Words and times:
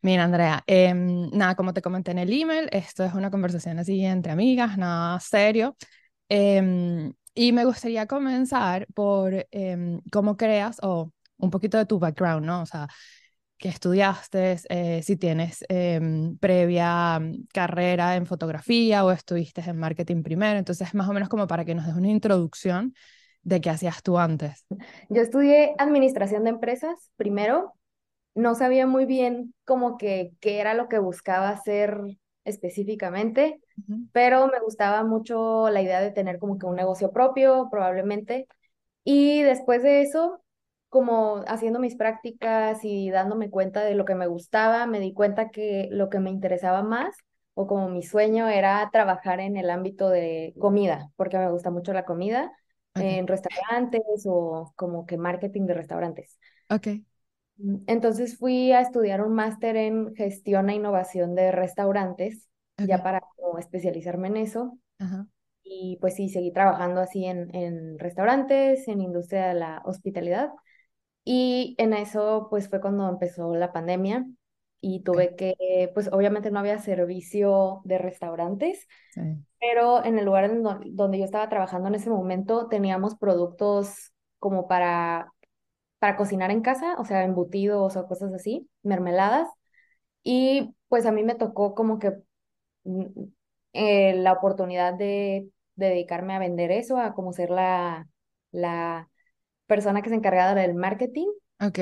Mira, 0.00 0.24
Andrea, 0.24 0.62
em, 0.66 1.28
nada, 1.32 1.56
como 1.56 1.72
te 1.72 1.82
comenté 1.82 2.12
en 2.12 2.18
el 2.18 2.32
email, 2.32 2.68
esto 2.70 3.04
es 3.04 3.14
una 3.14 3.30
conversación 3.30 3.78
así 3.78 4.04
entre 4.04 4.32
amigas, 4.32 4.78
nada 4.78 5.18
serio. 5.20 5.76
Em, 6.28 7.12
y 7.34 7.52
me 7.52 7.64
gustaría 7.64 8.06
comenzar 8.06 8.86
por 8.94 9.46
em, 9.50 10.00
cómo 10.12 10.36
creas 10.36 10.78
o 10.82 11.12
un 11.38 11.50
poquito 11.50 11.78
de 11.78 11.86
tu 11.86 11.98
background, 11.98 12.46
¿no? 12.46 12.62
O 12.62 12.66
sea, 12.66 12.86
qué 13.58 13.68
estudiaste, 13.68 14.58
eh, 14.68 15.02
si 15.02 15.16
tienes 15.16 15.64
previa 16.40 17.18
mm, 17.18 17.46
carrera 17.52 18.14
en 18.16 18.26
fotografía 18.26 19.04
o 19.04 19.10
estuviste 19.10 19.62
en 19.62 19.78
marketing 19.78 20.22
primero. 20.22 20.58
Entonces, 20.58 20.94
más 20.94 21.08
o 21.08 21.12
menos 21.12 21.28
como 21.28 21.46
para 21.46 21.64
que 21.64 21.74
nos 21.74 21.86
des 21.86 21.96
una 21.96 22.08
introducción 22.08 22.94
de 23.42 23.60
qué 23.60 23.70
hacías 23.70 24.02
tú 24.02 24.18
antes. 24.18 24.64
Yo 25.08 25.22
estudié 25.22 25.74
administración 25.78 26.44
de 26.44 26.50
empresas 26.50 27.10
primero. 27.16 27.74
No 28.38 28.54
sabía 28.54 28.86
muy 28.86 29.04
bien 29.06 29.54
como 29.64 29.98
que 29.98 30.32
qué 30.40 30.60
era 30.60 30.74
lo 30.74 30.88
que 30.88 30.98
buscaba 30.98 31.48
hacer 31.50 31.98
específicamente, 32.44 33.60
pero 34.12 34.46
me 34.48 34.60
gustaba 34.60 35.04
mucho 35.04 35.68
la 35.70 35.82
idea 35.82 36.00
de 36.00 36.12
tener 36.12 36.38
como 36.38 36.58
que 36.58 36.66
un 36.66 36.76
negocio 36.76 37.10
propio, 37.12 37.68
probablemente. 37.70 38.46
Y 39.04 39.42
después 39.42 39.82
de 39.82 40.02
eso, 40.02 40.42
como 40.88 41.44
haciendo 41.48 41.80
mis 41.80 41.96
prácticas 41.96 42.80
y 42.84 43.10
dándome 43.10 43.50
cuenta 43.50 43.82
de 43.84 43.94
lo 43.94 44.04
que 44.04 44.14
me 44.14 44.26
gustaba, 44.26 44.86
me 44.86 45.00
di 45.00 45.12
cuenta 45.14 45.50
que 45.50 45.88
lo 45.90 46.10
que 46.10 46.20
me 46.20 46.30
interesaba 46.30 46.82
más 46.82 47.16
o 47.54 47.66
como 47.66 47.88
mi 47.88 48.02
sueño 48.02 48.48
era 48.48 48.88
trabajar 48.92 49.40
en 49.40 49.56
el 49.56 49.70
ámbito 49.70 50.10
de 50.10 50.54
comida, 50.58 51.10
porque 51.16 51.38
me 51.38 51.50
gusta 51.50 51.70
mucho 51.70 51.92
la 51.92 52.04
comida 52.04 52.52
en 52.98 53.26
restaurantes 53.26 54.02
o 54.26 54.72
como 54.76 55.06
que 55.06 55.16
marketing 55.18 55.66
de 55.66 55.74
restaurantes. 55.74 56.38
ok, 56.68 56.88
Mm, 56.88 57.07
Entonces 57.86 58.38
fui 58.38 58.72
a 58.72 58.80
estudiar 58.80 59.22
un 59.22 59.34
máster 59.34 59.76
en 59.76 60.14
gestión 60.14 60.70
e 60.70 60.76
innovación 60.76 61.34
de 61.34 61.50
restaurantes, 61.52 62.48
ya 62.76 63.02
para 63.02 63.20
como 63.20 63.58
especializarme 63.58 64.28
en 64.28 64.36
eso. 64.36 64.78
Ajá, 64.98 65.26
Y 65.62 65.98
pues 66.00 66.14
sí, 66.14 66.28
seguí 66.28 66.52
trabajando 66.52 67.00
así 67.00 67.24
en, 67.26 67.54
en 67.54 67.98
restaurantes, 67.98 68.88
en 68.88 69.02
industria 69.02 69.48
de 69.48 69.54
la 69.54 69.82
hospitalidad. 69.84 70.50
Y 71.24 71.74
en 71.78 71.92
eso 71.92 72.46
pues 72.50 72.68
fue 72.68 72.80
cuando 72.80 73.08
empezó 73.08 73.54
la 73.54 73.72
pandemia 73.72 74.26
y 74.80 75.02
tuve 75.02 75.34
que, 75.36 75.90
pues 75.94 76.08
obviamente 76.12 76.50
no 76.50 76.60
había 76.60 76.78
servicio 76.78 77.82
de 77.84 77.98
restaurantes, 77.98 78.86
sí. 79.10 79.20
pero 79.60 80.04
en 80.04 80.18
el 80.18 80.24
lugar 80.24 80.44
en 80.44 80.62
donde 80.62 81.18
yo 81.18 81.24
estaba 81.24 81.48
trabajando 81.48 81.88
en 81.88 81.96
ese 81.96 82.10
momento 82.10 82.68
teníamos 82.68 83.16
productos 83.16 84.12
como 84.38 84.68
para, 84.68 85.32
para 85.98 86.16
cocinar 86.16 86.50
en 86.50 86.62
casa, 86.62 86.96
o 86.98 87.04
sea, 87.04 87.24
embutidos 87.24 87.96
o 87.96 88.06
cosas 88.06 88.32
así, 88.34 88.68
mermeladas. 88.82 89.48
Y 90.22 90.74
pues 90.88 91.06
a 91.06 91.12
mí 91.12 91.22
me 91.24 91.34
tocó 91.36 91.74
como 91.74 91.98
que 91.98 92.12
mm, 92.84 93.06
eh, 93.74 94.14
la 94.16 94.32
oportunidad 94.34 94.94
de, 94.94 95.50
de 95.76 95.86
dedicarme 95.88 96.34
a 96.34 96.38
vender 96.40 96.70
eso, 96.72 96.98
a 96.98 97.14
como 97.14 97.32
ser 97.32 97.50
la, 97.50 98.08
la 98.52 99.10
persona 99.66 100.02
que 100.02 100.10
se 100.10 100.16
encargaba 100.16 100.54
del 100.54 100.74
marketing. 100.74 101.28
Ok, 101.60 101.78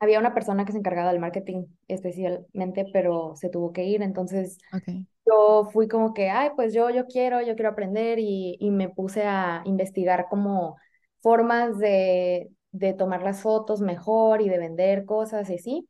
Había 0.00 0.18
una 0.18 0.34
persona 0.34 0.64
que 0.64 0.72
se 0.72 0.78
encargaba 0.78 1.12
del 1.12 1.20
marketing 1.20 1.64
especialmente, 1.88 2.86
pero 2.92 3.34
se 3.36 3.48
tuvo 3.50 3.72
que 3.72 3.84
ir, 3.84 4.02
entonces 4.02 4.58
ok. 4.72 5.06
yo 5.26 5.68
fui 5.72 5.88
como 5.88 6.14
que, 6.14 6.30
ay, 6.30 6.50
pues 6.56 6.74
yo, 6.74 6.90
yo 6.90 7.06
quiero, 7.06 7.40
yo 7.42 7.54
quiero 7.56 7.70
aprender 7.70 8.18
y, 8.20 8.56
y 8.60 8.70
me 8.72 8.88
puse 8.90 9.24
a 9.24 9.62
investigar 9.66 10.26
como 10.30 10.76
formas 11.22 11.78
de, 11.78 12.50
de 12.72 12.94
tomar 12.94 13.22
las 13.22 13.42
fotos 13.42 13.80
mejor 13.80 14.42
y 14.42 14.48
de 14.48 14.58
vender 14.58 15.04
cosas 15.06 15.50
y 15.50 15.54
así. 15.56 15.88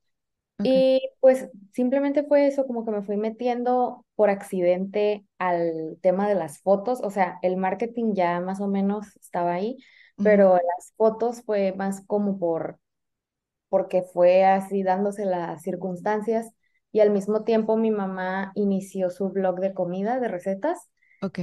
Y 0.64 1.00
pues 1.20 1.48
simplemente 1.72 2.24
fue 2.24 2.46
eso, 2.46 2.66
como 2.66 2.84
que 2.84 2.92
me 2.92 3.02
fui 3.02 3.16
metiendo 3.16 4.06
por 4.14 4.30
accidente 4.30 5.24
al 5.38 5.98
tema 6.02 6.28
de 6.28 6.36
las 6.36 6.60
fotos, 6.60 7.00
o 7.02 7.10
sea, 7.10 7.38
el 7.42 7.56
marketing 7.56 8.14
ya 8.14 8.40
más 8.40 8.60
o 8.60 8.68
menos 8.68 9.16
estaba 9.16 9.54
ahí, 9.54 9.76
pero 10.22 10.54
las 10.54 10.92
fotos 10.96 11.42
fue 11.44 11.72
más 11.72 12.02
como 12.06 12.38
por, 12.38 12.78
porque 13.68 14.02
fue 14.02 14.44
así 14.44 14.82
dándose 14.82 15.24
las 15.26 15.62
circunstancias 15.62 16.50
y 16.92 17.00
al 17.00 17.10
mismo 17.10 17.44
tiempo 17.44 17.76
mi 17.76 17.90
mamá 17.90 18.52
inició 18.54 19.10
su 19.10 19.30
blog 19.30 19.60
de 19.60 19.74
comida, 19.74 20.20
de 20.20 20.28
recetas, 20.28 20.90
Ok. 21.22 21.38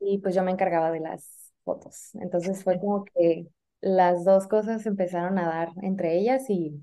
y 0.00 0.18
pues 0.18 0.34
yo 0.34 0.42
me 0.42 0.50
encargaba 0.52 0.90
de 0.90 1.00
las 1.00 1.52
fotos. 1.64 2.10
Entonces 2.16 2.62
fue 2.64 2.78
como 2.78 3.04
que 3.04 3.48
las 3.80 4.24
dos 4.24 4.46
cosas 4.46 4.86
empezaron 4.86 5.38
a 5.38 5.46
dar 5.46 5.70
entre 5.82 6.18
ellas 6.18 6.48
y 6.48 6.82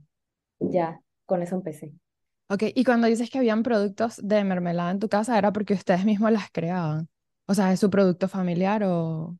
ya, 0.59 1.01
con 1.25 1.41
eso 1.41 1.55
empecé. 1.55 1.93
Ok, 2.47 2.63
y 2.75 2.83
cuando 2.83 3.07
dices 3.07 3.29
que 3.29 3.39
habían 3.39 3.63
productos 3.63 4.19
de 4.21 4.43
mermelada 4.43 4.91
en 4.91 4.99
tu 4.99 5.09
casa, 5.09 5.37
¿era 5.37 5.51
porque 5.51 5.73
ustedes 5.73 6.05
mismos 6.05 6.31
las 6.31 6.51
creaban? 6.51 7.09
O 7.47 7.55
sea, 7.55 7.73
¿es 7.73 7.79
su 7.79 7.89
producto 7.89 8.27
familiar 8.27 8.83
o...? 8.83 9.35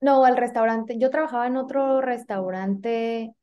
No, 0.00 0.24
al 0.24 0.36
restaurante. 0.36 0.98
Yo 0.98 1.10
trabajaba 1.10 1.46
en 1.46 1.56
otro 1.56 2.00
restaurante, 2.00 3.34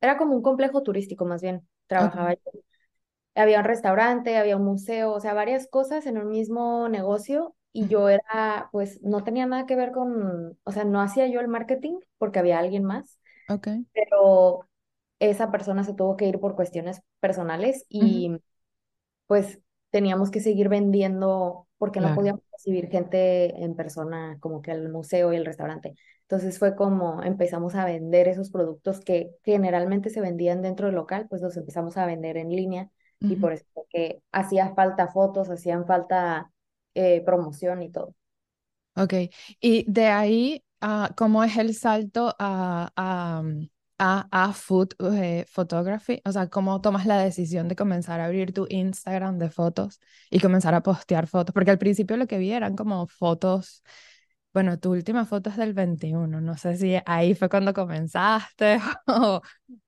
era 0.00 0.18
como 0.18 0.34
un 0.36 0.42
complejo 0.42 0.82
turístico 0.82 1.24
más 1.26 1.42
bien. 1.42 1.68
Trabajaba 1.86 2.34
yo. 2.34 2.40
Había 3.34 3.60
un 3.60 3.64
restaurante, 3.64 4.36
había 4.36 4.56
un 4.56 4.64
museo, 4.64 5.12
o 5.12 5.20
sea, 5.20 5.34
varias 5.34 5.66
cosas 5.68 6.06
en 6.06 6.18
un 6.18 6.30
mismo 6.30 6.88
negocio 6.88 7.54
y 7.72 7.88
yo 7.88 8.08
era, 8.08 8.68
pues, 8.72 9.02
no 9.02 9.24
tenía 9.24 9.46
nada 9.46 9.66
que 9.66 9.76
ver 9.76 9.92
con, 9.92 10.58
o 10.64 10.72
sea, 10.72 10.84
no 10.84 11.00
hacía 11.00 11.28
yo 11.28 11.40
el 11.40 11.48
marketing 11.48 11.98
porque 12.18 12.38
había 12.38 12.58
alguien 12.58 12.84
más, 12.84 13.18
ok, 13.48 13.68
pero 13.94 14.68
esa 15.20 15.50
persona 15.52 15.84
se 15.84 15.94
tuvo 15.94 16.16
que 16.16 16.26
ir 16.28 16.40
por 16.40 16.56
cuestiones 16.56 17.02
personales 17.20 17.86
y 17.90 18.32
pues 19.26 19.60
teníamos 19.90 20.30
que 20.30 20.40
seguir 20.40 20.68
vendiendo 20.68 21.68
porque 21.78 22.00
no 22.00 22.12
podíamos 22.14 22.42
recibir 22.52 22.88
gente 22.90 23.62
en 23.64 23.74
persona 23.76 24.38
como 24.40 24.62
que 24.62 24.70
al 24.72 24.88
museo 24.90 25.32
y 25.32 25.36
el 25.36 25.44
restaurante. 25.46 25.94
Entonces 26.22 26.58
fue 26.58 26.76
como 26.76 27.22
empezamos 27.22 27.74
a 27.74 27.84
vender 27.84 28.28
esos 28.28 28.50
productos 28.50 29.00
que 29.00 29.32
generalmente 29.44 30.10
se 30.10 30.20
vendían 30.20 30.62
dentro 30.62 30.86
del 30.86 30.96
local, 30.96 31.26
pues 31.28 31.42
los 31.42 31.56
empezamos 31.56 31.96
a 31.96 32.06
vender 32.06 32.36
en 32.36 32.50
línea 32.50 32.90
y 33.26 33.36
por 33.36 33.52
eso 33.52 33.66
que 33.90 34.22
hacía 34.32 34.74
falta 34.74 35.08
fotos, 35.08 35.50
hacían 35.50 35.86
falta 35.86 36.51
eh, 36.94 37.22
promoción 37.24 37.82
y 37.82 37.90
todo. 37.90 38.14
Ok, 38.94 39.14
y 39.60 39.84
de 39.90 40.06
ahí, 40.08 40.64
ah, 40.82 41.12
¿cómo 41.16 41.42
es 41.44 41.56
el 41.56 41.74
salto 41.74 42.34
a, 42.38 42.92
a, 42.94 43.42
mm, 43.42 43.68
a, 43.98 44.28
a 44.48 44.52
food 44.52 44.90
eh, 45.14 45.46
photography? 45.48 46.20
O 46.26 46.32
sea, 46.32 46.48
¿cómo 46.50 46.80
tomas 46.82 47.06
la 47.06 47.18
decisión 47.18 47.68
de 47.68 47.76
comenzar 47.76 48.20
a 48.20 48.26
abrir 48.26 48.52
tu 48.52 48.66
Instagram 48.68 49.38
de 49.38 49.48
fotos 49.50 49.98
y 50.30 50.40
comenzar 50.40 50.74
a 50.74 50.82
postear 50.82 51.26
fotos? 51.26 51.54
Porque 51.54 51.70
al 51.70 51.78
principio 51.78 52.18
lo 52.18 52.26
que 52.26 52.36
vi 52.38 52.52
eran 52.52 52.76
como 52.76 53.06
fotos 53.06 53.82
Bueno, 54.52 54.78
tu 54.78 54.92
última 54.92 55.24
foto 55.26 55.50
es 55.50 55.56
del 55.56 55.72
21. 55.74 56.40
No 56.42 56.56
sé 56.58 56.76
si 56.76 56.96
ahí 57.06 57.34
fue 57.34 57.48
cuando 57.48 57.72
comenzaste 57.74 58.80
o, 59.06 59.40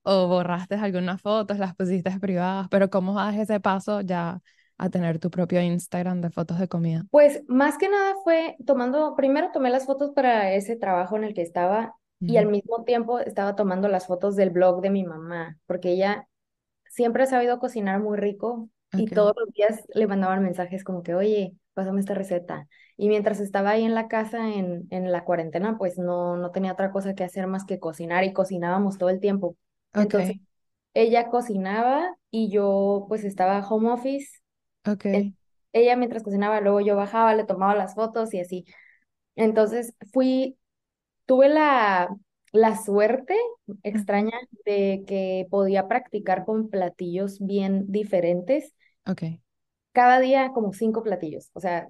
o 0.02 0.28
borraste 0.28 0.76
algunas 0.76 1.20
fotos, 1.20 1.58
las 1.58 1.74
pusiste 1.76 2.18
privadas, 2.20 2.68
pero 2.70 2.88
¿cómo 2.90 3.14
das 3.14 3.36
ese 3.36 3.60
paso 3.60 4.00
ya 4.02 4.40
a 4.78 4.90
tener 4.90 5.18
tu 5.18 5.30
propio 5.30 5.60
Instagram 5.60 6.20
de 6.20 6.30
fotos 6.30 6.58
de 6.58 6.68
comida? 6.68 7.06
Pues 7.10 7.42
más 7.48 7.78
que 7.78 7.88
nada 7.88 8.14
fue 8.24 8.56
tomando, 8.66 9.14
primero 9.16 9.50
tomé 9.52 9.70
las 9.70 9.86
fotos 9.86 10.10
para 10.10 10.52
ese 10.52 10.76
trabajo 10.76 11.16
en 11.16 11.24
el 11.24 11.34
que 11.34 11.42
estaba 11.42 11.94
y 12.26 12.38
al 12.38 12.46
mismo 12.46 12.82
tiempo 12.84 13.20
estaba 13.20 13.54
tomando 13.54 13.88
las 13.88 14.06
fotos 14.06 14.34
del 14.36 14.50
blog 14.50 14.80
de 14.80 14.90
mi 14.90 15.04
mamá, 15.04 15.56
porque 15.66 15.92
ella 15.92 16.26
siempre 16.88 17.24
ha 17.24 17.26
sabido 17.26 17.58
cocinar 17.60 18.00
muy 18.00 18.18
rico 18.18 18.68
y 18.94 19.10
todos 19.12 19.34
los 19.38 19.50
días 19.52 19.84
le 19.94 20.06
mandaban 20.06 20.42
mensajes 20.42 20.84
como 20.84 21.02
que, 21.02 21.14
oye, 21.14 21.54
pásame 21.74 22.00
esta 22.00 22.14
receta. 22.14 22.68
Y 22.96 23.08
mientras 23.08 23.40
estaba 23.40 23.70
ahí 23.70 23.84
en 23.84 23.94
la 23.94 24.08
casa 24.08 24.50
en, 24.54 24.86
en 24.90 25.12
la 25.12 25.24
cuarentena, 25.24 25.78
pues 25.78 25.98
no, 25.98 26.36
no 26.36 26.50
tenía 26.52 26.72
otra 26.72 26.92
cosa 26.92 27.14
que 27.14 27.24
hacer 27.24 27.46
más 27.46 27.64
que 27.64 27.80
cocinar 27.80 28.24
y 28.24 28.32
cocinábamos 28.32 28.98
todo 28.98 29.10
el 29.10 29.20
tiempo. 29.20 29.56
Entonces, 29.94 30.36
ok, 30.36 30.40
ella 30.94 31.28
cocinaba 31.30 32.16
y 32.30 32.50
yo 32.50 33.06
pues 33.08 33.24
estaba 33.24 33.66
home 33.68 33.90
office. 33.92 34.40
En- 35.12 35.24
ok. 35.24 35.34
ella 35.72 35.96
mientras 35.96 36.22
cocinaba, 36.22 36.60
luego 36.60 36.80
yo 36.80 36.96
bajaba, 36.96 37.34
le 37.34 37.44
tomaba 37.44 37.74
las 37.74 37.94
fotos 37.94 38.34
y 38.34 38.40
así. 38.40 38.64
Entonces 39.36 39.94
fui 40.12 40.58
Tuve 41.26 41.48
la, 41.48 42.08
la 42.52 42.76
suerte 42.76 43.36
extraña 43.84 44.32
de 44.66 45.04
que 45.06 45.46
podía 45.50 45.88
practicar 45.88 46.44
con 46.44 46.70
platillos 46.70 47.38
bien 47.40 47.86
diferentes, 47.92 48.74
Ok, 49.06 49.22
cada 49.92 50.20
día 50.20 50.50
como 50.52 50.72
cinco 50.74 51.02
platillos, 51.02 51.50
o 51.54 51.60
sea, 51.60 51.88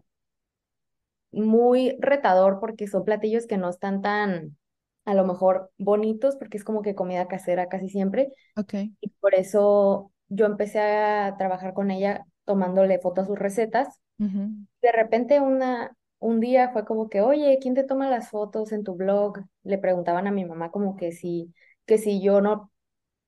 muy 1.32 1.96
retador 2.00 2.60
porque 2.60 2.86
son 2.86 3.04
platillos 3.04 3.46
que 3.46 3.56
no 3.58 3.68
están 3.70 4.02
tan, 4.02 4.56
a 5.04 5.14
lo 5.14 5.24
mejor, 5.26 5.70
bonitos, 5.78 6.36
porque 6.36 6.56
es 6.58 6.64
como 6.64 6.82
que 6.82 6.94
comida 6.94 7.28
casera 7.28 7.68
casi 7.68 7.88
siempre, 7.88 8.32
ok. 8.56 8.74
y 9.02 9.10
por 9.20 9.34
eso 9.34 10.12
yo 10.28 10.46
empecé 10.46 10.80
a 10.80 11.36
trabajar 11.38 11.74
con 11.74 11.90
ella 11.90 12.24
tomándole 12.44 12.98
fotos 12.98 13.24
a 13.24 13.26
sus 13.28 13.38
recetas 13.38 14.00
de 14.82 14.92
repente 14.92 15.40
una, 15.40 15.96
un 16.18 16.40
día 16.40 16.70
fue 16.70 16.84
como 16.84 17.08
que, 17.08 17.20
oye, 17.20 17.58
¿quién 17.60 17.74
te 17.74 17.84
toma 17.84 18.10
las 18.10 18.30
fotos 18.30 18.72
en 18.72 18.84
tu 18.84 18.94
blog? 18.94 19.38
Le 19.62 19.78
preguntaban 19.78 20.26
a 20.26 20.32
mi 20.32 20.44
mamá 20.44 20.70
como 20.70 20.96
que 20.96 21.12
si, 21.12 21.52
que 21.86 21.98
si 21.98 22.22
yo 22.22 22.40
no 22.40 22.70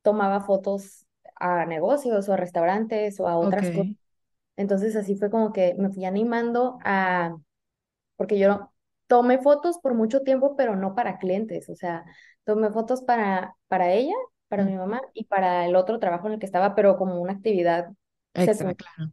tomaba 0.02 0.40
fotos 0.40 1.06
a 1.36 1.66
negocios 1.66 2.28
o 2.28 2.32
a 2.34 2.36
restaurantes 2.36 3.20
o 3.20 3.28
a 3.28 3.38
otras 3.38 3.70
cosas. 3.70 3.92
Entonces 4.56 4.96
así 4.96 5.16
fue 5.16 5.30
como 5.30 5.52
que 5.52 5.74
me 5.78 5.90
fui 5.90 6.04
animando 6.04 6.78
a, 6.84 7.36
porque 8.16 8.38
yo 8.38 8.72
tomé 9.06 9.38
fotos 9.38 9.78
por 9.78 9.94
mucho 9.94 10.22
tiempo, 10.22 10.56
pero 10.56 10.76
no 10.76 10.94
para 10.94 11.18
clientes, 11.18 11.68
o 11.68 11.76
sea, 11.76 12.04
tomé 12.44 12.70
fotos 12.70 13.02
para, 13.02 13.56
para 13.68 13.92
ella, 13.92 14.14
para 14.48 14.64
mi 14.64 14.76
mamá 14.76 15.02
y 15.14 15.24
para 15.24 15.66
el 15.66 15.76
otro 15.76 15.98
trabajo 15.98 16.26
en 16.28 16.34
el 16.34 16.38
que 16.40 16.46
estaba, 16.46 16.74
pero 16.74 16.96
como 16.96 17.20
una 17.20 17.34
actividad 17.34 17.90
Extra, 18.36 18.54
secundaria. 18.54 18.76
claro. 18.76 19.10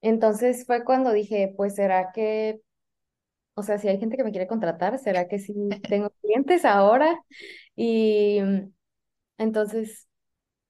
Entonces 0.00 0.64
fue 0.66 0.84
cuando 0.84 1.12
dije, 1.12 1.52
pues 1.56 1.74
será 1.74 2.12
que, 2.12 2.60
o 3.54 3.62
sea, 3.62 3.78
si 3.78 3.88
hay 3.88 3.98
gente 3.98 4.16
que 4.16 4.24
me 4.24 4.32
quiere 4.32 4.46
contratar, 4.48 4.98
será 4.98 5.28
que 5.28 5.38
sí 5.38 5.54
tengo 5.88 6.10
clientes 6.22 6.64
ahora. 6.64 7.18
Y 7.76 8.40
entonces 9.38 10.08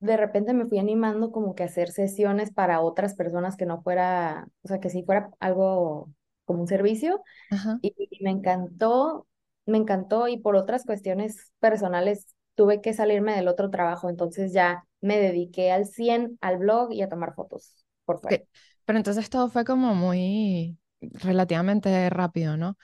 de 0.01 0.17
repente 0.17 0.55
me 0.55 0.67
fui 0.67 0.79
animando 0.79 1.33
como 1.33 1.55
que 1.55 1.65
a 1.65 1.67
hacer 1.67 1.91
sesiones 1.91 2.53
para 2.53 2.81
otras 2.83 3.15
personas 3.15 3.57
que 3.57 3.67
no 3.67 3.83
fuera, 3.83 4.49
o 4.63 4.69
sea, 4.69 4.81
que 4.81 4.91
sí 4.91 5.05
fuera 5.05 5.31
algo 5.41 6.13
como 6.47 6.63
un 6.63 6.69
servicio. 6.69 7.23
Ajá. 7.51 7.79
Y, 7.83 7.95
y 7.99 8.25
me 8.25 8.31
encantó, 8.33 9.29
me 9.67 9.79
encantó 9.79 10.29
y 10.29 10.39
por 10.39 10.57
otras 10.57 10.85
cuestiones 10.87 11.53
personales 11.61 12.29
tuve 12.57 12.81
que 12.83 12.95
salirme 12.95 13.35
del 13.37 13.49
otro 13.49 13.71
trabajo, 13.71 14.11
entonces 14.11 14.53
ya 14.53 14.85
me 15.01 15.19
dediqué 15.19 15.73
al 15.73 15.87
100 15.87 16.39
al 16.41 16.59
blog 16.59 16.93
y 16.93 17.03
a 17.03 17.09
tomar 17.09 17.35
fotos 17.35 17.85
por 18.05 18.21
fuera. 18.21 18.43
Pero 18.85 18.99
entonces 18.99 19.31
todo 19.31 19.49
fue 19.49 19.65
como 19.65 19.95
muy 19.95 20.79
relativamente 21.01 22.09
rápido, 22.11 22.57
¿no? 22.57 22.77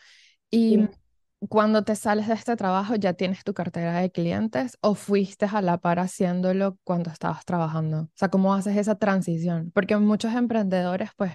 Y 0.50 0.78
Sí. 0.78 0.88
cuando 1.48 1.84
te 1.84 1.96
sales 1.96 2.28
de 2.28 2.34
este 2.34 2.56
trabajo, 2.56 2.96
¿ya 2.96 3.14
tienes 3.14 3.44
tu 3.44 3.54
cartera 3.54 4.00
de 4.00 4.10
clientes 4.12 4.78
o 4.82 4.94
fuiste 4.94 5.46
a 5.52 5.62
la 5.62 5.78
par 5.78 5.98
haciéndolo 6.00 6.78
cuando 6.84 7.10
estabas 7.10 7.44
trabajando? 7.46 8.02
O 8.04 8.10
sea, 8.14 8.28
¿cómo 8.30 8.54
haces 8.54 8.76
esa 8.76 8.96
transición? 8.98 9.70
Porque 9.74 9.96
muchos 9.98 10.34
emprendedores, 10.34 11.10
pues, 11.16 11.34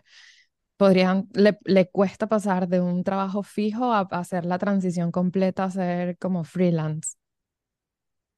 podrían, 0.77 1.29
le, 1.33 1.59
le 1.65 1.89
cuesta 1.89 2.27
pasar 2.27 2.67
de 2.69 2.81
un 2.81 3.03
trabajo 3.03 3.43
fijo 3.43 3.93
a, 3.93 4.01
a 4.01 4.19
hacer 4.19 4.45
la 4.45 4.59
transición 4.59 5.11
completa 5.11 5.65
a 5.65 5.71
ser 5.71 6.17
como 6.19 6.43
freelance. 6.45 7.15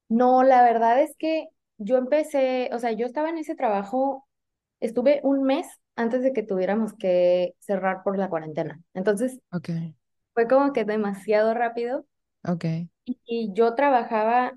No, 0.08 0.42
la 0.44 0.62
verdad 0.62 1.00
es 1.02 1.16
que 1.18 1.48
yo 1.84 1.96
empecé, 1.98 2.70
o 2.72 2.78
sea, 2.78 2.92
yo 2.92 3.06
estaba 3.06 3.30
en 3.30 3.38
ese 3.38 3.54
trabajo, 3.54 4.26
estuve 4.80 5.20
un 5.24 5.42
mes 5.44 5.66
antes 5.96 6.22
de 6.22 6.32
que 6.32 6.42
tuviéramos 6.42 6.94
que 6.94 7.54
cerrar 7.60 8.02
por 8.04 8.18
la 8.18 8.28
cuarentena. 8.30 8.80
Entonces 8.94 9.40
fue 10.34 10.48
como 10.48 10.72
que 10.74 10.84
demasiado 10.84 11.54
rápido 11.54 12.06
ok, 12.44 12.64
y, 13.04 13.18
y 13.26 13.52
yo 13.54 13.74
trabajaba, 13.74 14.54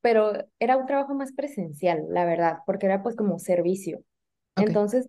pero 0.00 0.32
era 0.58 0.76
un 0.76 0.86
trabajo 0.86 1.14
más 1.14 1.32
presencial, 1.32 2.04
la 2.10 2.24
verdad, 2.24 2.58
porque 2.66 2.86
era 2.86 3.02
pues 3.02 3.16
como 3.16 3.38
servicio. 3.38 4.00
Entonces, 4.56 5.08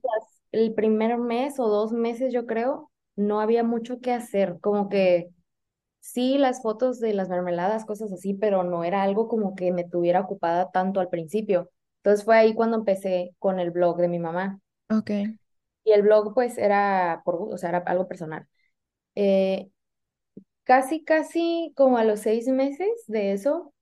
el 0.53 0.73
primer 0.75 1.17
mes 1.17 1.59
o 1.59 1.67
dos 1.69 1.93
meses, 1.93 2.33
yo 2.33 2.47
creo, 2.47 2.91
no 3.15 3.41
había 3.41 3.63
mucho 3.63 3.99
que 4.01 4.13
hacer, 4.13 4.57
como 4.61 4.89
que 4.89 5.29
sí, 5.99 6.37
las 6.37 6.61
fotos 6.61 6.99
de 6.99 7.13
las 7.13 7.29
mermeladas, 7.29 7.85
cosas 7.85 8.11
así, 8.13 8.33
pero 8.33 8.63
no 8.63 8.83
era 8.83 9.03
algo 9.03 9.27
como 9.27 9.55
que 9.55 9.71
me 9.71 9.83
tuviera 9.85 10.21
ocupada 10.21 10.71
tanto 10.71 10.99
al 10.99 11.09
principio. 11.09 11.69
Entonces 11.97 12.25
fue 12.25 12.37
ahí 12.37 12.53
cuando 12.55 12.77
empecé 12.77 13.35
con 13.39 13.59
el 13.59 13.71
blog 13.71 13.97
de 13.97 14.07
mi 14.07 14.19
mamá. 14.19 14.59
ok, 14.89 15.37
Y 15.83 15.91
el 15.91 16.01
blog 16.03 16.33
pues 16.33 16.57
era 16.57 17.21
por, 17.25 17.35
o 17.53 17.57
sea, 17.57 17.69
era 17.69 17.79
algo 17.79 18.07
personal. 18.07 18.47
Eh, 19.15 19.69
casi, 20.65 21.03
casi 21.05 21.73
como 21.77 21.97
a 21.97 22.05
los 22.05 22.21
seis 22.21 22.47
meses 22.49 22.89
de 23.07 23.33
eso, 23.33 23.73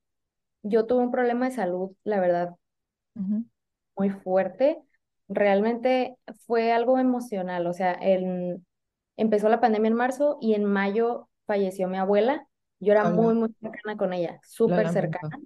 yo 0.64 0.88
tuve 0.88 1.04
un 1.04 1.12
problema 1.12 1.48
de 1.50 1.56
salud, 1.56 1.92
la 2.06 2.20
verdad, 2.22 2.56
muy 3.98 4.10
fuerte. 4.10 4.78
Realmente 5.28 6.16
fue 6.46 6.72
algo 6.72 7.00
emocional, 7.00 7.66
o 7.68 7.74
sea, 7.74 7.94
en- 8.02 8.66
empezó 9.18 9.50
la 9.50 9.60
pandemia 9.62 9.90
en 9.90 9.96
marzo 9.96 10.38
y 10.42 10.54
en 10.56 10.66
mayo 10.66 11.30
falleció 11.46 11.88
mi 11.88 11.98
abuela. 11.98 12.48
Yo 12.80 12.92
era 12.94 13.06
muy, 13.06 13.34
Hola, 13.34 13.36
muy 13.36 13.54
cercana 13.62 13.98
con 13.98 14.14
ella, 14.14 14.40
súper 14.44 14.90
cercana. 14.90 15.22
lamento. 15.22 15.42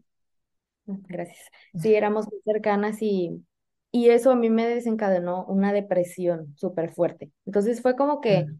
Gracias. 1.07 1.40
Sí, 1.75 1.94
éramos 1.96 2.28
muy 2.31 2.42
cercanas 2.44 2.98
y, 3.01 3.46
y 3.92 4.10
eso 4.10 4.31
a 4.31 4.36
mí 4.36 4.50
me 4.50 4.68
desencadenó 4.68 5.46
una 5.46 5.74
depresión 5.74 6.54
súper 6.57 6.92
fuerte. 6.94 7.31
Entonces 7.46 7.81
fue 7.81 7.96
como 7.96 8.22
que 8.22 8.51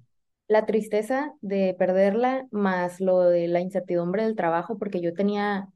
la 0.48 0.66
tristeza 0.66 1.34
de 1.42 1.76
perderla 1.78 2.48
más 2.52 3.00
lo 3.02 3.22
de 3.22 3.48
la 3.48 3.62
incertidumbre 3.62 4.24
del 4.24 4.36
trabajo, 4.36 4.78
porque 4.80 5.02
yo 5.02 5.14
tenía 5.14 5.70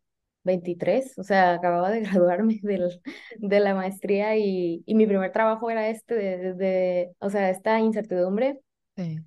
23, 0.44 1.18
o 1.19 1.24
sea, 1.24 1.54
acababa 1.54 1.92
de 1.92 2.01
graduarme 2.01 2.59
del, 2.63 3.01
de 3.38 3.59
la 3.59 3.75
maestría 3.75 4.36
y, 4.38 4.83
y 4.86 4.95
mi 4.95 5.07
primer 5.07 5.31
trabajo 5.31 5.69
era 5.69 5.89
este, 5.89 6.16
de, 6.16 6.54
de- 6.56 7.16
o 7.19 7.30
sea, 7.30 7.50
esta 7.50 7.80
incertidumbre, 7.80 8.59
Sí. 8.95 9.24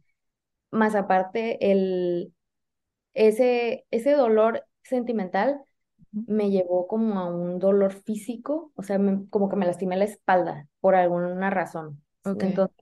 Más 0.77 0.95
aparte 0.95 1.73
el, 1.73 2.35
ese, 3.15 3.87
ese 3.91 4.13
dolor 4.13 4.65
sentimental 4.85 5.61
me 6.27 6.51
llevó 6.51 6.89
como 6.89 7.21
a 7.21 7.27
un 7.31 7.59
dolor 7.61 7.93
físico, 7.95 8.73
o 8.77 8.83
sea, 8.85 8.99
me- 8.99 9.29
como 9.31 9.49
que 9.51 9.57
me 9.57 9.67
lastimé 9.67 9.97
la 9.97 10.05
espalda 10.07 10.69
por 10.81 10.95
alguna 10.97 11.51
razón. 11.51 12.03
Entonces, 12.35 12.77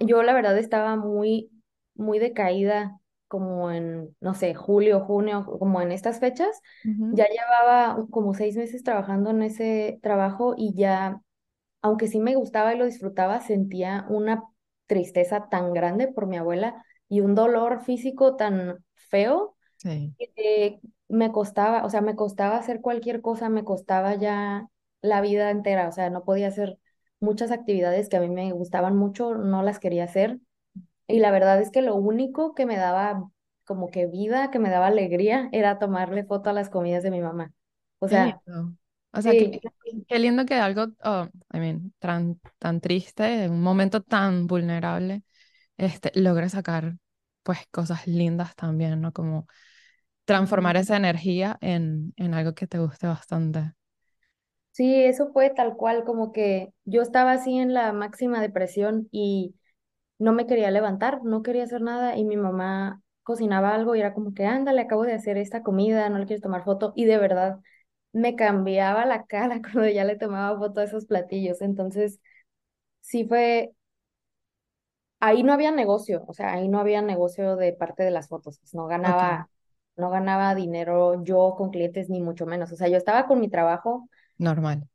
yo 0.00 0.22
la 0.22 0.32
verdad 0.34 0.58
estaba 0.58 0.96
muy, 0.96 1.50
muy 1.94 2.18
decaída, 2.18 2.98
como 3.28 3.70
en, 3.70 4.14
no 4.20 4.34
sé, 4.34 4.54
julio, 4.54 5.00
junio, 5.00 5.44
como 5.58 5.80
en 5.80 5.92
estas 5.92 6.20
fechas. 6.20 6.60
Ya 7.10 7.26
llevaba 7.28 8.06
como 8.10 8.34
seis 8.34 8.56
meses 8.56 8.82
trabajando 8.84 9.30
en 9.30 9.42
ese 9.42 9.98
trabajo 10.02 10.54
y 10.56 10.74
ya, 10.74 11.20
aunque 11.82 12.08
sí 12.08 12.20
me 12.20 12.36
gustaba 12.36 12.74
y 12.74 12.78
lo 12.78 12.86
disfrutaba, 12.86 13.40
sentía 13.40 14.06
una 14.10 14.44
tristeza 14.92 15.48
tan 15.50 15.72
grande 15.74 16.08
por 16.08 16.26
mi 16.26 16.36
abuela 16.36 16.84
y 17.08 17.20
un 17.22 17.34
dolor 17.34 17.82
físico 17.84 18.36
tan 18.36 18.84
feo 18.96 19.56
Sí. 19.76 20.14
eh, 20.18 20.80
me 21.08 21.32
costaba, 21.32 21.84
o 21.84 21.90
sea, 21.90 22.00
me 22.00 22.16
costaba 22.16 22.56
hacer 22.58 22.80
cualquier 22.80 23.20
cosa, 23.22 23.48
me 23.48 23.64
costaba 23.64 24.14
ya 24.16 24.68
la 25.02 25.20
vida 25.20 25.50
entera, 25.50 25.88
o 25.88 25.92
sea, 25.92 26.10
no 26.10 26.24
podía 26.24 26.48
hacer 26.48 26.78
muchas 27.20 27.50
actividades 27.52 28.08
que 28.08 28.16
a 28.16 28.20
mí 28.20 28.28
me 28.28 28.52
gustaban 28.52 28.96
mucho, 28.96 29.34
no 29.34 29.62
las 29.62 29.78
quería 29.78 30.04
hacer. 30.04 30.38
Y 31.06 31.20
la 31.20 31.30
verdad 31.30 31.60
es 31.60 31.70
que 31.70 31.82
lo 31.82 31.96
único 31.96 32.54
que 32.54 32.66
me 32.66 32.76
daba 32.78 33.30
como 33.64 33.90
que 33.90 34.06
vida, 34.06 34.50
que 34.50 34.58
me 34.60 34.70
daba 34.70 34.88
alegría, 34.88 35.48
era 35.52 35.78
tomarle 35.78 36.24
foto 36.24 36.50
a 36.50 36.52
las 36.54 36.70
comidas 36.70 37.02
de 37.02 37.10
mi 37.10 37.20
mamá. 37.20 37.52
O 38.00 38.08
sea. 38.08 38.42
O 39.12 39.22
sea, 39.22 39.36
sí, 39.36 39.50
qué, 39.60 39.60
qué 40.08 40.18
lindo 40.18 40.46
que 40.46 40.54
algo, 40.54 40.86
oh, 41.04 41.28
I 41.52 41.58
mean, 41.58 41.92
tan, 41.98 42.40
tan 42.58 42.80
triste, 42.80 43.44
en 43.44 43.52
un 43.52 43.62
momento 43.62 44.02
tan 44.02 44.46
vulnerable, 44.46 45.22
este, 45.78 46.12
logre 46.20 46.48
sacar, 46.50 46.96
pues, 47.42 47.60
cosas 47.70 48.06
lindas 48.06 48.56
también, 48.56 49.00
¿no? 49.02 49.12
Como 49.12 49.46
transformar 50.26 50.76
esa 50.78 50.96
energía 50.96 51.58
en, 51.62 52.14
en 52.16 52.34
algo 52.34 52.54
que 52.54 52.66
te 52.68 52.78
guste 52.78 53.06
bastante. 53.08 53.74
sí, 54.72 55.04
eso 55.04 55.32
fue 55.32 55.50
tal 55.50 55.76
cual, 55.76 56.04
como 56.04 56.32
que 56.32 56.72
yo 56.84 57.02
estaba 57.02 57.32
así 57.32 57.58
en 57.58 57.74
la 57.74 57.92
máxima 57.92 58.40
depresión 58.40 59.08
y 59.10 59.54
no 60.18 60.32
me 60.32 60.46
quería 60.46 60.70
levantar, 60.70 61.22
no 61.24 61.42
quería 61.42 61.64
hacer 61.64 61.82
nada 61.82 62.16
y 62.16 62.24
mi 62.24 62.36
mamá 62.36 63.02
cocinaba 63.24 63.74
algo 63.74 63.96
y 63.96 64.00
era 64.00 64.14
como 64.14 64.34
que, 64.34 64.46
ándale, 64.46 64.82
acabo 64.82 65.04
de 65.04 65.14
hacer 65.14 65.36
esta 65.38 65.62
comida, 65.62 66.08
no 66.10 66.18
le 66.18 66.26
quieres 66.26 66.42
tomar 66.42 66.64
foto 66.64 66.92
y 66.96 67.04
de 67.06 67.18
verdad 67.18 67.60
me 68.12 68.36
cambiaba 68.36 69.06
la 69.06 69.26
cara 69.26 69.60
cuando 69.62 69.88
ya 69.88 70.04
le 70.04 70.16
tomaba 70.16 70.58
foto 70.58 70.80
a 70.80 70.84
esos 70.84 71.06
platillos. 71.06 71.62
Entonces, 71.62 72.20
sí 73.02 73.26
fue, 73.26 73.74
ahí 75.20 75.42
no 75.42 75.52
había 75.52 75.70
negocio, 75.70 76.24
o 76.28 76.34
sea, 76.34 76.52
ahí 76.54 76.68
no 76.68 76.80
había 76.80 77.00
negocio 77.02 77.56
de 77.56 77.72
parte 77.72 78.02
de 78.02 78.10
las 78.10 78.28
fotos, 78.28 78.58
pues 78.58 78.74
no 78.74 78.86
ganaba, 78.86 79.48
no 79.96 80.10
ganaba 80.10 80.54
dinero 80.54 81.22
yo 81.24 81.54
con 81.56 81.70
clientes 81.70 82.08
ni 82.10 82.20
mucho 82.20 82.46
menos. 82.46 82.72
O 82.72 82.76
sea, 82.76 82.88
yo 82.88 82.96
estaba 82.96 83.26
con 83.26 83.40
mi 83.40 83.48
trabajo, 83.50 84.08
normal. 84.38 84.86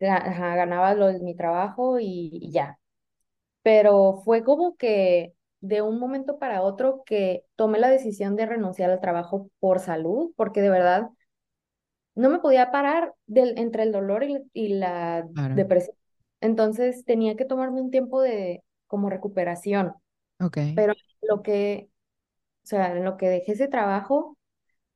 ajá, 0.00 0.56
ganaba 0.56 0.94
lo 0.94 1.06
de 1.08 1.20
mi 1.20 1.34
trabajo 1.36 1.98
y 2.00 2.30
y 2.32 2.50
ya. 2.52 2.78
pero 3.62 4.22
fue 4.24 4.44
como 4.44 4.76
que 4.76 5.34
de 5.60 5.82
un 5.82 5.98
momento 6.00 6.38
para 6.38 6.62
otro 6.62 7.04
que 7.06 7.46
tomé 7.56 7.78
la 7.80 7.90
decisión 7.90 8.36
de 8.36 8.46
renunciar 8.46 8.90
al 8.90 9.00
trabajo 9.00 9.50
por 9.60 9.80
salud, 9.80 10.32
porque 10.36 10.62
de 10.62 10.70
verdad 10.70 11.10
no 12.14 12.30
me 12.30 12.38
podía 12.40 12.70
parar 12.70 13.14
del, 13.26 13.58
entre 13.58 13.84
el 13.84 13.92
dolor 13.92 14.24
y, 14.24 14.38
y 14.52 14.68
la 14.74 15.28
Claro. 15.34 15.54
depresión. 15.54 15.96
Entonces 16.40 17.04
tenía 17.04 17.36
que 17.36 17.44
tomarme 17.44 17.80
un 17.80 17.90
tiempo 17.90 18.20
de 18.22 18.62
como 18.86 19.10
recuperación, 19.10 19.94
Ok. 20.40 20.58
pero 20.74 20.94
lo 21.22 21.42
que, 21.42 21.88
o 22.64 22.66
sea, 22.68 22.92
en 22.96 23.04
lo 23.04 23.16
que 23.16 23.28
dejé 23.28 23.52
ese 23.52 23.68
trabajo 23.68 24.38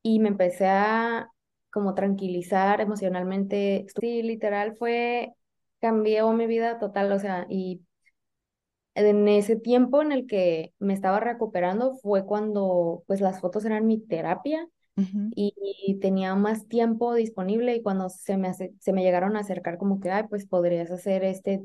y 0.02 0.20
me 0.20 0.28
empecé 0.30 0.66
a 0.68 1.30
como 1.72 1.94
tranquilizar 1.94 2.80
emocionalmente, 2.82 3.86
sí, 4.00 4.22
literal 4.22 4.76
fue, 4.76 5.34
cambió 5.80 6.32
mi 6.32 6.46
vida 6.46 6.78
total, 6.80 7.12
o 7.12 7.18
sea, 7.20 7.46
y 7.50 7.82
En 8.94 9.28
ese 9.28 9.56
tiempo 9.56 10.00
en 10.02 10.10
el 10.12 10.26
que 10.26 10.72
me 10.78 10.94
estaba 10.94 11.20
recuperando 11.20 11.94
fue 11.96 12.24
cuando 12.26 13.04
pues 13.06 13.20
las 13.20 13.40
fotos 13.40 13.64
eran 13.66 13.86
mi 13.86 13.98
terapia 14.00 14.66
Y, 15.34 15.54
y 15.86 15.98
tenía 16.00 16.34
más 16.34 16.66
tiempo 16.68 17.14
disponible 17.14 17.74
y 17.76 17.82
cuando 17.82 18.08
se 18.08 18.36
me, 18.38 18.54
se 18.54 18.92
me 18.92 19.02
llegaron 19.02 19.36
a 19.36 19.40
acercar 19.40 19.76
como 19.76 20.00
que, 20.00 20.10
ay, 20.10 20.24
pues 20.28 20.46
podrías 20.46 20.90
hacer 20.90 21.24
este, 21.24 21.62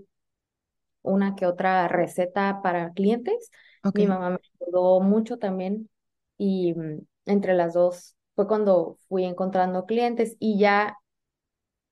una 1.02 1.36
que 1.36 1.46
otra 1.46 1.88
receta 1.88 2.62
para 2.62 2.92
clientes, 2.94 3.52
mi 3.96 4.06
mamá 4.08 4.32
me 4.32 4.40
ayudó 4.62 5.02
mucho 5.02 5.38
también 5.38 5.90
y 6.38 6.74
mm, 6.74 7.02
entre 7.26 7.54
las 7.54 7.74
dos 7.74 8.16
fue 8.36 8.48
cuando 8.48 8.98
fui 9.08 9.26
encontrando 9.26 9.86
clientes 9.86 10.36
y 10.40 10.60
ya 10.60 10.98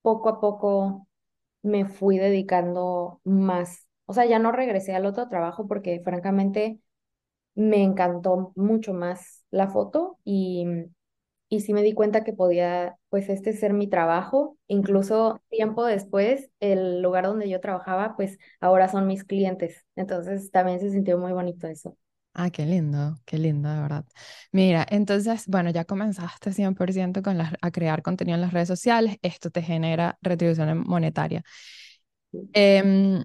poco 0.01 0.29
a 0.29 0.39
poco 0.39 1.08
me 1.63 1.86
fui 1.86 2.17
dedicando 2.19 3.22
más. 3.24 3.88
O 4.05 4.13
sea, 4.13 4.25
ya 4.25 4.39
no 4.39 4.51
regresé 4.51 4.96
al 4.96 5.05
otro 5.05 5.27
trabajo 5.29 5.67
porque 5.67 6.01
francamente 6.03 6.79
me 7.55 7.84
encantó 7.84 8.53
mucho 8.55 8.93
más 8.93 9.46
la 9.51 9.69
foto 9.69 10.19
y, 10.24 10.65
y 11.50 11.62
sí 11.62 11.74
me 11.74 11.84
di 11.84 11.94
cuenta 11.94 12.24
que 12.24 12.34
podía, 12.34 12.98
pues, 13.10 13.29
este 13.29 13.53
ser 13.53 13.74
mi 13.74 13.88
trabajo. 13.89 14.58
Incluso 14.68 15.41
tiempo 15.50 15.86
después, 15.86 16.50
el 16.60 17.01
lugar 17.01 17.25
donde 17.25 17.50
yo 17.50 17.60
trabajaba, 17.62 18.15
pues, 18.15 18.38
ahora 18.60 18.88
son 18.89 19.08
mis 19.08 19.24
clientes. 19.24 19.86
Entonces, 19.96 20.51
también 20.51 20.79
se 20.79 20.91
sintió 20.91 21.18
muy 21.18 21.34
bonito 21.34 21.68
eso. 21.68 21.98
Ah, 22.34 22.51
qué 22.51 22.65
lindo, 22.65 23.20
qué 23.25 23.38
lindo, 23.38 23.70
de 23.70 23.82
verdad. 23.82 24.06
Mira, 24.53 24.86
entonces, 24.89 25.46
bueno, 25.48 25.72
ya 25.72 25.84
comenzaste 25.84 26.53
100% 26.53 27.22
con 27.22 27.38
las, 27.38 27.53
a 27.62 27.72
crear 27.72 28.01
contenido 28.01 28.36
en 28.36 28.41
las 28.41 28.53
redes 28.53 28.68
sociales, 28.70 29.18
esto 29.22 29.50
te 29.51 29.62
genera 29.62 30.18
retribución 30.22 30.84
monetaria. 30.88 31.44
Em, 32.53 33.24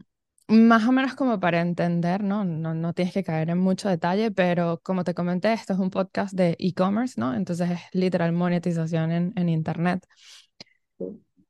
más 0.49 0.87
o 0.87 0.93
menos 0.93 1.15
como 1.15 1.41
para 1.41 1.61
entender, 1.61 2.23
¿no? 2.23 2.45
No, 2.45 2.75
no 2.75 2.93
tienes 2.95 3.15
que 3.15 3.25
caer 3.25 3.51
en 3.51 3.59
mucho 3.59 3.89
detalle, 3.89 4.31
pero 4.31 4.81
como 4.83 5.05
te 5.05 5.15
comenté, 5.15 5.53
esto 5.53 5.73
es 5.75 5.79
un 5.79 5.91
podcast 5.91 6.35
de 6.35 6.57
e-commerce, 6.59 7.15
¿no? 7.21 7.35
Entonces 7.35 7.71
es 7.71 7.81
literal 7.93 8.33
monetización 8.33 9.11
en, 9.13 9.33
en 9.37 9.49
Internet. 9.49 10.07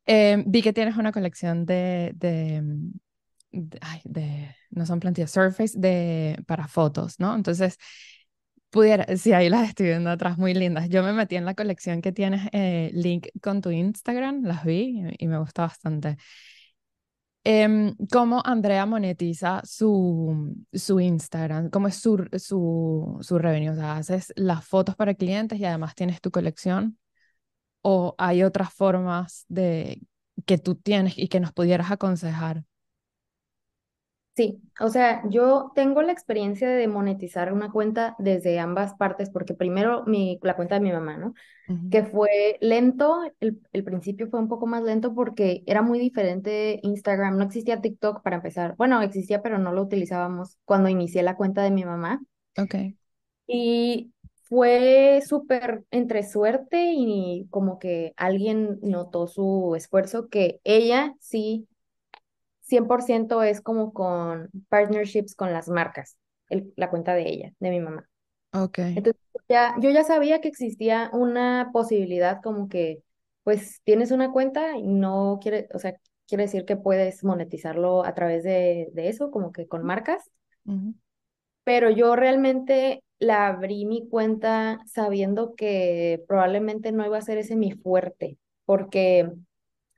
Em, 0.07 0.45
vi 0.47 0.63
que 0.63 0.73
tienes 0.73 0.97
una 0.97 1.13
colección 1.13 1.65
de, 1.67 2.13
de, 2.17 2.61
mm, 2.63 2.91
de- 3.53 3.79
ay, 3.83 4.01
de- 4.05 4.55
no 4.71 4.85
son 4.87 5.01
plantillas, 5.01 5.31
Surface 5.31 5.79
de, 5.79 6.39
para 6.47 6.69
fotos, 6.69 7.19
¿no? 7.21 7.35
Entonces, 7.35 7.79
pudiera, 8.71 9.07
sí, 9.17 9.33
ahí 9.33 9.49
las 9.51 9.69
estoy 9.69 9.87
viendo 9.89 10.11
atrás, 10.11 10.39
muy 10.39 10.55
lindas. 10.55 10.89
Yo 10.91 11.03
me 11.05 11.13
metí 11.15 11.37
en 11.37 11.45
la 11.47 11.55
colección 11.55 12.03
que 12.03 12.13
tienes, 12.13 12.49
eh, 12.53 12.91
link 12.95 13.29
con 13.43 13.61
tu 13.63 13.71
Instagram, 13.71 14.45
las 14.45 14.65
vi 14.65 15.05
y, 15.19 15.25
y 15.25 15.29
me 15.29 15.39
gusta 15.39 15.63
bastante. 15.65 16.17
Em, 17.47 17.95
¿cómo 18.11 18.41
Andrea 18.45 18.87
monetiza 18.87 19.61
su, 19.65 20.55
su 20.73 20.99
Instagram? 21.01 21.69
¿Cómo 21.71 21.89
es 21.89 21.97
su, 21.97 22.27
su, 22.39 23.19
su 23.21 23.39
revenue? 23.39 23.71
O 23.71 23.75
sea, 23.75 23.97
¿haces 23.97 24.33
las 24.37 24.67
fotos 24.67 24.97
para 24.97 25.15
clientes 25.15 25.59
y 25.61 25.65
además 25.67 25.95
tienes 25.95 26.21
tu 26.23 26.31
colección? 26.31 26.99
¿O 27.83 28.15
hay 28.19 28.45
otras 28.45 28.73
formas 28.75 29.47
de 29.49 30.03
que 30.47 30.59
tú 30.59 30.77
tienes 30.77 31.19
y 31.19 31.29
que 31.29 31.41
nos 31.41 31.53
pudieras 31.53 31.91
aconsejar? 31.91 32.65
Sí, 34.37 34.61
o 34.81 34.89
sea, 34.89 35.23
yo 35.31 35.71
tengo 35.77 36.03
la 36.03 36.11
experiencia 36.13 36.69
de 36.69 36.89
monetizar 36.89 37.53
una 37.53 37.71
cuenta 37.71 38.17
desde 38.19 38.59
ambas 38.59 38.95
partes, 38.95 39.31
porque 39.31 39.55
primero 39.55 40.03
mi, 40.07 40.41
la 40.43 40.57
cuenta 40.57 40.75
de 40.75 40.81
mi 40.81 40.91
mamá, 40.93 41.17
¿no? 41.17 41.35
Que 41.91 42.05
fue 42.05 42.59
lento, 42.61 43.23
el, 43.41 43.61
el 43.73 43.85
principio 43.85 44.29
fue 44.31 44.41
un 44.41 44.49
poco 44.49 44.67
más 44.67 44.83
lento 44.85 45.15
porque 45.15 45.65
era 45.67 45.83
muy 45.83 45.99
diferente 46.01 46.81
Instagram, 46.83 47.37
no 47.39 47.45
existía 47.45 47.81
TikTok 47.83 48.23
para 48.23 48.37
empezar, 48.37 48.77
bueno, 48.79 49.03
existía 49.03 49.43
pero 49.43 49.59
no 49.59 49.73
lo 49.73 49.83
utilizábamos 49.83 50.59
cuando 50.65 50.89
inicié 50.89 51.23
la 51.25 51.37
cuenta 51.37 51.63
de 51.63 51.73
mi 51.73 51.85
mamá. 51.85 52.21
Ok, 52.59 52.75
y 53.47 54.13
fue 54.49 55.23
súper 55.27 55.85
entre 55.91 56.23
suerte 56.23 56.93
y 56.95 57.47
como 57.51 57.79
que 57.79 58.13
alguien 58.17 58.79
notó 58.83 59.27
su 59.27 59.75
esfuerzo 59.77 60.29
que 60.29 60.61
ella 60.65 61.15
sí 61.21 61.67
100% 62.65 63.43
es 63.43 63.61
como 63.61 63.93
con 63.93 64.51
partnerships 64.69 65.35
con 65.37 65.53
las 65.53 65.69
marcas, 65.69 66.17
el- 66.51 66.73
la 66.77 66.91
cuenta 66.91 67.15
de 67.15 67.29
ella, 67.29 67.53
de 67.61 67.71
mi 67.71 67.81
mamá. 67.81 68.09
ok, 68.53 68.79
Entonces, 68.95 69.21
ya, 69.49 69.75
yo 69.81 69.91
ya 69.91 70.05
sabía 70.05 70.41
que 70.41 70.49
existía 70.49 71.11
una 71.13 71.71
posibilidad 71.73 72.41
como 72.43 72.69
que, 72.69 73.03
pues, 73.43 73.81
tienes 73.85 74.11
una 74.13 74.33
cuenta 74.33 74.77
y 74.79 74.87
no 74.89 75.39
quiere, 75.43 75.69
o 75.75 75.79
sea, 75.79 75.97
quiere 76.29 76.45
decir 76.45 76.65
que 76.65 76.77
puedes 76.77 77.25
monetizarlo 77.25 78.05
a 78.05 78.15
través 78.15 78.45
de, 78.45 78.91
de 78.93 79.09
eso, 79.09 79.31
como 79.31 79.53
que 79.53 79.67
con 79.69 79.85
marcas, 79.85 80.31
ujú, 80.67 80.95
pero 81.65 81.91
yo 81.91 82.17
realmente 82.17 83.03
la 83.19 83.47
abrí 83.49 83.87
mi 83.87 84.09
cuenta 84.09 84.81
sabiendo 84.87 85.55
que 85.57 86.23
probablemente 86.29 86.93
no 86.93 87.05
iba 87.07 87.19
a 87.19 87.23
ser 87.23 87.39
ese 87.39 87.57
mi 87.57 87.73
fuerte, 87.73 88.39
porque 88.67 89.31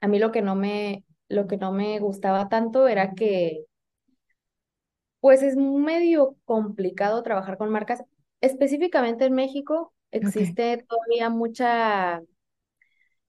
a 0.02 0.08
mí 0.08 0.20
lo 0.20 0.32
que 0.32 0.42
no 0.42 0.56
me, 0.56 1.04
lo 1.28 1.46
que 1.46 1.56
no 1.56 1.72
me 1.72 1.98
gustaba 1.98 2.48
tanto 2.48 2.88
era 2.88 3.14
que 3.14 3.64
Pues 5.20 5.42
es 5.42 5.56
medio 5.56 6.36
complicado 6.44 7.22
trabajar 7.22 7.58
con 7.58 7.70
marcas. 7.70 8.02
Específicamente 8.40 9.24
en 9.24 9.34
México 9.34 9.92
existe 10.10 10.84
todavía 10.88 11.30
mucha, 11.30 12.22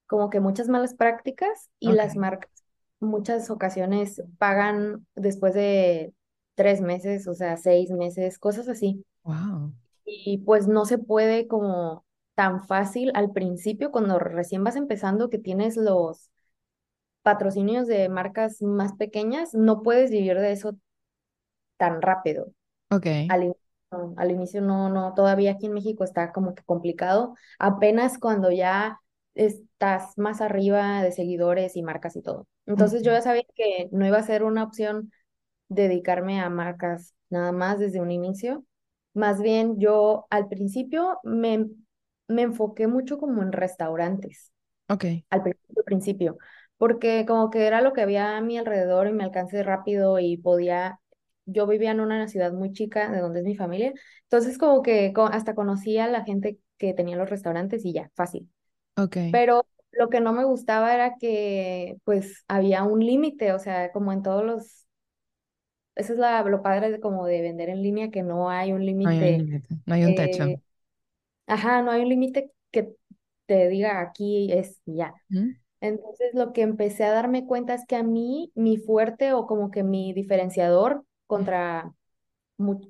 como 0.05 0.29
que 0.29 0.39
muchas 0.39 0.69
malas 0.69 0.93
prácticas 0.93 1.69
y 1.79 1.91
las 1.91 2.15
marcas 2.15 2.51
muchas 2.99 3.49
ocasiones 3.49 4.21
pagan 4.37 5.05
después 5.15 5.53
de 5.53 6.13
tres 6.55 6.81
meses, 6.81 7.27
o 7.27 7.33
sea, 7.33 7.57
seis 7.57 7.91
meses, 7.91 8.39
cosas 8.39 8.67
así. 8.67 9.05
Wow. 9.23 9.73
Y 10.05 10.39
pues 10.39 10.67
no 10.67 10.85
se 10.85 10.97
puede 10.97 11.47
como 11.47 12.05
tan 12.35 12.65
fácil 12.65 13.11
al 13.13 13.31
principio, 13.31 13.91
cuando 13.91 14.19
recién 14.19 14.63
vas 14.63 14.75
empezando, 14.75 15.29
que 15.29 15.37
tienes 15.37 15.77
los 15.77 16.29
patrocinios 17.27 17.87
de 17.87 18.09
marcas 18.09 18.61
más 18.61 18.93
pequeñas, 18.95 19.53
no 19.53 19.81
puedes 19.83 20.11
vivir 20.11 20.37
de 20.39 20.53
eso 20.53 20.77
tan 21.77 22.01
rápido. 22.01 22.53
Ok. 22.89 23.07
Al, 23.27 23.43
in- 23.45 23.55
no, 23.91 24.13
al 24.17 24.31
inicio 24.31 24.61
no, 24.61 24.89
no, 24.89 25.13
todavía 25.15 25.51
aquí 25.53 25.67
en 25.67 25.73
México 25.73 26.03
está 26.03 26.31
como 26.33 26.55
que 26.55 26.63
complicado. 26.63 27.35
Apenas 27.59 28.17
cuando 28.19 28.51
ya 28.51 28.99
estás 29.35 30.17
más 30.17 30.41
arriba 30.41 31.03
de 31.03 31.11
seguidores 31.11 31.75
y 31.77 31.83
marcas 31.83 32.15
y 32.15 32.21
todo. 32.21 32.47
Entonces 32.65 33.03
yo 33.03 33.11
ya 33.11 33.21
sabía 33.21 33.43
que 33.55 33.89
no 33.91 34.07
iba 34.07 34.17
a 34.19 34.23
ser 34.23 34.43
una 34.43 34.63
opción 34.63 35.11
dedicarme 35.69 36.41
a 36.41 36.49
marcas 36.49 37.15
nada 37.29 37.51
más 37.53 37.79
desde 37.79 38.01
un 38.01 38.11
inicio. 38.11 38.65
Más 39.15 39.41
bien 39.41 39.79
yo 39.79 40.27
al 40.29 40.49
principio 40.49 41.19
me, 41.23 41.67
me 42.27 42.43
enfoqué 42.43 42.87
mucho 42.87 43.17
como 43.19 43.43
en 43.43 43.51
restaurantes 43.53 44.53
Ok. 44.89 45.05
al 45.29 45.43
principio, 45.43 45.83
principio, 45.83 46.37
porque 46.77 47.25
como 47.27 47.49
que 47.49 47.65
era 47.67 47.81
lo 47.81 47.93
que 47.93 48.01
había 48.01 48.37
a 48.37 48.41
mi 48.41 48.57
alrededor 48.57 49.07
y 49.07 49.13
me 49.13 49.23
alcancé 49.23 49.63
rápido 49.63 50.19
y 50.19 50.37
podía, 50.37 50.99
yo 51.45 51.67
vivía 51.67 51.91
en 51.91 51.99
una 52.01 52.27
ciudad 52.27 52.53
muy 52.53 52.71
chica 52.73 53.11
de 53.11 53.19
donde 53.21 53.39
es 53.39 53.45
mi 53.45 53.55
familia, 53.55 53.93
entonces 54.23 54.57
como 54.57 54.81
que 54.83 55.13
hasta 55.31 55.55
conocía 55.55 56.05
a 56.05 56.07
la 56.09 56.23
gente 56.25 56.59
que 56.77 56.93
tenía 56.93 57.17
los 57.17 57.29
restaurantes 57.29 57.85
y 57.85 57.93
ya, 57.93 58.11
fácil. 58.15 58.49
Ok. 58.95 59.17
Pero 59.29 59.67
lo 59.91 60.09
que 60.09 60.21
no 60.21 60.33
me 60.33 60.45
gustaba 60.45 60.93
era 60.93 61.15
que 61.19 61.97
pues 62.05 62.43
había 62.47 62.83
un 62.83 62.99
límite, 63.05 63.53
o 63.53 63.59
sea, 63.59 63.91
como 63.91 64.13
en 64.13 64.23
todos 64.23 64.43
los, 64.45 64.87
eso 65.95 66.13
es 66.13 66.19
la, 66.19 66.41
lo 66.43 66.61
padre 66.61 66.91
de 66.91 66.99
como 66.99 67.25
de 67.25 67.41
vender 67.41 67.69
en 67.69 67.81
línea, 67.83 68.11
que 68.11 68.23
no 68.23 68.49
hay 68.49 68.71
un 68.73 68.85
No 69.03 69.09
hay 69.09 69.21
un 69.21 69.25
límite, 69.25 69.37
límite, 69.37 69.69
no 69.87 69.95
hay 69.95 70.05
un 70.05 70.13
techo. 70.15 70.45
eh, 70.45 70.61
ajá, 71.47 71.81
no 71.83 71.91
hay 71.91 72.01
un 72.03 72.09
límite 72.09 72.51
que 72.71 72.95
te 73.47 73.67
diga 73.69 74.01
aquí 74.01 74.51
es 74.53 74.81
ya. 74.85 75.13
Entonces 75.81 76.33
lo 76.33 76.53
que 76.53 76.61
empecé 76.63 77.03
a 77.05 77.11
darme 77.11 77.45
cuenta 77.45 77.73
es 77.73 77.85
que 77.85 77.95
a 77.95 78.03
mí 78.03 78.51
mi 78.55 78.77
fuerte 78.77 79.33
o 79.33 79.47
como 79.47 79.71
que 79.71 79.83
mi 79.83 80.13
diferenciador 80.13 81.05
contra... 81.27 81.93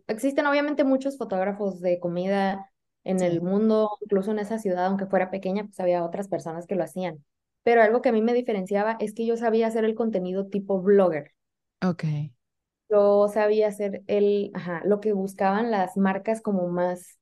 Existen 0.07 0.45
obviamente 0.47 0.83
muchos 0.85 1.17
fotógrafos 1.17 1.81
de 1.81 1.99
comida 1.99 2.71
en 3.03 3.21
el 3.21 3.41
mundo, 3.41 3.89
incluso 4.01 4.31
en 4.31 4.39
esa 4.39 4.59
ciudad, 4.59 4.85
aunque 4.85 5.05
fuera 5.05 5.29
pequeña, 5.29 5.65
pues 5.65 5.79
había 5.79 6.03
otras 6.05 6.27
personas 6.29 6.67
que 6.67 6.75
lo 6.75 6.83
hacían. 6.83 7.23
Pero 7.63 7.81
algo 7.81 8.01
que 8.01 8.09
a 8.09 8.13
mí 8.13 8.21
me 8.21 8.33
diferenciaba 8.33 8.97
es 8.99 9.13
que 9.13 9.25
yo 9.25 9.35
sabía 9.37 9.67
hacer 9.67 9.83
el 9.85 9.95
contenido 9.95 10.47
tipo 10.47 10.81
blogger. 10.81 11.33
Ok. 11.81 12.03
Yo 12.89 13.27
sabía 13.27 13.67
hacer 13.67 14.03
el, 14.07 14.51
ajá, 14.53 14.81
lo 14.85 15.01
que 15.01 15.11
buscaban 15.13 15.71
las 15.71 15.97
marcas 15.97 16.41
como 16.41 16.67
más 16.69 17.16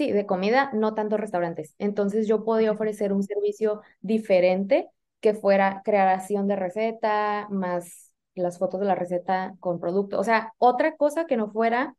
Sí, 0.00 0.12
de 0.12 0.24
comida, 0.24 0.70
no 0.72 0.94
tanto 0.94 1.18
restaurantes. 1.18 1.74
Entonces 1.78 2.26
yo 2.26 2.42
podía 2.44 2.72
ofrecer 2.72 3.12
un 3.12 3.22
servicio 3.22 3.82
diferente 4.00 4.88
que 5.20 5.34
fuera 5.34 5.82
creación 5.84 6.48
de 6.48 6.56
receta, 6.56 7.46
más 7.50 8.12
las 8.34 8.58
fotos 8.58 8.80
de 8.80 8.86
la 8.86 8.94
receta 8.94 9.54
con 9.60 9.78
producto. 9.78 10.18
O 10.18 10.24
sea, 10.24 10.54
otra 10.58 10.96
cosa 10.96 11.26
que 11.26 11.36
no 11.36 11.50
fuera 11.50 11.96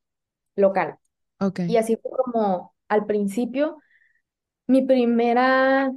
local. 0.56 0.98
Ok. 1.40 1.60
Y 1.68 1.78
así 1.78 1.98
fue 1.98 2.12
como 2.12 2.76
al 2.90 3.06
principio, 3.06 3.78
mi 4.68 4.82
primera, 4.84 5.92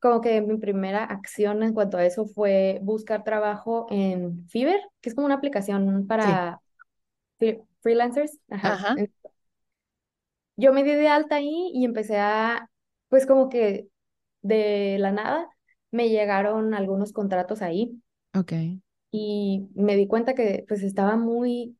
como 0.00 0.20
que 0.22 0.40
mi 0.42 0.58
primera 0.58 1.04
acción 1.04 1.62
en 1.62 1.74
cuanto 1.74 1.98
a 1.98 2.06
eso 2.06 2.26
fue 2.26 2.80
buscar 2.82 3.24
trabajo 3.24 3.86
en 3.90 4.48
Fiverr, 4.48 4.80
que 5.00 5.10
es 5.10 5.14
como 5.14 5.26
una 5.26 5.36
aplicación 5.36 6.06
para 6.08 6.60
fre- 7.40 7.64
freelancers. 7.82 8.38
Ajá. 8.50 8.74
Ajá. 8.74 8.96
Yo 10.56 10.72
me 10.72 10.84
di 10.84 10.92
de 10.94 11.08
alta 11.08 11.36
ahí 11.36 11.70
y 11.74 11.84
empecé 11.84 12.18
a, 12.18 12.70
pues 13.08 13.26
como 13.26 13.48
que 13.48 13.88
de 14.42 14.98
la 15.00 15.12
nada 15.12 15.48
me 15.90 16.08
llegaron 16.10 16.74
algunos 16.74 17.12
contratos 17.12 17.62
ahí 17.62 18.00
Ok. 18.34 18.52
y 19.10 19.68
me 19.74 19.96
di 19.96 20.06
cuenta 20.08 20.34
que 20.34 20.64
pues 20.68 20.82
estaba 20.82 21.16
muy 21.16 21.76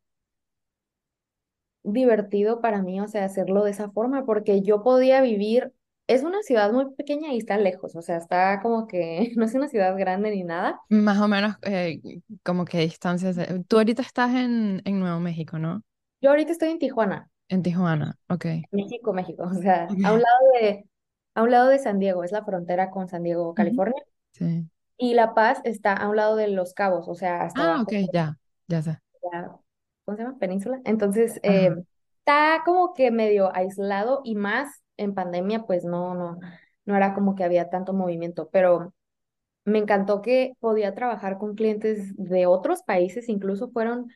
divertido 1.85 2.61
para 2.61 2.83
mí, 2.83 3.01
o 3.01 3.09
sea, 3.09 3.25
hacerlo 3.25 3.65
de 3.65 3.71
esa 3.71 3.91
forma, 3.91 4.25
porque 4.27 4.63
yo 4.63 4.83
podía 4.83 5.21
vivir, 5.23 5.73
es 6.09 6.23
una 6.25 6.43
ciudad 6.43 6.73
muy 6.73 6.93
pequeña 6.95 7.33
y 7.33 7.39
está 7.39 7.57
lejos, 7.59 7.95
o 7.97 8.03
sea, 8.03 8.17
está 8.19 8.61
como 8.63 8.87
que 8.87 9.33
no 9.37 9.45
es 9.45 9.55
una 9.55 9.69
ciudad 9.69 9.97
grande 9.97 10.31
ni 10.31 10.43
nada. 10.45 10.81
Más 10.89 11.19
o 11.21 11.27
menos, 11.29 11.57
eh, 11.63 12.01
como 12.45 12.65
que 12.65 12.79
distancias. 12.79 13.37
de- 13.37 13.65
Tú 13.69 13.77
ahorita 13.79 14.03
estás 14.03 14.35
en, 14.35 14.83
en 14.85 15.01
Nuevo 15.01 15.19
México, 15.21 15.59
¿no? 15.59 15.83
Yo 16.21 16.31
ahorita 16.31 16.53
estoy 16.53 16.71
en 16.71 16.79
Tijuana, 16.79 17.31
En 17.49 17.63
Tijuana. 17.65 18.17
Ok. 18.29 18.47
México, 18.71 19.13
México, 19.13 19.45
o 19.45 19.55
sea, 19.55 19.99
a 20.03 20.13
un 20.13 20.21
Ok. 20.21 20.23
lado 20.23 20.39
de, 20.61 20.89
a 21.35 21.43
un 21.43 21.51
lado 21.51 21.69
de 21.69 21.79
San 21.79 21.99
Diego, 21.99 22.25
es 22.25 22.33
la 22.33 22.45
frontera 22.45 22.91
con 22.91 23.09
San 23.09 23.23
Diego. 23.23 23.55
California, 23.55 24.03
Sí. 24.33 24.69
y 24.99 25.15
La 25.15 25.35
Paz 25.35 25.61
está 25.65 25.95
a 25.95 26.09
un 26.09 26.17
lado 26.17 26.37
de 26.37 26.49
Los 26.49 26.75
Cabos, 26.75 27.09
o 27.09 27.15
sea, 27.15 27.43
hasta 27.43 27.63
Ah, 27.63 27.81
ok, 27.83 27.93
abajo 27.93 27.93
ya. 28.13 28.39
Ya 28.69 28.83
sé. 28.83 28.99
la- 29.33 29.59
¿cómo 30.05 30.17
se 30.17 30.23
llama? 30.25 30.39
Península. 30.39 30.81
Entonces, 30.85 31.41
eh, 31.43 31.71
está 32.19 32.63
como 32.65 32.95
que 32.95 33.11
medio 33.11 33.55
aislado 33.55 34.21
y 34.25 34.35
más 34.35 34.83
en 34.97 35.15
pandemia, 35.15 35.65
pues 35.67 35.85
no, 35.85 36.15
no, 36.15 36.39
no 36.85 36.97
era 36.97 37.15
como 37.15 37.35
que 37.35 37.45
había 37.45 37.71
tanto 37.71 37.93
movimiento, 37.93 38.49
pero 38.51 38.95
me 39.65 39.79
encantó 39.79 40.23
que 40.23 40.55
podía 40.61 40.95
trabajar 40.95 41.39
con 41.39 41.55
clientes 41.57 42.15
de 42.17 42.47
otros 42.47 42.83
países, 42.85 43.29
incluso 43.29 43.71
fueron, 43.71 44.09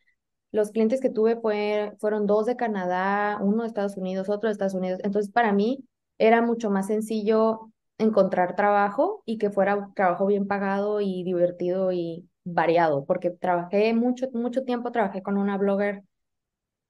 los 0.52 0.70
clientes 0.72 1.00
que 1.00 1.10
tuve 1.10 1.36
fue, 1.36 1.92
fueron 2.00 2.26
dos 2.26 2.46
de 2.46 2.56
Canadá, 2.56 3.38
uno 3.42 3.62
de 3.62 3.68
Estados 3.68 3.96
Unidos, 3.96 4.28
otro 4.28 4.48
de 4.48 4.52
Estados 4.52 4.74
Unidos. 4.74 5.00
Entonces, 5.04 5.30
para 5.32 5.52
mí 5.52 5.84
era 6.18 6.42
mucho 6.42 6.70
más 6.70 6.86
sencillo 6.88 7.70
encontrar 7.98 8.56
trabajo 8.56 9.22
y 9.26 9.38
que 9.38 9.50
fuera 9.50 9.76
un 9.76 9.94
trabajo 9.94 10.26
bien 10.26 10.46
pagado 10.46 11.00
y 11.00 11.22
divertido 11.24 11.92
y 11.92 12.28
variado, 12.44 13.04
porque 13.04 13.30
trabajé 13.30 13.92
mucho, 13.94 14.28
mucho 14.32 14.64
tiempo, 14.64 14.90
trabajé 14.92 15.22
con 15.22 15.36
una 15.38 15.58
blogger 15.58 16.02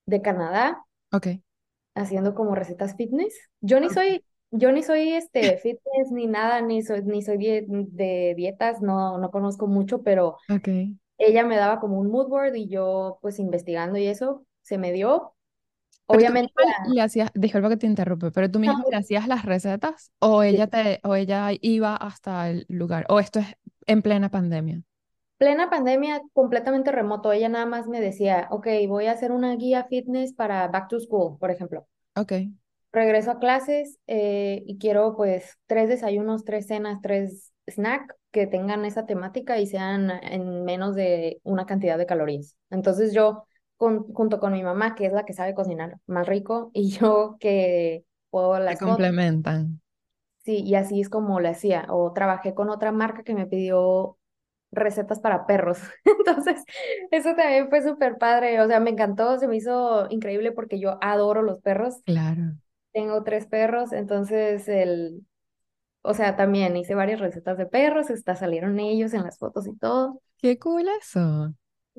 de 0.06 0.22
Canadá 0.22 0.84
Ok. 1.12 1.40
haciendo 1.94 2.34
como 2.34 2.54
recetas 2.54 2.96
fitness. 2.96 3.34
Yo 3.60 3.80
ni 3.80 3.90
soy, 3.90 4.24
yo 4.50 4.72
ni 4.72 4.82
soy 4.82 5.10
este 5.12 5.56
fitness 5.58 6.10
ni 6.12 6.26
nada, 6.26 6.60
ni 6.62 6.82
soy, 6.82 7.02
ni 7.04 7.22
soy 7.22 7.38
die- 7.38 7.64
de 7.68 8.34
dietas, 8.36 8.80
no, 8.82 9.18
no 9.18 9.30
conozco 9.30 9.66
mucho, 9.66 10.02
pero 10.02 10.36
Ok. 10.48 10.68
Ella 11.20 11.44
me 11.44 11.56
daba 11.56 11.80
como 11.80 11.98
un 11.98 12.10
mood 12.10 12.28
board 12.28 12.54
y 12.54 12.68
yo 12.68 13.18
pues 13.20 13.38
investigando 13.38 13.98
y 13.98 14.06
eso 14.06 14.46
se 14.62 14.78
me 14.78 14.92
dio. 14.92 15.34
Pero 16.06 16.18
Obviamente, 16.18 16.52
misma 16.56 16.94
le 16.94 17.02
hacías, 17.02 17.30
disculpa 17.34 17.68
que 17.68 17.76
te 17.76 17.86
interrumpe, 17.86 18.32
pero 18.32 18.50
tú 18.50 18.58
misma 18.58 18.82
le 18.90 18.96
hacías 18.96 19.28
las 19.28 19.44
recetas 19.44 20.10
o 20.18 20.42
ella 20.42 20.64
sí. 20.64 20.70
te, 20.70 21.00
o 21.04 21.14
ella 21.14 21.50
iba 21.60 21.94
hasta 21.94 22.50
el 22.50 22.66
lugar, 22.68 23.06
o 23.08 23.20
esto 23.20 23.38
es 23.38 23.46
en 23.86 24.02
plena 24.02 24.28
pandemia. 24.30 24.82
Plena 25.38 25.70
pandemia, 25.70 26.20
completamente 26.32 26.92
remoto. 26.92 27.32
Ella 27.32 27.48
nada 27.48 27.64
más 27.64 27.86
me 27.86 28.00
decía, 28.00 28.48
ok, 28.50 28.66
voy 28.88 29.06
a 29.06 29.12
hacer 29.12 29.32
una 29.32 29.54
guía 29.56 29.84
fitness 29.84 30.34
para 30.34 30.68
back 30.68 30.88
to 30.88 31.00
school, 31.00 31.38
por 31.38 31.50
ejemplo. 31.50 31.86
Ok. 32.16 32.32
Regreso 32.92 33.30
a 33.30 33.38
clases 33.38 33.98
eh, 34.06 34.62
y 34.66 34.78
quiero 34.78 35.16
pues 35.16 35.58
tres 35.66 35.88
desayunos, 35.88 36.44
tres 36.44 36.66
cenas, 36.66 36.98
tres 37.00 37.52
snacks 37.70 38.14
que 38.30 38.46
tengan 38.46 38.84
esa 38.84 39.06
temática 39.06 39.58
y 39.58 39.66
sean 39.66 40.10
en 40.10 40.64
menos 40.64 40.94
de 40.94 41.40
una 41.42 41.66
cantidad 41.66 41.98
de 41.98 42.06
calorías. 42.06 42.56
Entonces 42.70 43.12
yo, 43.12 43.44
con, 43.76 44.12
junto 44.12 44.40
con 44.40 44.52
mi 44.52 44.62
mamá, 44.62 44.94
que 44.94 45.06
es 45.06 45.12
la 45.12 45.24
que 45.24 45.32
sabe 45.32 45.54
cocinar 45.54 45.98
más 46.06 46.26
rico, 46.26 46.70
y 46.74 46.90
yo 46.90 47.36
que 47.40 48.04
puedo 48.30 48.58
las 48.58 48.78
complementan. 48.78 49.80
sí, 50.44 50.62
y 50.62 50.74
así 50.74 51.00
es 51.00 51.08
como 51.08 51.40
le 51.40 51.48
hacía. 51.48 51.86
O 51.90 52.12
trabajé 52.12 52.54
con 52.54 52.70
otra 52.70 52.92
marca 52.92 53.22
que 53.22 53.34
me 53.34 53.46
pidió 53.46 54.16
recetas 54.72 55.20
para 55.20 55.46
perros. 55.46 55.78
Entonces, 56.04 56.64
eso 57.10 57.34
también 57.34 57.68
fue 57.68 57.82
súper 57.82 58.18
padre. 58.18 58.60
O 58.60 58.68
sea, 58.68 58.80
me 58.80 58.90
encantó, 58.90 59.38
se 59.38 59.48
me 59.48 59.56
hizo 59.56 60.06
increíble 60.10 60.52
porque 60.52 60.78
yo 60.78 60.98
adoro 61.00 61.42
los 61.42 61.60
perros. 61.60 62.02
Claro. 62.04 62.54
Tengo 62.92 63.23
tres 63.23 63.47
perros, 63.47 63.92
entonces 63.92 64.66
el, 64.68 65.25
o 66.02 66.15
sea, 66.15 66.36
también 66.36 66.76
hice 66.76 66.95
varias 66.95 67.21
recetas 67.21 67.58
de 67.58 67.67
perros, 67.67 68.10
hasta 68.10 68.36
salieron 68.36 68.78
ellos 68.80 69.15
en 69.15 69.25
las 69.25 69.39
fotos 69.39 69.67
y 69.67 69.76
todo. 69.76 70.21
Qué 70.39 70.58
cool 70.58 70.89
eso. 70.89 71.54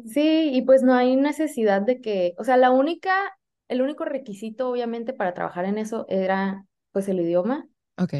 Sí, 0.05 0.49
y 0.53 0.61
pues 0.63 0.83
no 0.83 0.93
hay 0.95 1.15
necesidad 1.15 1.81
de 1.81 2.01
que, 2.01 2.33
o 2.37 2.43
sea, 2.43 2.57
la 2.57 2.71
única, 2.71 3.13
el 3.67 3.81
único 3.81 4.05
requisito 4.05 4.69
obviamente 4.69 5.13
para 5.13 5.33
trabajar 5.33 5.65
en 5.65 5.77
eso 5.77 6.05
era 6.09 6.65
pues 6.91 7.07
el 7.09 7.19
idioma, 7.19 7.67
Ok. 7.97 8.13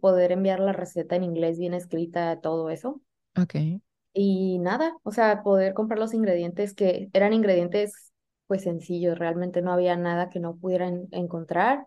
poder 0.00 0.32
enviar 0.32 0.58
la 0.60 0.72
receta 0.72 1.16
en 1.16 1.24
inglés 1.24 1.58
bien 1.58 1.74
escrita, 1.74 2.40
todo 2.40 2.70
eso. 2.70 3.00
Ok. 3.36 3.80
Y 4.12 4.58
nada, 4.58 4.96
o 5.04 5.12
sea, 5.12 5.42
poder 5.42 5.72
comprar 5.74 5.98
los 5.98 6.14
ingredientes 6.14 6.74
que 6.74 7.08
eran 7.12 7.32
ingredientes 7.32 8.12
pues 8.46 8.62
sencillos, 8.64 9.18
realmente 9.18 9.62
no 9.62 9.72
había 9.72 9.96
nada 9.96 10.28
que 10.30 10.40
no 10.40 10.56
pudieran 10.56 11.06
encontrar. 11.12 11.86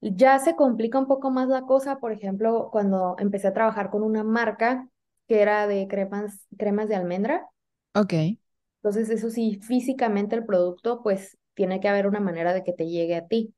Ya 0.00 0.38
se 0.38 0.54
complica 0.56 0.98
un 0.98 1.06
poco 1.08 1.30
más 1.30 1.48
la 1.48 1.62
cosa, 1.62 1.98
por 1.98 2.12
ejemplo, 2.12 2.68
cuando 2.72 3.16
empecé 3.18 3.48
a 3.48 3.52
trabajar 3.54 3.90
con 3.90 4.02
una 4.02 4.24
marca 4.24 4.88
que 5.28 5.40
era 5.42 5.66
de 5.66 5.88
cremas, 5.88 6.46
cremas 6.56 6.88
de 6.88 6.96
almendra. 6.96 7.48
Ok. 7.94 8.38
Entonces, 8.82 9.10
eso 9.10 9.30
sí, 9.30 9.58
físicamente 9.62 10.36
el 10.36 10.44
producto, 10.46 11.02
pues 11.02 11.36
tiene 11.54 11.80
que 11.80 11.88
haber 11.88 12.06
una 12.06 12.20
manera 12.20 12.52
de 12.54 12.62
que 12.64 12.72
te 12.72 12.86
llegue 12.86 13.16
a 13.16 13.26
ti. 13.26 13.54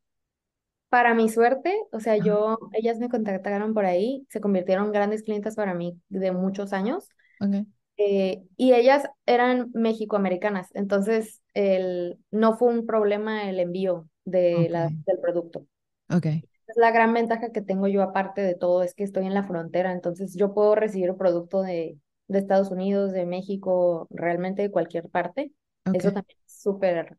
Para 0.90 1.14
mi 1.14 1.28
suerte, 1.28 1.74
o 1.92 2.00
sea, 2.00 2.16
yo, 2.18 2.58
ellas 2.72 2.98
me 2.98 3.08
contactaron 3.10 3.74
por 3.74 3.86
ahí, 3.86 4.26
se 4.30 4.40
convirtieron 4.40 4.86
en 4.86 4.92
grandes 4.92 5.22
clientas 5.24 5.56
para 5.56 5.74
mí 5.74 6.00
de 6.08 6.32
muchos 6.32 6.72
años, 6.72 7.08
Ok. 7.40 7.64
eh, 7.98 8.42
y 8.56 8.74
ellas 8.74 9.04
eran 9.26 9.70
mexicoamericanas, 9.74 10.68
entonces 10.74 11.42
el, 11.54 12.18
no 12.30 12.56
fue 12.58 12.68
un 12.68 12.86
problema 12.86 13.48
el 13.50 13.60
envío 13.60 14.08
de 14.24 14.68
la, 14.70 14.90
del 15.06 15.20
producto. 15.20 15.66
Ok. 16.10 16.26
Es 16.66 16.76
la 16.76 16.90
gran 16.92 17.12
ventaja 17.14 17.50
que 17.52 17.62
tengo 17.62 17.88
yo 17.88 18.02
aparte 18.02 18.40
de 18.42 18.54
todo, 18.54 18.82
es 18.82 18.94
que 18.94 19.04
estoy 19.04 19.26
en 19.26 19.34
la 19.34 19.44
frontera, 19.46 19.92
entonces 19.92 20.34
yo 20.36 20.54
puedo 20.54 20.74
recibir 20.76 21.14
producto 21.16 21.62
de, 21.62 21.98
de 22.28 22.38
Estados 22.38 22.70
Unidos, 22.70 23.12
de 23.12 23.26
México, 23.26 24.06
realmente 24.10 24.62
de 24.62 24.70
cualquier 24.70 25.08
parte. 25.08 25.52
Eso 25.92 26.12
también 26.12 26.38
es 26.46 26.52
súper 26.62 27.16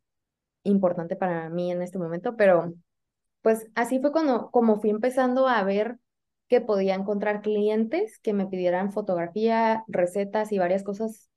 importante 0.64 1.16
para 1.16 1.50
mí 1.50 1.72
en 1.72 1.82
este 1.82 2.00
momento, 2.00 2.36
pero 2.38 2.74
pues 3.42 3.68
así 3.76 4.00
fue 4.00 4.12
cuando, 4.12 4.52
como 4.52 4.80
fui 4.82 4.90
empezando 4.92 5.48
a 5.48 5.64
ver 5.64 5.98
que 6.50 6.62
podía 6.62 6.96
encontrar 6.96 7.42
clientes 7.42 8.20
que 8.20 8.34
me 8.34 8.48
pidieran 8.48 8.92
fotografía, 8.94 9.84
recetas 9.88 10.52
y 10.52 10.60
varias 10.60 10.84
cosas, 10.84 11.30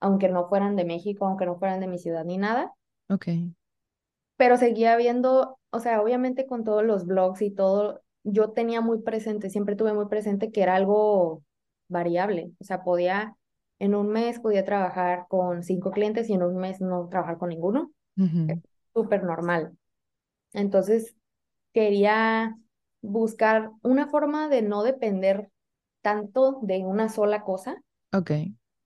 aunque 0.00 0.28
no 0.28 0.48
fueran 0.48 0.76
de 0.76 0.84
México, 0.84 1.26
aunque 1.26 1.46
no 1.46 1.58
fueran 1.58 1.80
de 1.80 1.88
mi 1.88 1.98
ciudad 1.98 2.24
ni 2.24 2.38
nada 2.38 2.72
Ok. 3.08 3.52
Pero 4.42 4.56
seguía 4.56 4.96
viendo, 4.96 5.60
o 5.70 5.78
sea, 5.80 6.02
obviamente 6.02 6.46
con 6.46 6.64
todos 6.64 6.82
los 6.84 7.06
blogs 7.06 7.42
y 7.42 7.52
todo, 7.52 8.02
yo 8.24 8.50
tenía 8.50 8.80
muy 8.80 9.00
presente, 9.02 9.50
siempre 9.50 9.76
tuve 9.76 9.92
muy 9.94 10.08
presente 10.08 10.50
que 10.50 10.62
era 10.62 10.74
algo 10.74 11.44
variable, 11.88 12.50
o 12.60 12.64
sea, 12.64 12.82
podía, 12.82 13.36
en 13.78 13.94
un 13.94 14.08
mes 14.08 14.40
podía 14.40 14.64
trabajar 14.64 15.26
con 15.28 15.62
cinco 15.62 15.92
clientes 15.92 16.28
y 16.28 16.34
en 16.34 16.42
un 16.42 16.56
mes 16.56 16.80
no 16.80 17.08
trabajar 17.08 17.38
con 17.38 17.50
ninguno, 17.50 17.92
es 18.48 18.56
Ujú. 18.56 18.62
súper 18.94 19.24
normal. 19.24 19.76
Entonces, 20.54 21.16
quería 21.74 22.58
buscar 23.02 23.72
una 23.82 24.08
forma 24.08 24.48
de 24.48 24.62
no 24.62 24.82
depender 24.84 25.50
tanto 26.02 26.60
de 26.62 26.80
una 26.80 27.08
sola 27.10 27.42
cosa 27.44 27.82
Ok. 28.12 28.30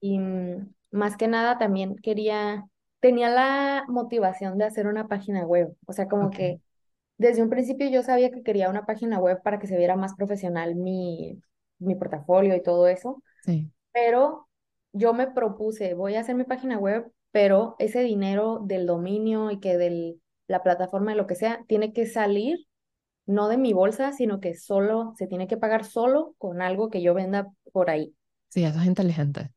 y 0.01 0.19
mm, 0.19 0.75
más 0.91 1.17
que 1.17 1.29
nada 1.29 1.59
también 1.59 1.97
quería, 1.97 2.67
tenía 3.07 3.31
la 3.31 3.85
motivación 3.89 4.59
de 4.59 4.65
hacer 4.67 4.87
una 4.87 5.09
página 5.09 5.45
web, 5.47 5.77
o 5.87 5.93
sea, 5.93 6.09
como 6.09 6.33
que 6.33 6.61
desde 7.19 7.43
un 7.43 7.51
principio 7.51 7.89
yo 7.91 8.03
sabía 8.03 8.31
que 8.33 8.43
quería 8.43 8.71
una 8.71 8.87
página 8.87 9.19
web 9.21 9.43
para 9.43 9.59
que 9.61 9.67
se 9.69 9.79
viera 9.79 9.97
más 9.97 10.15
profesional 10.17 10.77
mi, 10.77 11.41
mi 11.79 11.95
portafolio 11.97 12.57
y 12.57 12.63
todo 12.63 12.89
eso, 12.89 13.23
Sí. 13.41 13.71
pero 13.93 14.49
yo 14.93 15.15
me 15.15 15.29
propuse, 15.31 15.95
voy 15.95 16.15
a 16.17 16.21
hacer 16.21 16.35
mi 16.37 16.45
página 16.45 16.79
web, 16.79 17.11
pero 17.33 17.77
ese 17.79 18.01
dinero 18.03 18.61
del 18.65 18.87
dominio 18.87 19.51
y 19.51 19.61
que 19.61 19.77
de 19.79 20.17
la 20.49 20.63
plataforma, 20.63 21.13
de 21.13 21.17
lo 21.19 21.27
que 21.27 21.35
sea, 21.37 21.65
tiene 21.69 21.93
que 21.93 22.07
salir 22.07 22.59
no 23.27 23.49
de 23.49 23.59
mi 23.59 23.73
bolsa, 23.75 24.13
sino 24.13 24.41
que 24.41 24.55
solo 24.57 25.15
se 25.19 25.27
tiene 25.29 25.49
que 25.49 25.57
pagar 25.59 25.85
solo 25.85 26.35
con 26.39 26.63
algo 26.63 26.91
que 26.91 27.03
yo 27.03 27.15
venda 27.15 27.49
por 27.73 27.91
ahí. 27.91 28.15
Sí, 28.49 28.65
eso 28.65 28.81
es 28.81 28.87
inteligente. 28.87 29.53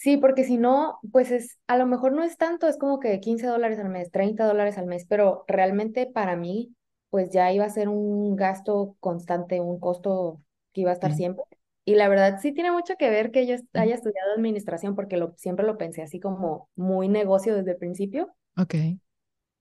Sí, 0.00 0.16
porque 0.16 0.44
si 0.44 0.56
no, 0.56 0.98
pues 1.12 1.30
es, 1.30 1.58
a 1.66 1.76
lo 1.76 1.84
mejor 1.84 2.12
no 2.12 2.24
es 2.24 2.38
tanto, 2.38 2.66
es 2.68 2.78
como 2.78 3.00
que 3.00 3.20
15 3.20 3.46
dólares 3.46 3.78
al 3.78 3.90
mes, 3.90 4.10
30 4.10 4.46
dólares 4.46 4.78
al 4.78 4.86
mes, 4.86 5.04
pero 5.06 5.44
realmente 5.46 6.06
para 6.06 6.36
mí, 6.36 6.74
pues 7.10 7.28
ya 7.28 7.52
iba 7.52 7.66
a 7.66 7.68
ser 7.68 7.90
un 7.90 8.34
gasto 8.34 8.96
constante, 9.00 9.60
un 9.60 9.78
costo 9.78 10.40
que 10.72 10.80
iba 10.80 10.90
a 10.90 10.94
estar 10.94 11.12
siempre. 11.12 11.44
Y 11.84 11.96
la 11.96 12.08
verdad 12.08 12.38
sí 12.40 12.52
tiene 12.52 12.72
mucho 12.72 12.94
que 12.96 13.10
ver 13.10 13.30
que 13.30 13.46
yo 13.46 13.56
haya 13.74 13.94
estudiado 13.94 14.32
administración, 14.34 14.94
porque 14.94 15.18
lo, 15.18 15.34
siempre 15.36 15.66
lo 15.66 15.76
pensé 15.76 16.00
así 16.00 16.18
como 16.18 16.70
muy 16.76 17.08
negocio 17.08 17.54
desde 17.54 17.72
el 17.72 17.76
principio. 17.76 18.34
Ok. 18.56 18.74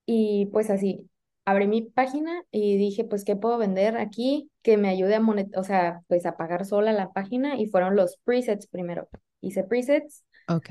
Y 0.06 0.46
pues 0.54 0.70
así, 0.70 1.10
abrí 1.44 1.68
mi 1.68 1.82
página 1.82 2.46
y 2.50 2.78
dije, 2.78 3.04
pues, 3.04 3.26
¿qué 3.26 3.36
puedo 3.36 3.58
vender 3.58 3.98
aquí 3.98 4.50
que 4.62 4.78
me 4.78 4.88
ayude 4.88 5.16
a 5.16 5.20
monet 5.20 5.50
o 5.58 5.66
sea, 5.66 6.02
pues 6.08 6.26
a 6.26 6.38
pagar 6.38 6.66
sola 6.66 6.94
la 6.94 7.12
página? 7.12 7.60
Y 7.60 7.66
fueron 7.66 7.98
los 7.98 8.16
presets 8.24 8.68
primero. 8.68 9.10
Hice 9.42 9.64
presets, 9.64 10.24
Ok. 10.50 10.70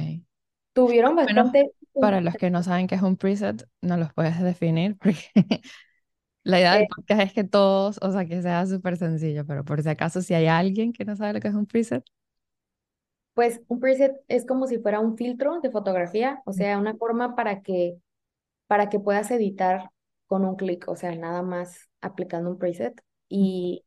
tuvieron 0.72 1.14
Bueno, 1.14 1.44
bastante... 1.44 1.72
para 2.00 2.20
los 2.20 2.34
que 2.34 2.50
no 2.50 2.62
saben 2.62 2.86
qué 2.86 2.94
es 2.94 3.02
un 3.02 3.16
preset, 3.16 3.66
no 3.80 3.96
los 3.96 4.12
puedes 4.12 4.40
definir 4.40 4.96
porque 4.98 5.30
la 6.44 6.60
idea 6.60 6.74
del 6.74 6.82
eh, 6.84 6.88
podcast 6.94 7.20
es 7.22 7.32
que 7.32 7.44
todos, 7.44 7.98
o 8.02 8.12
sea, 8.12 8.26
que 8.26 8.42
sea 8.42 8.66
súper 8.66 8.96
sencillo, 8.96 9.46
pero 9.46 9.64
por 9.64 9.82
si 9.82 9.88
acaso, 9.88 10.22
si 10.22 10.34
hay 10.34 10.46
alguien 10.46 10.92
que 10.92 11.04
no 11.04 11.16
sabe 11.16 11.34
lo 11.34 11.40
que 11.40 11.48
es 11.48 11.54
un 11.54 11.66
preset. 11.66 12.04
pues 13.34 13.60
un 13.68 13.80
preset 13.80 14.16
es 14.28 14.44
como 14.46 14.66
si 14.66 14.78
fuera 14.78 15.00
un 15.00 15.16
filtro 15.16 15.60
de 15.60 15.70
fotografía, 15.70 16.42
o 16.44 16.52
sea, 16.52 16.78
una 16.78 16.96
forma 16.96 17.36
para 17.36 17.62
que, 17.62 17.98
para 18.66 18.88
que 18.90 19.00
puedas 19.00 19.30
editar 19.30 19.90
con 20.26 20.44
un 20.44 20.56
clic, 20.56 20.88
o 20.88 20.96
sea, 20.96 21.14
nada 21.16 21.42
más 21.42 21.88
aplicando 22.00 22.50
un 22.50 22.58
preset. 22.58 23.00
Y 23.28 23.84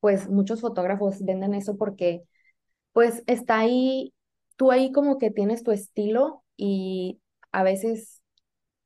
pues 0.00 0.28
muchos 0.28 0.60
fotógrafos 0.62 1.24
venden 1.24 1.54
eso 1.54 1.76
porque 1.76 2.24
pues 2.92 3.22
está 3.26 3.60
ahí, 3.60 4.14
tú 4.58 4.72
ahí 4.72 4.90
como 4.90 5.18
que 5.18 5.30
tienes 5.30 5.62
tu 5.62 5.70
estilo 5.70 6.42
y 6.56 7.20
a 7.52 7.62
veces 7.62 8.20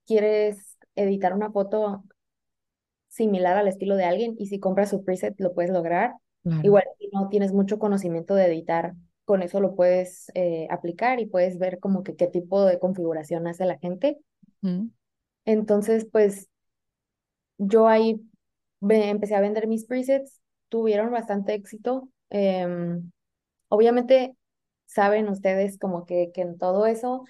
quieres 0.07 0.77
editar 0.95 1.33
una 1.33 1.51
foto 1.51 2.05
similar 3.09 3.57
al 3.57 3.69
estilo 3.69 3.97
de 3.97 4.05
alguien 4.05 4.37
y 4.39 4.47
si 4.47 4.61
compras 4.61 4.91
su 4.91 5.03
preset 5.03 5.35
lo 5.39 5.55
puedes 5.55 5.73
lograr. 5.73 6.13
Claro. 6.43 6.61
Igual 6.63 6.85
si 6.99 7.09
no 7.11 7.29
tienes 7.31 7.55
mucho 7.55 7.79
conocimiento 7.79 8.35
de 8.35 8.47
editar, 8.47 8.95
con 9.25 9.43
eso 9.43 9.61
lo 9.61 9.75
puedes 9.75 10.31
eh, 10.35 10.69
aplicar 10.71 11.21
y 11.21 11.27
puedes 11.27 11.59
ver 11.59 11.79
como 11.79 12.03
que 12.03 12.17
qué 12.17 12.27
tipo 12.27 12.65
de 12.67 12.79
configuración 12.79 13.47
hace 13.47 13.65
la 13.65 13.79
gente. 13.79 14.19
Entonces, 15.47 16.07
pues 16.13 16.51
yo 17.57 17.89
ahí 17.89 18.21
empecé 18.83 19.37
a 19.37 19.41
vender 19.41 19.69
mis 19.69 19.87
presets, 19.87 20.43
tuvieron 20.69 21.11
bastante 21.11 21.55
éxito. 21.55 22.11
Em, 22.29 23.11
obviamente 23.69 24.37
saben 24.95 25.29
ustedes 25.29 25.79
como 25.79 26.07
que, 26.07 26.31
que 26.35 26.43
en 26.43 26.59
todo 26.59 26.87
eso 26.87 27.25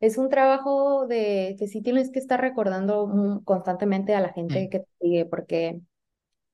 es 0.00 0.18
un 0.18 0.28
trabajo 0.30 1.06
de 1.06 1.56
que 1.58 1.66
sí 1.68 1.82
tienes 1.82 2.10
que 2.10 2.18
estar 2.20 2.40
recordando 2.40 3.42
constantemente 3.44 4.14
a 4.14 4.20
la 4.20 4.32
gente 4.32 4.68
Sí. 4.68 4.70
que 4.70 4.80
te 4.80 4.86
sigue, 5.00 5.26
porque 5.26 5.80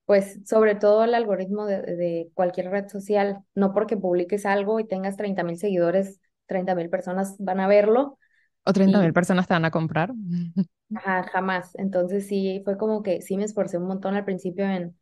pues 0.07 0.41
sobre 0.47 0.75
todo 0.75 1.05
el 1.05 1.15
algoritmo 1.15 1.67
de, 1.67 1.83
de 1.83 2.31
cualquier 2.35 2.71
red 2.71 2.89
social, 2.89 3.41
no 3.55 3.73
porque 3.75 3.97
publiques 3.97 4.47
algo 4.47 4.81
y 4.81 4.87
tengas 4.87 5.17
treinta 5.17 5.45
mil 5.45 5.59
seguidores, 5.59 6.21
treinta 6.47 6.75
mil 6.75 6.91
personas 6.91 7.37
van 7.39 7.61
a 7.61 7.69
verlo 7.69 8.19
O 8.69 8.71
treinta 8.77 8.99
mil 9.01 9.09
y 9.11 9.13
personas 9.19 9.47
te 9.49 9.55
van 9.55 9.65
a 9.67 9.71
comprar. 9.77 10.09
ajá, 10.95 11.23
jamás. 11.33 11.75
Entonces 11.77 12.27
sí, 12.27 12.61
fue 12.65 12.77
como 12.79 13.03
que 13.03 13.21
sí 13.23 13.37
me 13.37 13.45
esforcé 13.45 13.79
un 13.79 13.87
montón 13.87 14.15
al 14.17 14.25
principio 14.25 14.65
en, 14.67 14.97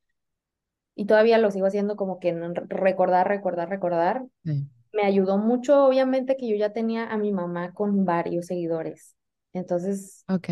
y 0.94 1.06
todavía 1.06 1.38
lo 1.38 1.50
sigo 1.50 1.66
haciendo 1.66 1.96
como 1.96 2.18
que 2.20 2.30
en 2.30 2.54
recordar, 2.54 3.28
recordar, 3.28 3.68
recordar 3.70 4.24
Sí. 4.44 4.68
Me 4.92 5.04
ayudó 5.04 5.38
mucho, 5.38 5.84
obviamente, 5.86 6.36
que 6.36 6.48
yo 6.48 6.56
ya 6.56 6.72
tenía 6.72 7.06
a 7.10 7.18
mi 7.18 7.32
mamá 7.32 7.72
con 7.74 8.04
varios 8.04 8.46
seguidores. 8.46 9.16
Entonces, 9.52 10.26
Ok. 10.28 10.48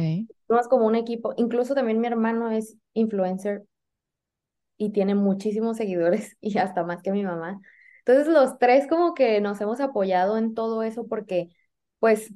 somos 0.49 0.69
como 0.69 0.87
un 0.87 0.97
equipo. 0.97 1.35
Incluso 1.39 1.75
también 1.75 2.01
mi 2.01 2.07
hermano 2.09 2.51
es 2.51 2.77
influencer 2.95 3.65
y 4.77 4.91
tiene 4.93 5.15
muchísimos 5.15 5.77
seguidores 5.77 6.37
y 6.41 6.59
hasta 6.59 6.85
más 6.85 7.03
que 7.03 7.13
mi 7.13 7.23
mamá. 7.25 7.61
Entonces, 8.01 8.27
los 8.33 8.59
tres 8.59 8.87
como 8.89 9.15
que 9.15 9.41
nos 9.41 9.61
hemos 9.61 9.81
apoyado 9.81 10.39
en 10.39 10.55
todo 10.55 10.83
eso 10.83 11.07
porque, 11.07 11.51
pues, 11.99 12.33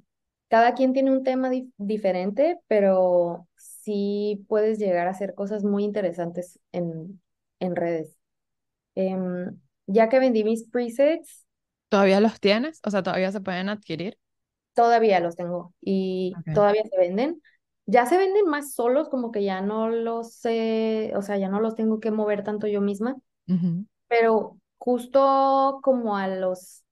cada 0.48 0.74
quien 0.74 0.92
tiene 0.92 1.10
un 1.10 1.24
tema 1.24 1.50
dif- 1.50 1.72
diferente, 1.78 2.58
pero 2.68 3.48
sí 3.56 4.44
puedes 4.48 4.78
llegar 4.78 5.06
a 5.08 5.10
hacer 5.10 5.34
cosas 5.34 5.64
muy 5.64 5.84
interesantes 5.84 6.60
en, 6.72 7.20
en 7.60 7.76
redes. 7.76 8.16
Em, 8.94 9.58
ya 9.86 10.08
que 10.08 10.18
vendí 10.20 10.44
mis 10.44 10.64
presets, 10.70 11.43
¿Todavía 11.94 12.18
los 12.18 12.40
tienes? 12.40 12.80
O 12.85 12.90
sea, 12.90 13.04
¿todavía 13.04 13.30
se 13.30 13.40
pueden 13.40 13.68
adquirir? 13.68 14.18
Todavía 14.74 15.20
los 15.20 15.37
tengo 15.37 15.72
y 15.80 16.35
todavía 16.52 16.83
se 16.90 16.98
venden. 16.98 17.40
Ya 17.87 18.04
se 18.07 18.16
venden 18.18 18.46
más 18.46 18.74
solos, 18.74 19.09
como 19.09 19.30
que 19.30 19.44
ya 19.44 19.61
no 19.61 19.88
los 19.88 20.35
sé, 20.35 21.12
o 21.14 21.22
sea, 21.22 21.37
ya 21.37 21.48
no 21.48 21.61
los 21.61 21.76
tengo 21.76 22.00
que 22.00 22.11
mover 22.11 22.42
tanto 22.42 22.66
yo 22.66 22.80
misma, 22.80 23.14
pero 24.09 24.59
justo 24.78 25.80
como 25.83 26.16
a 26.16 26.28
los, 26.28 26.85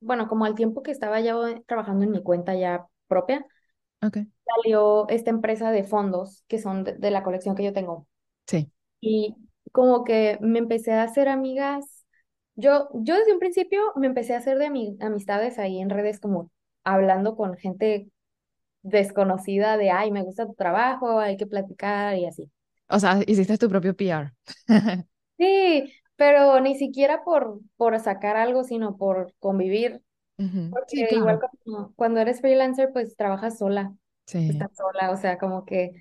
bueno, 0.00 0.28
como 0.28 0.46
al 0.46 0.54
tiempo 0.54 0.82
que 0.82 0.92
estaba 0.92 1.20
ya 1.20 1.36
trabajando 1.66 2.04
en 2.04 2.12
mi 2.12 2.22
cuenta 2.22 2.54
ya 2.54 2.86
propia, 3.08 3.46
salió 4.44 5.08
esta 5.08 5.30
empresa 5.30 5.70
de 5.70 5.84
fondos 5.84 6.44
que 6.48 6.58
son 6.58 6.84
de, 6.84 6.94
de 6.94 7.10
la 7.10 7.22
colección 7.22 7.54
que 7.56 7.64
yo 7.64 7.72
tengo. 7.72 8.06
Sí. 8.46 8.70
Y 9.00 9.36
como 9.72 10.04
que 10.04 10.38
me 10.40 10.58
empecé 10.58 10.92
a 10.92 11.04
hacer 11.04 11.28
amigas. 11.28 11.95
Yo, 12.56 12.88
yo 12.94 13.16
desde 13.16 13.32
un 13.32 13.38
principio 13.38 13.80
me 13.96 14.06
empecé 14.06 14.34
a 14.34 14.38
hacer 14.38 14.58
de 14.58 14.66
ami- 14.68 14.96
amistades 15.00 15.58
ahí 15.58 15.80
en 15.80 15.90
redes, 15.90 16.20
como 16.20 16.50
hablando 16.84 17.36
con 17.36 17.56
gente 17.56 18.10
desconocida 18.82 19.76
de, 19.78 19.90
ay, 19.92 20.10
me 20.12 20.22
gusta 20.24 20.46
tu 20.46 20.54
trabajo, 20.54 21.20
hay 21.20 21.36
que 21.38 21.46
platicar 21.46 22.16
y 22.18 22.26
así. 22.26 22.50
O 22.88 22.98
sea, 23.00 23.20
hiciste 23.26 23.58
tu 23.58 23.68
propio 23.68 23.94
PR. 23.96 24.32
Sí, 25.38 25.92
pero 26.16 26.60
ni 26.60 26.76
siquiera 26.78 27.22
por, 27.24 27.60
por 27.76 27.98
sacar 28.00 28.36
algo, 28.36 28.64
sino 28.64 28.96
por 28.96 29.34
convivir, 29.38 30.02
porque 30.70 31.08
Sí, 31.08 31.16
igual 31.16 31.40
como 31.64 31.94
cuando 31.96 32.20
eres 32.20 32.40
freelancer, 32.40 32.90
pues 32.92 33.16
trabajas 33.16 33.58
sola, 33.58 33.94
Sí. 34.26 34.38
estás 34.48 34.70
sola, 34.76 35.10
o 35.12 35.16
sea, 35.16 35.38
como 35.38 35.64
que 35.66 35.92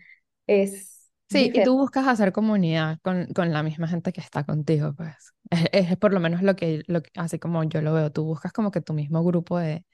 es 0.47 0.94
Sí, 1.27 1.51
y 1.53 1.61
tú 1.63 1.77
buscas 1.77 2.07
hacer 2.07 2.31
comunidad 2.31 2.99
con, 3.01 3.27
con 3.33 3.51
la 3.51 3.63
misma 3.63 3.87
gente 3.87 4.13
que 4.13 4.21
está 4.21 4.43
contigo, 4.45 4.93
pues. 4.95 5.33
Es, 5.71 5.89
es 5.91 5.97
por 5.97 6.13
lo 6.13 6.19
menos 6.19 6.41
lo 6.41 6.55
que, 6.55 6.83
lo 6.87 7.01
así 7.15 7.39
como 7.39 7.63
yo 7.63 7.81
lo 7.81 7.93
veo, 7.93 8.11
tú 8.11 8.23
buscas 8.25 8.51
como 8.53 8.71
que 8.71 8.81
tu 8.81 8.93
mismo 8.93 9.23
grupo 9.23 9.57
de, 9.59 9.85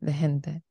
de 0.00 0.12
gente. 0.14 0.64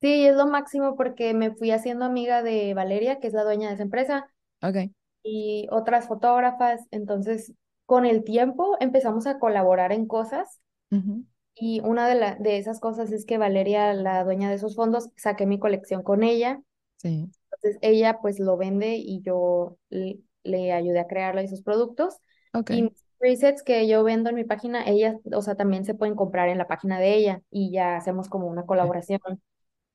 Sí, 0.00 0.26
es 0.26 0.34
lo 0.36 0.46
máximo 0.46 0.96
porque 0.96 1.34
me 1.34 1.54
fui 1.54 1.70
haciendo 1.72 2.06
amiga 2.06 2.42
de 2.42 2.72
Valeria, 2.74 3.20
que 3.20 3.26
es 3.26 3.34
la 3.34 3.44
dueña 3.44 3.68
de 3.68 3.74
esa 3.74 3.82
empresa, 3.82 4.30
Ok. 4.62 4.90
y 5.22 5.68
otras 5.72 6.08
fotógrafas, 6.08 6.82
entonces 6.92 7.54
con 7.86 8.06
el 8.06 8.24
tiempo 8.24 8.76
empezamos 8.80 9.26
a 9.26 9.38
colaborar 9.38 9.92
en 9.92 10.06
cosas. 10.06 10.60
Y 11.54 11.80
una 11.82 12.08
de, 12.08 12.16
la, 12.16 12.36
de 12.36 12.58
esas 12.58 12.80
cosas 12.80 13.12
es 13.12 13.26
que 13.26 13.38
Valeria, 13.38 13.94
la 13.94 14.24
dueña 14.24 14.48
de 14.50 14.56
esos 14.56 14.76
fondos, 14.76 15.10
saqué 15.16 15.46
mi 15.46 15.58
colección 15.60 16.02
con 16.02 16.22
ella. 16.24 16.62
Sí. 16.98 17.30
Entonces 17.52 17.78
ella 17.82 18.18
pues 18.20 18.38
lo 18.40 18.56
vende 18.56 18.96
y 18.96 19.20
yo 19.22 19.76
le, 19.90 20.20
le 20.44 20.72
ayudé 20.72 21.00
a 21.00 21.06
crearle 21.06 21.42
esos 21.44 21.62
productos. 21.62 22.18
Y 22.68 22.82
mis 22.82 22.92
presets 23.18 23.62
que 23.62 23.86
yo 23.88 24.04
vendo 24.04 24.30
en 24.30 24.36
mi 24.36 24.44
página, 24.44 24.84
ellas, 24.86 25.16
o 25.34 25.42
sea, 25.42 25.56
también 25.56 25.84
se 25.84 25.94
pueden 25.94 26.14
comprar 26.16 26.48
en 26.48 26.58
la 26.58 26.68
página 26.68 26.98
de 27.00 27.14
ella 27.14 27.42
y 27.50 27.72
ya 27.72 27.96
hacemos 27.96 28.28
como 28.28 28.46
una 28.48 28.64
colaboración. 28.66 29.20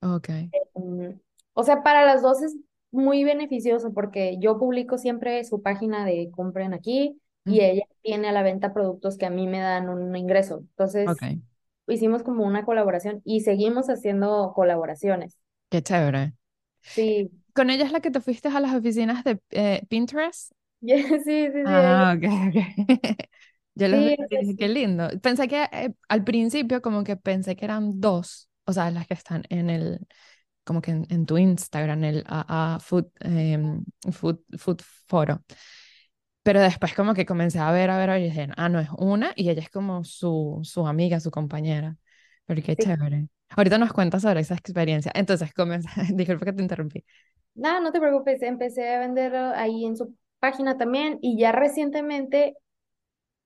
Ok. 0.01 0.29
Mm, 0.75 1.19
o 1.53 1.63
sea, 1.63 1.83
para 1.83 2.05
las 2.05 2.21
dos 2.21 2.41
es 2.41 2.55
muy 2.91 3.23
beneficioso 3.23 3.93
porque 3.93 4.37
yo 4.39 4.57
publico 4.57 4.97
siempre 4.97 5.43
su 5.43 5.61
página 5.61 6.05
de 6.05 6.29
compren 6.31 6.73
aquí 6.73 7.19
y 7.47 7.61
ella 7.61 7.83
tiene 8.01 8.29
a 8.29 8.31
la 8.31 8.43
venta 8.43 8.73
productos 8.73 9.17
que 9.17 9.25
a 9.25 9.29
mí 9.29 9.47
me 9.47 9.59
dan 9.59 9.89
un 9.89 10.15
ingreso. 10.15 10.59
Entonces, 10.59 11.25
hicimos 11.87 12.23
como 12.23 12.45
una 12.45 12.65
colaboración 12.65 13.21
y 13.25 13.41
seguimos 13.41 13.89
haciendo 13.89 14.53
colaboraciones. 14.55 15.37
Qué 15.69 15.81
chévere. 15.83 16.33
Sí, 16.87 17.29
¿Con 17.55 17.69
ella 17.69 17.85
es 17.85 17.91
la 17.91 18.01
que 18.01 18.11
te 18.11 18.21
fuiste 18.21 18.49
a 18.49 18.59
las 18.59 18.75
oficinas 18.75 19.23
de 19.23 19.39
eh, 19.51 19.83
Pinterest? 19.89 20.51
sí, 20.81 21.03
sí, 21.23 21.51
sí, 21.51 21.73
ella. 21.75 22.07
Ah, 22.07 22.13
ok, 22.17 22.23
ok. 22.49 22.55
Yo 23.75 23.87
los 23.87 23.99
Sí, 23.99 24.15
dije, 24.29 24.55
qué 24.57 24.67
lindo. 24.69 25.09
Pensé 25.21 25.47
que 25.47 25.63
eh, 25.71 25.93
al 26.09 26.23
principio 26.23 26.81
como 26.81 27.03
que 27.03 27.17
pensé 27.17 27.55
que 27.55 27.65
eran 27.65 27.99
dos, 27.99 28.49
o 28.65 28.73
sea, 28.73 28.89
las 28.91 29.07
que 29.07 29.13
están 29.15 29.43
en 29.49 29.69
el, 29.69 30.07
como 30.63 30.81
que 30.81 30.91
en, 30.91 31.07
en 31.09 31.25
tu 31.25 31.37
Instagram, 31.37 32.03
el 32.05 32.23
AA 32.27 32.79
Food, 32.81 33.07
em, 33.21 33.83
Food, 34.11 34.39
Food 34.57 34.81
Foro. 35.07 35.43
Pero 36.43 36.61
después 36.61 36.93
como 36.93 37.13
que 37.15 37.25
comencé 37.25 37.59
a 37.59 37.71
ver, 37.71 37.89
a 37.89 37.97
ver, 37.97 38.09
a 38.11 38.13
ver, 38.13 38.21
y 38.23 38.25
dije, 38.25 38.47
ah, 38.57 38.69
no, 38.69 38.79
es 38.79 38.89
una 38.97 39.33
y 39.35 39.49
ella 39.49 39.61
es 39.63 39.69
como 39.69 40.03
su, 40.03 40.59
su 40.63 40.85
amiga, 40.87 41.19
su 41.19 41.31
compañera. 41.31 41.97
Pero 42.45 42.61
qué 42.61 42.77
sí. 42.77 42.85
chévere. 42.85 43.27
Ahorita 43.49 43.77
nos 43.79 43.93
cuentas 43.93 44.21
sobre 44.23 44.41
esa 44.41 44.55
experiencia. 44.55 45.11
Entonces, 45.15 45.53
comencé, 45.53 45.89
disculpa 46.13 46.45
que 46.45 46.53
te 46.53 46.61
interrumpí. 46.61 47.03
No, 47.55 47.79
no 47.81 47.91
te 47.91 47.99
preocupes, 47.99 48.41
empecé 48.41 48.93
a 48.95 48.99
vender 48.99 49.35
ahí 49.35 49.85
en 49.85 49.95
su 49.97 50.13
página 50.39 50.77
también 50.77 51.19
y 51.21 51.37
ya 51.39 51.51
recientemente 51.51 52.55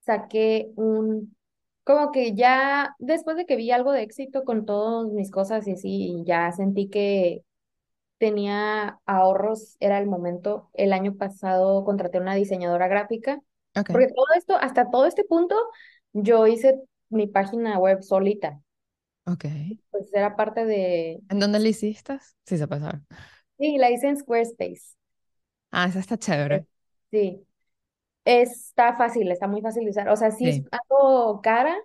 saqué 0.00 0.70
un, 0.76 1.36
como 1.84 2.12
que 2.12 2.34
ya 2.34 2.94
después 2.98 3.36
de 3.36 3.46
que 3.46 3.56
vi 3.56 3.70
algo 3.72 3.92
de 3.92 4.02
éxito 4.02 4.44
con 4.44 4.66
todas 4.66 5.08
mis 5.12 5.30
cosas 5.30 5.66
y 5.68 5.72
así, 5.72 6.22
ya 6.26 6.52
sentí 6.52 6.88
que 6.88 7.44
tenía 8.18 9.00
ahorros, 9.06 9.76
era 9.80 9.98
el 9.98 10.06
momento. 10.06 10.70
El 10.74 10.92
año 10.92 11.16
pasado 11.16 11.84
contraté 11.84 12.18
una 12.20 12.34
diseñadora 12.36 12.88
gráfica, 12.88 13.40
Ok, 13.76 13.90
porque 13.90 14.08
todo 14.08 14.26
esto, 14.36 14.56
hasta 14.56 14.90
todo 14.90 15.06
este 15.06 15.24
punto, 15.24 15.56
yo 16.12 16.46
hice 16.46 16.80
mi 17.10 17.26
página 17.28 17.78
web 17.78 18.02
solita, 18.02 18.60
ok. 19.26 19.44
pues 19.90 20.12
era 20.12 20.36
parte 20.36 20.64
de, 20.64 21.20
¿En 21.28 21.38
dónde 21.40 21.58
le 21.60 21.68
hiciste? 21.70 22.18
Sí, 22.44 22.58
se 22.58 22.66
saber. 22.66 23.00
Sí, 23.60 23.78
la 23.78 23.90
hice 23.92 24.08
en 24.08 24.18
Squarespace. 24.18 24.96
Ah, 25.72 25.86
esa 25.88 25.98
está 26.00 26.16
Eh, 26.48 26.58
chévere. 26.58 26.66
Sí, 27.10 27.46
está 28.24 28.96
fácil, 28.96 29.30
está 29.32 29.48
muy 29.48 29.62
fácil 29.62 29.84
de 29.84 29.90
usar. 29.90 30.08
O 30.10 30.16
sea, 30.16 30.30
sí 30.32 30.48
es 30.50 30.62
Sí. 30.62 30.66
algo 30.72 31.40
cara 31.42 31.76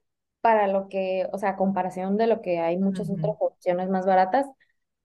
para 0.42 0.68
lo 0.68 0.90
que, 0.90 1.28
o 1.34 1.38
sea, 1.40 1.52
a 1.52 1.58
comparación 1.58 2.18
de 2.18 2.28
lo 2.28 2.42
que 2.42 2.60
hay 2.60 2.78
muchas 2.78 3.10
otras 3.12 3.36
opciones 3.40 3.90
más 3.90 4.06
baratas, 4.08 4.48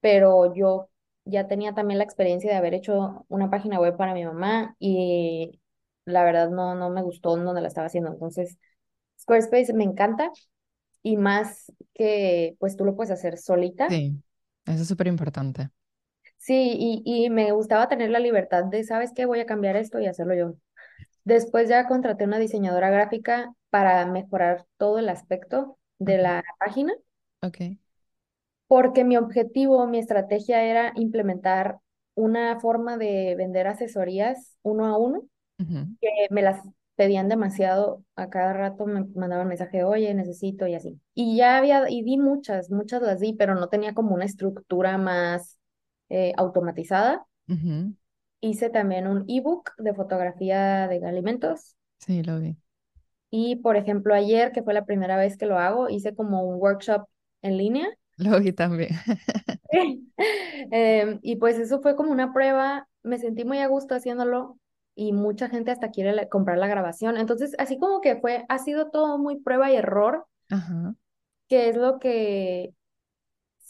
pero 0.00 0.54
yo 0.54 0.90
ya 1.26 1.48
tenía 1.48 1.74
también 1.74 1.98
la 1.98 2.04
experiencia 2.04 2.50
de 2.50 2.56
haber 2.58 2.74
hecho 2.74 3.24
una 3.28 3.50
página 3.50 3.80
web 3.80 3.96
para 3.96 4.14
mi 4.14 4.24
mamá 4.24 4.76
y 4.78 5.60
la 6.06 6.24
verdad 6.24 6.50
no, 6.50 6.74
no 6.76 6.90
me 6.90 7.02
gustó 7.02 7.36
donde 7.36 7.60
la 7.62 7.68
estaba 7.68 7.86
haciendo. 7.88 8.10
Entonces, 8.12 8.58
Squarespace 9.20 9.72
me 9.74 9.84
encanta 9.84 10.30
y 11.02 11.16
más 11.18 11.72
que 11.94 12.56
pues 12.60 12.76
tú 12.76 12.84
lo 12.86 12.96
puedes 12.96 13.12
hacer 13.12 13.38
solita. 13.38 13.88
Sí, 13.88 14.22
eso 14.66 14.82
es 14.82 14.88
súper 14.88 15.06
importante. 15.08 15.70
Sí, 16.40 16.74
y, 16.78 17.02
y 17.26 17.30
me 17.30 17.52
gustaba 17.52 17.88
tener 17.88 18.10
la 18.10 18.18
libertad 18.18 18.64
de, 18.64 18.82
¿sabes 18.84 19.12
qué? 19.14 19.26
Voy 19.26 19.40
a 19.40 19.46
cambiar 19.46 19.76
esto 19.76 20.00
y 20.00 20.06
hacerlo 20.06 20.34
yo. 20.34 20.54
Después 21.24 21.68
ya 21.68 21.88
contraté 21.88 22.24
una 22.24 22.38
diseñadora 22.40 22.90
gráfica 22.90 23.54
para 23.70 24.06
mejorar 24.06 24.66
todo 24.78 24.98
el 25.00 25.08
aspecto 25.10 25.78
de 25.98 26.18
la 26.18 26.44
página, 26.60 26.94
Ok. 27.42 27.60
porque 28.66 29.04
mi 29.04 29.16
objetivo, 29.16 29.86
mi 29.86 29.98
estrategia 29.98 30.62
era 30.64 30.92
implementar 30.96 31.78
una 32.14 32.60
forma 32.60 32.96
de 32.96 33.34
vender 33.36 33.66
asesorías 33.66 34.56
uno 34.62 34.86
a 34.86 34.98
uno, 34.98 35.22
que 36.02 36.10
me 36.30 36.42
las 36.42 36.62
pedían 36.96 37.28
demasiado, 37.30 38.04
a 38.16 38.30
cada 38.30 38.54
rato 38.54 38.86
me 38.86 39.04
mandaban 39.16 39.48
mensaje, 39.48 39.84
oye, 39.84 40.14
necesito 40.14 40.68
y 40.68 40.76
así. 40.76 41.00
Y 41.14 41.38
ya 41.38 41.58
había, 41.58 41.90
y 41.90 42.04
di 42.04 42.18
muchas, 42.18 42.70
muchas 42.70 43.02
las 43.02 43.20
di, 43.20 43.34
pero 43.34 43.56
no 43.56 43.68
tenía 43.70 43.94
como 43.94 44.14
una 44.16 44.26
estructura 44.26 44.98
más 44.98 45.59
eh, 46.10 46.32
automatizada. 46.36 47.26
Hice 48.42 48.68
también 48.68 49.06
un 49.06 49.24
ebook 49.28 49.72
de 49.78 49.94
fotografía 49.94 50.86
de 50.88 51.06
alimentos 51.08 51.74
Sí, 51.98 52.22
lo 52.22 52.40
vi. 52.40 52.56
Y, 53.30 53.56
por 53.56 53.76
ejemplo, 53.76 54.14
ayer, 54.14 54.52
que 54.52 54.62
fue 54.62 54.74
la 54.74 54.84
primera 54.84 55.16
vez 55.16 55.36
que 55.36 55.46
lo 55.46 55.58
hago, 55.58 55.88
hice 55.88 56.14
como 56.14 56.42
un 56.44 56.60
workshop 56.60 57.06
en 57.42 57.56
línea. 57.58 57.88
Lo 58.16 58.38
vi 58.40 58.52
también. 58.52 58.90
Em, 60.72 61.18
y 61.22 61.36
pues 61.36 61.58
eso 61.58 61.80
fue 61.80 61.96
como 61.96 62.10
una 62.12 62.32
prueba, 62.32 62.88
me 63.02 63.18
sentí 63.18 63.44
muy 63.44 63.58
a 63.58 63.66
gusto 63.68 63.94
haciéndolo 63.94 64.58
y 64.94 65.12
mucha 65.12 65.48
gente 65.48 65.70
hasta 65.70 65.90
quiere 65.90 66.12
la- 66.12 66.28
comprar 66.28 66.58
la 66.58 66.66
grabación. 66.68 67.16
Entonces, 67.16 67.54
así 67.58 67.78
como 67.78 68.00
que 68.00 68.16
fue, 68.16 68.44
ha 68.48 68.58
sido 68.58 68.90
todo 68.90 69.18
muy 69.18 69.40
prueba 69.40 69.70
y 69.70 69.76
error, 69.76 70.26
Ajá, 70.50 70.94
que 71.48 71.68
es 71.68 71.76
lo 71.76 71.98
que 71.98 72.74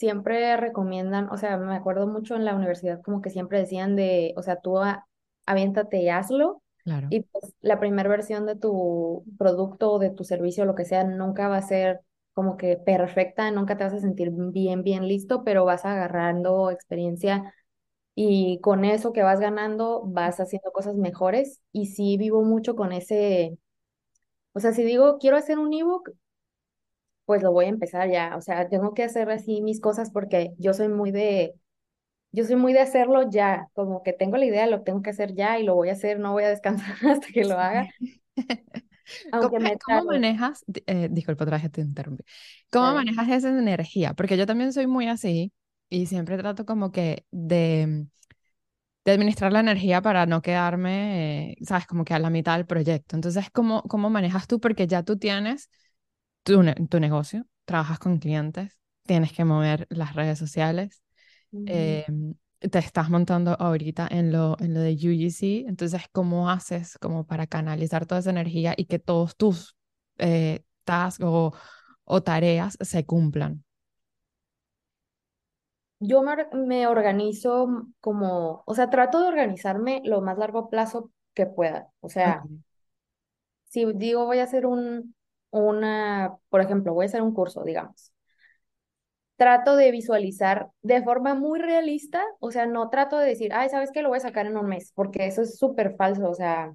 siempre 0.00 0.56
recomiendan. 0.58 1.30
O 1.30 1.38
sea, 1.38 1.58
me 1.58 1.76
acuerdo 1.76 2.08
mucho 2.08 2.36
en 2.36 2.44
la 2.46 2.56
universidad 2.56 3.02
como 3.02 3.22
que 3.22 3.30
siempre 3.30 3.60
decían 3.60 3.96
de, 3.96 4.34
o 4.38 4.42
sea, 4.42 4.56
tú 4.60 4.78
a- 4.80 5.06
aviéntate 5.46 5.98
y 6.02 6.10
hazlo. 6.10 6.62
claro. 6.84 7.10
Y 7.10 7.22
pues 7.24 7.54
la 7.60 7.80
primera 7.80 8.08
versión 8.08 8.46
de 8.46 8.56
tu 8.56 9.24
producto 9.38 9.92
o 9.92 9.98
de 10.00 10.10
tu 10.10 10.24
servicio, 10.24 10.64
lo 10.64 10.74
que 10.76 10.84
sea, 10.86 11.04
nunca 11.04 11.48
va 11.48 11.58
a 11.58 11.62
ser 11.62 12.00
como 12.34 12.56
que 12.56 12.76
perfecta, 12.78 13.50
nunca 13.52 13.76
te 13.76 13.84
vas 13.84 13.94
a 13.94 14.00
sentir 14.00 14.30
bien, 14.32 14.82
bien 14.84 15.08
listo, 15.08 15.44
pero 15.44 15.64
vas 15.64 15.84
agarrando 15.84 16.70
experiencia 16.70 17.54
y 18.14 18.60
con 18.60 18.84
eso 18.84 19.12
que 19.12 19.22
vas 19.22 19.40
ganando 19.40 20.02
vas 20.06 20.40
haciendo 20.40 20.72
cosas 20.72 20.96
mejores. 20.96 21.60
Y 21.72 21.86
sí 21.88 22.16
vivo 22.18 22.42
mucho 22.44 22.76
con 22.76 22.92
ese, 22.92 23.58
o 24.52 24.60
sea, 24.60 24.72
si 24.72 24.82
digo 24.84 25.18
quiero 25.18 25.36
hacer 25.36 25.58
un 25.58 25.72
ebook, 25.72 26.10
pues 27.30 27.44
lo 27.44 27.52
voy 27.52 27.66
a 27.66 27.68
empezar 27.68 28.10
ya. 28.10 28.36
O 28.36 28.40
sea, 28.40 28.68
tengo 28.68 28.92
que 28.92 29.04
hacer 29.04 29.30
así 29.30 29.62
mis 29.62 29.80
cosas 29.80 30.10
porque 30.10 30.50
yo 30.58 30.74
soy 30.74 30.88
muy 30.88 31.12
de, 31.12 31.54
yo 32.32 32.44
soy 32.44 32.56
muy 32.56 32.72
de 32.72 32.80
hacerlo 32.80 33.30
ya, 33.30 33.68
como 33.74 34.02
que 34.02 34.12
tengo 34.12 34.36
la 34.36 34.46
idea, 34.46 34.66
lo 34.66 34.82
tengo 34.82 35.02
que 35.02 35.10
hacer 35.10 35.34
ya 35.34 35.60
y 35.60 35.64
lo 35.64 35.76
voy 35.76 35.90
a 35.90 35.92
hacer, 35.92 36.18
no 36.20 36.32
voy 36.32 36.44
a 36.44 36.50
descansar 36.50 36.96
hasta 37.10 37.28
que 37.28 37.44
lo 37.44 37.58
haga, 37.58 37.86
¿Cómo, 39.38 39.42
aunque 39.42 39.60
me 39.60 39.78
cómo 39.78 40.04
manejas, 40.04 40.64
eh, 40.86 41.08
disculpa 41.10 41.44
otra 41.44 41.58
vez 41.58 41.70
te 41.72 41.80
interrumpí, 41.80 42.24
cómo 42.70 42.94
manejas 42.94 43.28
esa 43.28 43.48
energía? 43.50 44.14
Porque 44.14 44.36
yo 44.36 44.46
también 44.46 44.72
soy 44.72 44.86
muy 44.86 45.08
así 45.08 45.52
y 45.88 46.06
siempre 46.06 46.38
trato 46.38 46.64
como 46.66 46.92
que 46.92 47.26
de, 47.30 48.06
de 49.04 49.12
administrar 49.12 49.52
la 49.52 49.60
energía 49.60 50.02
para 50.02 50.26
no 50.26 50.42
quedarme, 50.42 51.52
eh, 51.52 51.56
sabes, 51.62 51.86
como 51.86 52.04
que 52.04 52.14
a 52.14 52.18
la 52.18 52.30
mitad 52.30 52.56
del 52.56 52.66
proyecto. 52.66 53.16
Entonces, 53.16 53.50
¿cómo, 53.50 53.82
cómo 53.84 54.10
manejas 54.10 54.46
tú? 54.46 54.60
Porque 54.60 54.86
ya 54.86 55.02
tú 55.02 55.18
tienes 55.18 55.70
tu, 56.42 56.62
ne- 56.62 56.74
tu 56.88 57.00
negocio, 57.00 57.46
trabajas 57.64 57.98
con 57.98 58.18
clientes, 58.18 58.78
tienes 59.06 59.32
que 59.32 59.44
mover 59.44 59.86
las 59.90 60.14
redes 60.14 60.38
sociales, 60.38 61.02
eh, 61.66 62.06
te 62.60 62.78
estás 62.78 63.10
montando 63.10 63.56
ahorita 63.60 64.08
en 64.10 64.32
lo, 64.32 64.56
en 64.60 64.74
lo 64.74 64.80
de 64.80 64.92
UGC, 64.94 65.66
entonces, 65.68 66.02
¿cómo 66.12 66.50
haces 66.50 66.98
como 66.98 67.26
para 67.26 67.46
canalizar 67.46 68.06
toda 68.06 68.20
esa 68.20 68.30
energía 68.30 68.74
y 68.76 68.86
que 68.86 68.98
todos 68.98 69.36
tus 69.36 69.76
eh, 70.18 70.64
tasks 70.84 71.24
o, 71.24 71.54
o 72.04 72.22
tareas 72.22 72.76
se 72.80 73.06
cumplan? 73.06 73.64
Yo 75.98 76.22
me, 76.22 76.32
or- 76.32 76.54
me 76.54 76.86
organizo 76.86 77.86
como, 78.00 78.62
o 78.66 78.74
sea, 78.74 78.90
trato 78.90 79.20
de 79.20 79.28
organizarme 79.28 80.00
lo 80.04 80.20
más 80.22 80.38
largo 80.38 80.68
plazo 80.70 81.10
que 81.34 81.46
pueda. 81.46 81.90
O 82.00 82.08
sea, 82.08 82.48
si 83.64 83.84
digo 83.94 84.26
voy 84.26 84.38
a 84.38 84.44
hacer 84.44 84.66
un, 84.66 85.14
una, 85.50 86.36
por 86.48 86.60
ejemplo, 86.60 86.94
voy 86.94 87.04
a 87.04 87.08
hacer 87.08 87.22
un 87.22 87.34
curso, 87.34 87.64
digamos. 87.64 88.12
Trato 89.36 89.76
de 89.76 89.90
visualizar 89.90 90.68
de 90.82 91.02
forma 91.02 91.34
muy 91.34 91.58
realista, 91.60 92.22
o 92.40 92.50
sea, 92.50 92.66
no 92.66 92.90
trato 92.90 93.18
de 93.18 93.26
decir, 93.28 93.52
ay, 93.54 93.70
¿sabes 93.70 93.90
qué? 93.90 94.02
Lo 94.02 94.10
voy 94.10 94.18
a 94.18 94.20
sacar 94.20 94.46
en 94.46 94.56
un 94.58 94.66
mes, 94.66 94.92
porque 94.94 95.26
eso 95.26 95.40
es 95.42 95.56
súper 95.58 95.96
falso, 95.96 96.28
o 96.28 96.34
sea, 96.34 96.74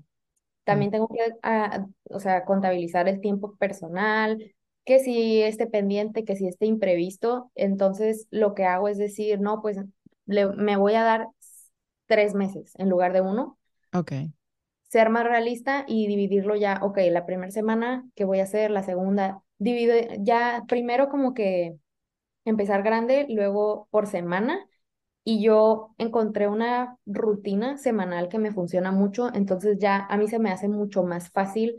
Mm, 0.72 0.86
También 0.86 0.92
tengo 0.92 1.08
que, 1.10 1.20
ah, 1.44 1.88
o 2.12 2.20
sea, 2.22 2.46
contabilizar 2.46 3.10
el 3.10 3.22
tiempo 3.22 3.56
personal, 3.58 4.54
que 4.86 5.00
si 5.00 5.42
esté 5.44 5.68
pendiente, 5.68 6.26
que 6.26 6.36
si 6.38 6.48
esté 6.48 6.68
imprevisto. 6.68 7.52
Entonces, 7.56 8.28
lo 8.32 8.54
que 8.56 8.66
hago 8.66 8.88
es 8.90 8.98
decir, 9.00 9.40
no, 9.42 9.62
pues 9.62 9.78
le- 10.28 10.48
me 10.56 10.78
voy 10.78 10.96
a 10.96 11.04
dar 11.04 11.28
tres 12.08 12.36
meses 12.36 12.74
en 12.78 12.90
lugar 12.90 13.14
de 13.14 13.22
uno, 13.22 13.58
Ok. 13.94 14.12
Ser 14.90 15.10
más 15.10 15.24
realista 15.26 15.86
y 15.88 16.08
dividirlo 16.08 16.56
ya, 16.56 16.80
ok, 16.82 17.00
la 17.12 17.26
primera 17.26 17.52
semana, 17.52 18.08
¿qué 18.16 18.26
voy 18.26 18.40
a 18.40 18.44
hacer? 18.44 18.72
La 18.72 18.84
segunda, 18.84 19.44
divide 19.58 20.18
ya 20.22 20.64
primero 20.68 21.10
como 21.10 21.34
que 21.34 21.78
empezar 22.46 22.84
grande, 22.84 23.26
luego 23.30 23.88
por 23.92 24.08
semana. 24.08 24.68
Y 25.24 25.44
yo 25.44 25.96
encontré 25.98 26.48
una 26.48 26.98
rutina 27.06 27.78
semanal 27.78 28.30
que 28.30 28.40
me 28.40 28.52
funciona 28.54 28.92
mucho, 28.92 29.34
entonces 29.34 29.78
ya 29.80 30.06
a 30.10 30.18
mí 30.18 30.28
se 30.28 30.40
me 30.40 30.52
hace 30.52 30.68
mucho 30.70 31.04
más 31.04 31.32
fácil 31.32 31.78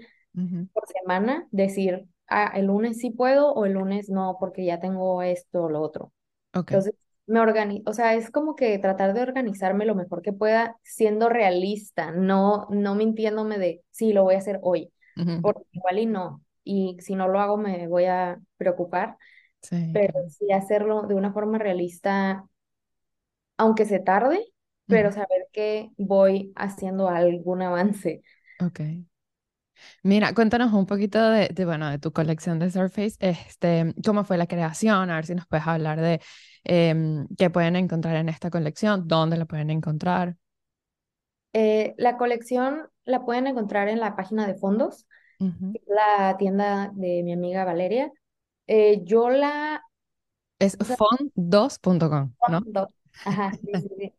por 0.73 0.87
semana 0.89 1.49
decir, 1.51 2.07
ah, 2.29 2.53
el 2.55 2.67
lunes 2.67 2.99
sí 2.99 3.11
puedo 3.11 3.53
o 3.53 3.67
el 3.67 3.73
lunes 3.75 4.09
no, 4.11 4.37
porque 4.41 4.65
ya 4.65 4.81
tengo 4.81 5.23
esto 5.23 5.65
o 5.65 5.69
lo 5.71 5.81
otro. 5.81 6.13
Ok. 6.55 6.73
Entonces, 6.73 6.95
me 7.27 7.41
organizo, 7.41 7.83
o 7.91 7.93
sea, 7.93 8.15
es 8.15 8.31
como 8.31 8.55
que 8.57 8.79
tratar 8.79 9.15
de 9.15 9.23
organizarme 9.23 9.85
lo 9.87 9.95
mejor 9.95 10.23
que 10.23 10.33
pueda, 10.33 10.77
siendo 10.83 11.29
realista, 11.29 12.11
no, 12.13 12.67
no 12.71 12.95
mintiéndome 12.95 13.59
de, 13.59 13.83
sí, 13.91 14.13
lo 14.13 14.25
voy 14.25 14.35
a 14.37 14.39
hacer 14.39 14.59
hoy, 14.63 14.93
porque 15.41 15.63
igual 15.73 15.99
y 15.99 16.07
no, 16.07 16.43
y 16.65 16.97
si 17.01 17.15
no 17.17 17.29
lo 17.29 17.41
hago 17.41 17.57
me 17.57 17.89
voy 17.89 18.05
a 18.07 18.39
preocupar, 18.57 19.17
Sí, 19.63 19.77
pero 19.93 20.15
sí 20.31 20.53
hacerlo 20.53 21.03
de 21.03 21.15
una 21.15 21.33
forma 21.33 21.59
realista, 21.59 22.45
aunque 23.57 23.85
se 23.87 23.99
tarde, 24.01 24.45
pero 24.89 25.13
saber 25.13 25.49
que 25.53 25.91
voy 25.97 26.53
haciendo 26.57 27.09
algún 27.09 27.63
avance. 27.63 28.23
Ok. 28.61 28.81
Mira, 30.03 30.33
cuéntanos 30.35 30.73
un 30.73 30.87
poquito 30.87 31.31
de, 31.31 31.49
de, 31.49 31.65
bueno, 31.65 31.91
de 31.91 31.99
tu 31.99 32.13
colección 32.13 32.59
de 32.59 32.71
Surface, 32.71 33.17
este, 33.21 33.95
cómo 34.05 34.25
fue 34.25 34.37
la 34.39 34.47
creación, 34.47 35.11
a 35.11 35.17
ver 35.17 35.27
si 35.27 35.35
nos 35.35 35.47
puedes 35.47 35.67
hablar 35.67 36.01
de 36.01 36.21
em, 36.67 37.27
qué 37.39 37.51
pueden 37.51 37.77
encontrar 37.77 38.17
en 38.17 38.29
esta 38.31 38.51
colección, 38.51 39.09
dónde 39.09 39.37
la 39.39 39.47
pueden 39.47 39.71
encontrar. 39.71 40.37
Eh, 41.53 41.95
la 41.99 42.17
colección 42.19 42.89
la 43.05 43.25
pueden 43.25 43.47
encontrar 43.47 43.89
en 43.89 44.01
la 44.01 44.15
página 44.17 44.47
de 44.47 44.55
fondos 44.57 45.07
Ujú. 45.41 45.77
la 45.87 46.37
tienda 46.39 46.93
de 46.95 47.23
mi 47.25 47.33
amiga 47.35 47.65
Valeria. 47.65 48.13
Eh, 48.69 49.03
yo 49.05 49.31
la, 49.31 49.83
Es 50.59 50.77
o 50.79 50.85
sea, 50.85 50.97
fond2.com, 50.97 52.35
¿no? 52.47 52.61
do- 52.65 52.93
ajá, 53.25 53.59
sí, 53.65 53.79
sí, 53.79 53.89
sí. 53.99 54.15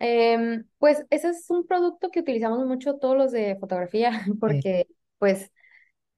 Em, 0.00 0.66
pues 0.78 1.04
ese 1.10 1.30
es 1.30 1.50
un 1.50 1.66
producto 1.66 2.10
que 2.10 2.20
utilizamos 2.20 2.66
mucho 2.66 2.96
todos 2.98 3.16
los 3.16 3.32
de 3.32 3.56
fotografía, 3.60 4.10
Sí, 4.46 4.62
porque 4.62 4.88
pues 5.18 5.52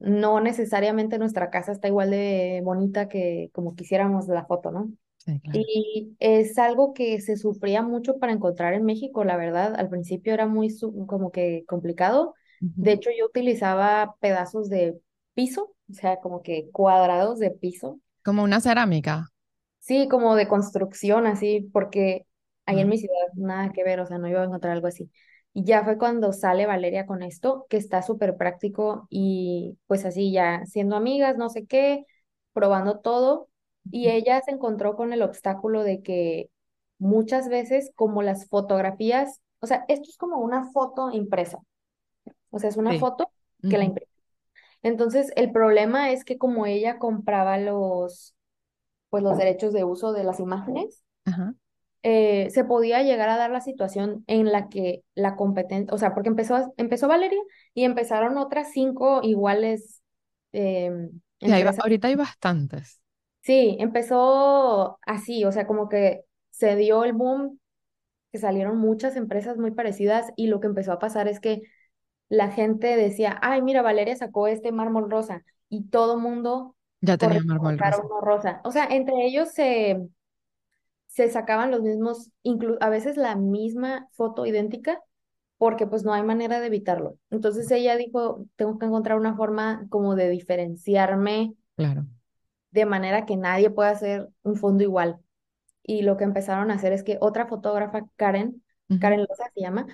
no 0.00 0.40
necesariamente 0.40 1.18
nuestra 1.18 1.50
casa 1.50 1.72
está 1.72 1.88
igual 1.88 2.10
de 2.12 2.62
bonita 2.64 3.08
que 3.08 3.50
como 3.54 3.76
quisiéramos 3.76 4.28
la 4.28 4.46
foto, 4.46 4.70
¿no? 4.72 4.92
Sí, 5.24 5.40
claro. 5.40 5.60
Y 5.60 6.16
es 6.20 6.58
algo 6.58 6.94
que 6.94 7.20
se 7.20 7.36
sufría 7.36 7.82
mucho 7.82 8.18
para 8.18 8.32
encontrar 8.32 8.74
en 8.74 8.84
México, 8.84 9.24
la 9.24 9.36
verdad. 9.36 9.74
Al 9.76 9.88
principio 9.88 10.34
era 10.34 10.46
muy 10.46 10.74
como 11.06 11.30
que 11.30 11.64
complicado. 11.66 12.34
De 12.60 12.92
hecho, 12.92 13.10
yo 13.16 13.26
utilizaba 13.26 14.16
pedazos 14.20 14.68
de 14.68 15.00
piso, 15.34 15.74
o 15.90 15.94
sea, 15.94 16.18
como 16.20 16.42
que 16.42 16.70
cuadrados 16.72 17.38
de 17.38 17.50
piso. 17.50 18.00
Como 18.22 18.42
una 18.42 18.60
cerámica. 18.60 19.30
Sí, 19.78 20.08
como 20.08 20.36
de 20.36 20.46
construcción, 20.46 21.26
así, 21.26 21.68
porque 21.72 22.26
ahí 22.66 22.80
en 22.80 22.88
mi 22.88 22.98
ciudad 22.98 23.14
nada 23.34 23.72
que 23.72 23.82
ver, 23.82 24.00
o 24.00 24.06
sea, 24.06 24.18
no 24.18 24.28
iba 24.28 24.42
a 24.42 24.44
encontrar 24.44 24.74
algo 24.74 24.86
así. 24.86 25.10
Y 25.52 25.64
ya 25.64 25.84
fue 25.84 25.98
cuando 25.98 26.32
sale 26.32 26.66
Valeria 26.66 27.06
con 27.06 27.22
esto, 27.22 27.66
que 27.68 27.76
está 27.76 28.02
súper 28.02 28.36
práctico 28.36 29.06
y 29.10 29.78
pues 29.86 30.04
así 30.04 30.32
ya 30.32 30.64
siendo 30.66 30.96
amigas, 30.96 31.36
no 31.36 31.48
sé 31.48 31.66
qué, 31.66 32.04
probando 32.52 33.00
todo. 33.00 33.49
Y 33.90 34.08
ella 34.10 34.40
se 34.42 34.52
encontró 34.52 34.96
con 34.96 35.12
el 35.12 35.22
obstáculo 35.22 35.82
de 35.84 36.02
que 36.02 36.50
muchas 36.98 37.48
veces 37.48 37.92
como 37.96 38.22
las 38.22 38.48
fotografías, 38.48 39.40
o 39.60 39.66
sea, 39.66 39.84
esto 39.88 40.08
es 40.10 40.16
como 40.16 40.38
una 40.38 40.70
foto 40.72 41.10
impresa, 41.12 41.58
o 42.50 42.58
sea, 42.58 42.70
es 42.70 42.76
una 42.76 42.92
Sí. 42.92 42.98
foto 42.98 43.30
que 43.68 43.78
la 43.78 43.84
imprime. 43.84 44.08
Entonces, 44.82 45.32
el 45.36 45.52
problema 45.52 46.10
es 46.12 46.24
que 46.24 46.38
como 46.38 46.66
ella 46.66 46.98
compraba 46.98 47.58
los, 47.58 48.34
pues 49.10 49.22
los 49.24 49.38
derechos 49.38 49.72
de 49.74 49.84
uso 49.84 50.12
de 50.12 50.24
las 50.24 50.40
imágenes, 50.40 51.04
Ajá. 51.24 51.54
eh, 52.02 52.48
se 52.50 52.64
podía 52.64 53.02
llegar 53.02 53.28
a 53.28 53.36
dar 53.36 53.50
la 53.50 53.60
situación 53.60 54.24
en 54.26 54.50
la 54.52 54.68
que 54.68 55.04
la 55.14 55.36
competencia, 55.36 55.94
o 55.94 55.98
sea, 55.98 56.14
porque 56.14 56.30
empezó, 56.30 56.72
empezó 56.76 57.08
Valeria 57.08 57.40
y 57.74 57.84
empezaron 57.84 58.38
otras 58.38 58.72
cinco 58.72 59.20
iguales 59.22 60.02
hay 61.42 61.50
empresas. 61.52 61.78
ahorita 61.78 62.08
hay 62.08 62.14
bastantes. 62.16 62.99
Sí, 63.50 63.76
empezó 63.80 64.98
así, 65.02 65.44
o 65.44 65.50
sea, 65.50 65.66
como 65.66 65.88
que 65.88 66.24
se 66.52 66.76
dio 66.76 67.02
el 67.04 67.12
boom, 67.14 67.58
que 68.32 68.38
salieron 68.38 68.78
muchas 68.78 69.16
empresas 69.16 69.58
muy 69.58 69.72
parecidas 69.72 70.32
y 70.36 70.48
lo 70.48 70.60
que 70.60 70.68
empezó 70.68 70.92
a 70.92 70.98
pasar 71.00 71.28
es 71.28 71.40
que 71.40 71.62
la 72.28 72.50
gente 72.52 72.96
decía, 72.96 73.38
ay, 73.42 73.62
mira, 73.62 73.82
Valeria 73.82 74.16
sacó 74.16 74.48
este 74.48 74.72
mármol 74.72 75.10
rosa 75.10 75.44
y 75.70 75.84
todo 75.90 76.18
mundo 76.18 76.76
Ya 77.02 77.18
tenía 77.18 77.42
mármol 77.42 77.78
sacar 77.78 77.94
rosa. 77.94 78.02
uno 78.04 78.20
rosa. 78.22 78.60
O 78.64 78.72
sea, 78.72 78.86
entre 78.86 79.26
ellos 79.26 79.50
se 79.52 80.00
se 81.06 81.28
sacaban 81.30 81.70
los 81.70 81.82
mismos, 81.82 82.30
inclu- 82.44 82.78
a 82.80 82.88
veces 82.90 83.16
la 83.16 83.34
misma 83.36 84.08
foto 84.12 84.46
idéntica, 84.46 85.00
porque 85.58 85.86
pues 85.86 86.04
no 86.04 86.14
hay 86.14 86.22
manera 86.22 86.60
de 86.60 86.66
evitarlo. 86.68 87.18
Entonces 87.30 87.70
ella 87.70 87.96
dijo, 87.96 88.46
tengo 88.56 88.78
que 88.78 88.86
encontrar 88.86 89.18
una 89.18 89.36
forma 89.36 89.86
como 89.90 90.14
de 90.16 90.30
diferenciarme 90.30 91.54
Claro. 91.76 92.06
De 92.70 92.86
manera 92.86 93.26
que 93.26 93.36
nadie 93.36 93.70
pueda 93.70 93.90
hacer 93.90 94.28
un 94.42 94.56
fondo 94.56 94.82
igual. 94.84 95.18
Y 95.82 96.02
lo 96.02 96.16
que 96.16 96.24
empezaron 96.24 96.70
a 96.70 96.74
hacer 96.74 96.92
es 96.92 97.02
que 97.02 97.18
otra 97.20 97.46
fotógrafa, 97.46 98.06
Karen. 98.16 98.62
Karen 98.98 99.20
Loza 99.20 99.50
se 99.54 99.60
llama, 99.60 99.86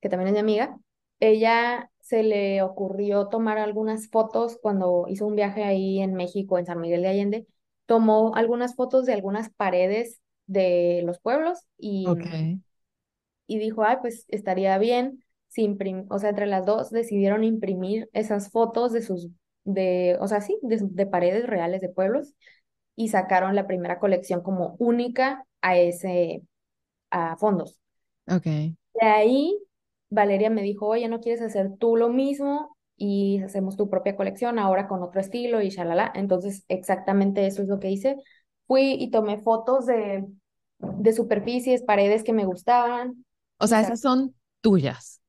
que 0.00 0.08
también 0.08 0.28
es 0.28 0.34
mi 0.34 0.40
amiga, 0.40 0.78
ella 1.20 1.90
se 2.00 2.22
le 2.22 2.62
ocurrió 2.62 3.28
tomar 3.28 3.58
algunas 3.58 4.08
fotos 4.08 4.58
cuando 4.62 5.06
hizo 5.08 5.26
un 5.26 5.36
viaje 5.36 5.64
ahí 5.64 6.00
en 6.00 6.14
México, 6.14 6.58
en 6.58 6.66
San 6.66 6.80
Miguel 6.80 7.02
de 7.02 7.08
Allende, 7.08 7.46
tomó 7.86 8.34
algunas 8.36 8.74
fotos 8.74 9.06
de 9.06 9.12
algunas 9.12 9.50
paredes 9.50 10.20
de 10.46 11.02
los 11.04 11.18
pueblos 11.20 11.60
y, 11.78 12.06
y 13.46 13.58
dijo, 13.58 13.84
ay, 13.84 13.96
pues 14.00 14.24
estaría 14.28 14.76
bien 14.78 15.24
si 15.48 15.76
o 16.08 16.18
sea, 16.18 16.30
entre 16.30 16.46
las 16.46 16.66
dos 16.66 16.90
decidieron 16.90 17.44
imprimir 17.44 18.08
esas 18.12 18.50
fotos 18.50 18.92
de 18.92 19.02
sus, 19.02 19.28
de, 19.64 20.16
o 20.20 20.28
sea, 20.28 20.40
sí, 20.40 20.58
de, 20.62 20.78
de 20.82 21.06
paredes 21.06 21.46
reales 21.46 21.80
de 21.80 21.88
pueblos 21.90 22.34
y 22.96 23.08
sacaron 23.08 23.54
la 23.56 23.66
primera 23.66 23.98
colección 24.00 24.42
como 24.42 24.76
única 24.78 25.46
a 25.62 25.78
ese, 25.78 26.42
a 27.10 27.36
fondos. 27.38 27.80
Ok. 28.28 28.76
De 28.94 29.06
ahí, 29.06 29.58
Valeria 30.10 30.50
me 30.50 30.62
dijo, 30.62 30.86
oye, 30.86 31.08
¿no 31.08 31.20
quieres 31.20 31.42
hacer 31.42 31.72
tú 31.78 31.96
lo 31.96 32.08
mismo? 32.08 32.76
Y 32.96 33.42
hacemos 33.42 33.76
tu 33.76 33.90
propia 33.90 34.14
colección 34.16 34.58
ahora 34.58 34.86
con 34.88 35.02
otro 35.02 35.20
estilo 35.20 35.60
y 35.62 35.70
shalala. 35.70 36.12
Entonces, 36.14 36.64
exactamente 36.68 37.46
eso 37.46 37.62
es 37.62 37.68
lo 37.68 37.80
que 37.80 37.90
hice. 37.90 38.16
Fui 38.66 38.92
y 38.98 39.10
tomé 39.10 39.38
fotos 39.42 39.86
de, 39.86 40.24
de 40.78 41.12
superficies, 41.12 41.82
paredes 41.82 42.22
que 42.24 42.32
me 42.32 42.44
gustaban 42.46 43.24
O 43.58 43.66
sea, 43.66 43.80
sa- 43.80 43.80
esas 43.80 44.00
son 44.00 44.34
tuyas. 44.60 45.20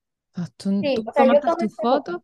Tú, 0.58 0.82
Sí, 0.82 0.94
tú 0.94 1.06
o 1.08 1.12
sea, 1.14 1.26
yo 1.26 1.44
tomaste 1.44 1.46
tomé 1.46 1.66
tu 1.68 1.68
este 1.68 1.88
foto. 1.88 2.04
foto. 2.04 2.24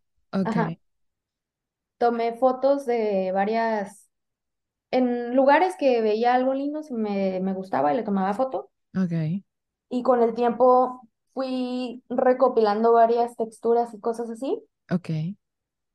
Tomé 2.01 2.33
fotos 2.37 2.85
de 2.85 3.31
varias, 3.33 4.09
en 4.91 5.35
lugares 5.35 5.75
que 5.79 6.01
veía 6.01 6.35
algo 6.35 6.53
lindo, 6.55 6.83
si 6.83 6.93
me, 6.95 7.39
me 7.41 7.53
gustaba 7.53 7.93
y 7.93 7.97
le 7.97 8.03
tomaba 8.03 8.33
foto. 8.35 8.71
Ok. 8.95 9.43
Y 9.89 10.01
con 10.03 10.23
el 10.23 10.33
tiempo 10.33 11.01
fui 11.35 12.03
recopilando 12.09 12.93
varias 12.93 13.35
texturas 13.35 13.93
y 13.93 13.99
cosas 13.99 14.29
así. 14.31 14.59
Ok. 14.91 15.09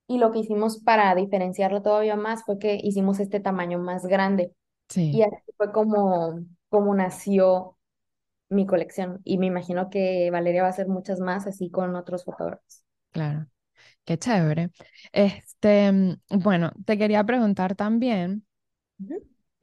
Y 0.09 0.19
lo 0.19 0.31
que 0.33 0.39
hicimos 0.41 0.79
para 0.83 1.15
diferenciarlo 1.15 1.83
todavía 1.83 2.17
más 2.17 2.45
fue 2.45 2.59
que 2.59 2.79
hicimos 2.83 3.19
este 3.21 3.41
tamaño 3.41 3.79
más 3.79 4.07
grande. 4.07 4.53
Y 5.11 5.23
Sí, 5.23 5.25
así 5.25 5.53
fue 5.57 5.73
como, 5.73 6.41
como 6.71 6.95
nació 6.95 7.79
mi 8.51 8.67
colección. 8.67 9.21
Y 9.25 9.39
me 9.39 9.47
imagino 9.47 9.91
que 9.91 10.31
Valeria 10.33 10.63
va 10.63 10.69
a 10.69 10.73
hacer 10.73 10.89
muchas 10.89 11.21
más 11.21 11.47
así 11.49 11.71
con 11.71 11.97
otros 11.97 12.25
fotógrafos. 12.25 12.85
claro. 13.11 13.49
Qué 14.07 14.19
chévere. 14.19 14.71
Este, 15.13 15.93
mm, 15.93 16.15
bueno, 16.43 16.73
te 16.87 16.97
quería 16.99 17.25
preguntar 17.25 17.75
también. 17.77 18.47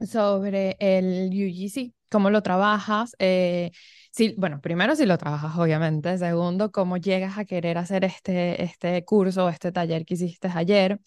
Sobre 0.00 0.76
el 0.80 1.30
UGC, 1.32 1.94
cómo 2.10 2.28
lo 2.30 2.42
trabajas. 2.42 3.14
eh, 3.18 3.70
si, 4.12 4.34
bueno, 4.36 4.60
primero 4.60 4.94
si 4.96 5.06
lo 5.06 5.16
trabajas, 5.18 5.56
obviamente. 5.58 6.18
Segundo, 6.18 6.70
cómo 6.72 6.96
llegas 6.98 7.38
a 7.38 7.44
querer 7.44 7.78
hacer 7.78 8.04
este, 8.04 8.62
este 8.62 9.04
curso, 9.04 9.48
este 9.48 9.72
taller 9.72 10.04
que 10.04 10.14
hiciste 10.14 10.48
ayer. 10.54 11.00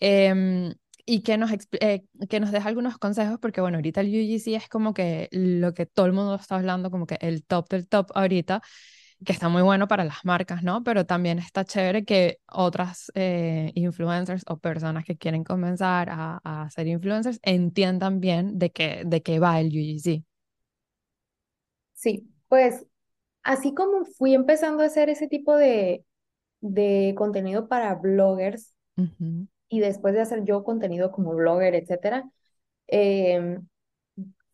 em, 0.00 0.74
y 1.06 1.22
que 1.22 1.38
nos, 1.38 1.50
eh, 1.80 2.04
que 2.30 2.40
nos 2.40 2.52
deja 2.52 2.68
algunos 2.68 2.98
consejos, 2.98 3.38
porque 3.40 3.60
bueno, 3.62 3.78
ahorita 3.78 4.00
el 4.02 4.08
UGC 4.08 4.56
es 4.56 4.68
como 4.68 4.94
que 4.94 5.28
lo 5.32 5.74
que 5.74 5.86
todo 5.86 6.06
el 6.06 6.12
mundo 6.14 6.34
está 6.36 6.56
hablando, 6.56 6.90
como 6.90 7.06
que 7.06 7.18
el 7.20 7.44
top 7.44 7.68
del 7.70 7.88
top 7.88 8.10
ahorita 8.14 8.62
que 9.24 9.32
está 9.32 9.48
muy 9.48 9.62
bueno 9.62 9.88
para 9.88 10.04
las 10.04 10.24
marcas, 10.24 10.62
¿no? 10.62 10.82
Pero 10.84 11.06
también 11.06 11.38
está 11.38 11.64
chévere 11.64 12.04
que 12.04 12.38
otras 12.50 13.10
eh, 13.14 13.72
influencers 13.74 14.44
o 14.48 14.58
personas 14.58 15.04
que 15.04 15.16
quieren 15.16 15.44
comenzar 15.44 16.08
a, 16.10 16.40
a 16.44 16.70
ser 16.70 16.86
influencers 16.88 17.38
entiendan 17.42 18.20
bien 18.20 18.58
de 18.58 18.70
qué, 18.72 19.02
de 19.06 19.22
qué 19.22 19.38
va 19.38 19.60
el 19.60 19.68
UGC. 19.68 20.24
Sí, 21.94 22.28
pues 22.48 22.86
así 23.42 23.74
como 23.74 24.04
fui 24.06 24.34
empezando 24.34 24.82
a 24.82 24.86
hacer 24.86 25.08
ese 25.10 25.28
tipo 25.28 25.56
de, 25.56 26.04
de 26.60 27.14
contenido 27.16 27.68
para 27.68 27.94
bloggers 27.96 28.74
y 29.68 29.80
después 29.80 30.14
de 30.14 30.20
hacer 30.22 30.44
yo 30.44 30.64
contenido 30.64 31.12
como 31.12 31.34
blogger, 31.34 31.74
etcétera, 31.74 32.30
em, 32.88 33.66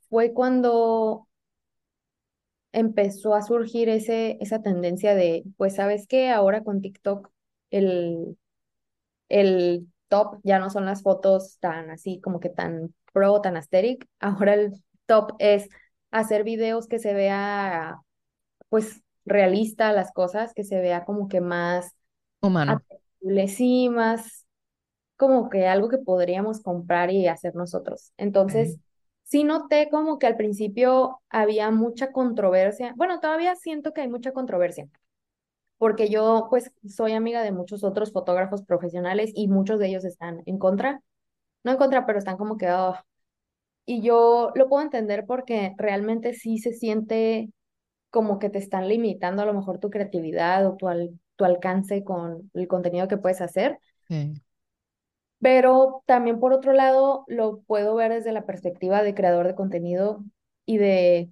fue 0.09 0.33
cuando 0.35 1.29
empezó 2.73 3.35
a 3.35 3.43
surgir 3.43 3.89
ese, 3.89 4.39
esa 4.41 4.63
tendencia 4.63 5.15
de, 5.15 5.45
pues, 5.57 5.77
¿sabes 5.77 6.07
qué? 6.07 6.31
Ahora 6.31 6.63
con 6.65 6.81
TikTok 6.81 7.31
el, 7.71 8.37
el 9.29 9.89
top 10.09 10.41
ya 10.45 10.59
no 10.59 10.71
son 10.71 10.87
las 10.87 11.03
fotos 11.03 11.59
tan 11.61 11.91
así 11.91 12.21
como 12.21 12.41
que 12.41 12.51
tan 12.51 12.95
pro, 13.13 13.41
tan 13.41 13.57
aesthetic. 13.57 14.07
Ahora 14.21 14.55
el 14.55 14.73
top 15.07 15.33
es 15.39 15.69
hacer 16.11 16.45
videos 16.45 16.89
que 16.89 16.99
se 16.99 17.15
vea, 17.15 17.99
pues, 18.69 19.03
realista 19.25 19.93
las 19.93 20.13
cosas, 20.13 20.55
que 20.55 20.65
se 20.65 20.81
vea 20.81 21.05
como 21.05 21.29
que 21.29 21.41
más 21.41 21.93
Humano. 22.41 22.83
sí, 23.49 23.89
más 23.89 24.47
como 25.17 25.49
que 25.51 25.67
algo 25.67 25.89
que 25.89 25.99
podríamos 25.99 26.61
comprar 26.63 27.11
y 27.11 27.29
hacer 27.29 27.55
nosotros. 27.55 28.13
Entonces, 28.17 28.79
sí 29.33 29.45
noté 29.45 29.89
como 29.91 30.19
que 30.19 30.27
al 30.29 30.37
principio 30.37 31.21
había 31.31 31.71
mucha 31.71 32.13
controversia. 32.13 32.95
Bueno, 32.97 33.21
todavía 33.21 33.57
siento 33.57 33.95
que 33.95 34.03
hay 34.03 34.09
mucha 34.09 34.33
controversia, 34.33 34.89
porque 35.79 36.09
yo 36.11 36.49
pues 36.51 36.73
soy 36.89 37.13
amiga 37.15 37.43
de 37.43 37.53
muchos 37.53 37.85
otros 37.85 38.13
fotógrafos 38.13 38.63
profesionales 38.65 39.33
y 39.35 39.49
muchos 39.49 39.79
de 39.81 39.89
ellos 39.89 40.05
están 40.05 40.43
en 40.47 40.59
contra. 40.59 41.03
No 41.65 41.73
en 41.73 41.79
contra, 41.79 42.07
pero 42.07 42.19
están 42.21 42.37
como 42.39 42.59
que, 42.59 42.67
"Ugh". 42.73 42.97
Y 43.87 44.03
yo 44.03 44.53
lo 44.55 44.69
puedo 44.69 44.83
entender 44.85 45.27
porque 45.27 45.75
realmente 45.79 46.35
sí 46.35 46.59
se 46.59 46.73
siente 46.73 47.51
como 48.11 48.39
que 48.39 48.51
te 48.51 48.59
están 48.59 48.89
limitando 48.89 49.43
a 49.43 49.47
lo 49.47 49.55
mejor 49.55 49.79
tu 49.81 49.91
creatividad 49.91 50.67
o 50.67 50.77
tu, 50.77 50.87
tu 51.37 51.45
alcance 51.47 52.05
con 52.05 52.51
el 52.55 52.69
contenido 52.69 53.09
que 53.09 53.19
puedes 53.19 53.41
hacer. 53.43 53.79
Sí. 54.09 54.43
Pero 55.43 56.03
también 56.07 56.39
por 56.39 56.53
otro 56.53 56.73
lado 56.73 57.25
lo 57.27 57.61
puedo 57.63 57.97
ver 57.97 58.13
desde 58.13 58.33
la 58.33 58.47
perspectiva 58.47 59.03
de 59.03 59.15
creador 59.15 59.49
de 59.49 59.57
contenido 59.57 60.25
y 60.65 60.79
de 60.79 61.31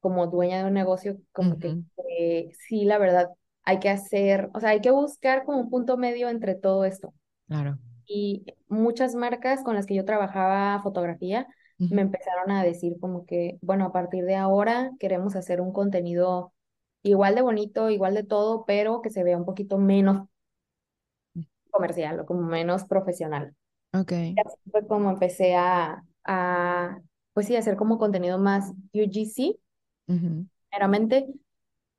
como 0.00 0.26
dueña 0.26 0.58
de 0.58 0.64
un 0.64 0.72
negocio, 0.72 1.18
como 1.32 1.58
que 1.58 1.76
eh, 2.18 2.50
sí, 2.66 2.84
la 2.84 2.98
verdad, 2.98 3.28
hay 3.62 3.78
que 3.78 3.90
hacer, 3.90 4.50
o 4.54 4.58
sea, 4.58 4.70
hay 4.70 4.80
que 4.80 4.90
buscar 4.90 5.44
como 5.44 5.60
un 5.60 5.70
punto 5.70 5.96
medio 5.96 6.28
entre 6.28 6.54
todo 6.54 6.84
esto. 6.84 7.14
Claro. 7.46 7.78
Y 8.06 8.44
muchas 8.68 9.14
marcas 9.14 9.62
con 9.62 9.76
las 9.76 9.86
que 9.86 9.94
yo 9.94 10.04
trabajaba 10.04 10.82
fotografía 10.82 11.46
me 11.78 12.02
empezaron 12.02 12.52
a 12.52 12.62
decir 12.62 12.94
como 13.00 13.26
que, 13.26 13.58
bueno, 13.60 13.84
a 13.84 13.92
partir 13.92 14.24
de 14.24 14.36
ahora 14.36 14.92
queremos 14.98 15.36
hacer 15.36 15.60
un 15.60 15.72
contenido 15.72 16.52
igual 17.02 17.34
de 17.34 17.42
bonito, 17.42 17.90
igual 17.90 18.14
de 18.14 18.22
todo, 18.22 18.64
pero 18.64 19.02
que 19.02 19.10
se 19.10 19.24
vea 19.24 19.36
un 19.36 19.44
poquito 19.44 19.78
menos 19.78 20.28
comercial 21.72 22.20
o 22.20 22.26
como 22.26 22.42
menos 22.42 22.84
profesional. 22.86 23.56
Ok. 23.94 24.12
Y 24.34 24.40
así 24.40 24.58
fue 24.70 24.86
como 24.86 25.10
empecé 25.10 25.54
a, 25.56 26.04
a, 26.24 26.98
pues 27.34 27.46
sí, 27.46 27.56
a 27.56 27.60
hacer 27.60 27.76
como 27.76 27.98
contenido 27.98 28.38
más 28.38 28.70
UGC, 28.94 29.56
Ujú, 30.08 30.46
meramente. 30.72 31.26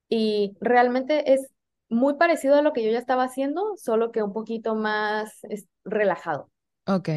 Y 0.10 0.56
realmente 0.62 1.34
es 1.34 1.50
muy 1.90 2.16
parecido 2.16 2.56
a 2.58 2.62
lo 2.64 2.74
que 2.74 2.84
yo 2.86 2.92
ya 2.92 3.00
estaba 3.00 3.24
haciendo, 3.26 3.76
solo 3.78 4.12
que 4.14 4.24
un 4.24 4.34
poquito 4.34 4.76
más 4.76 5.40
relajado. 5.86 6.52
Ok. 6.88 7.10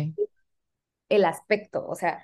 El 1.08 1.24
aspecto, 1.24 1.86
o 1.86 1.94
sea, 1.94 2.20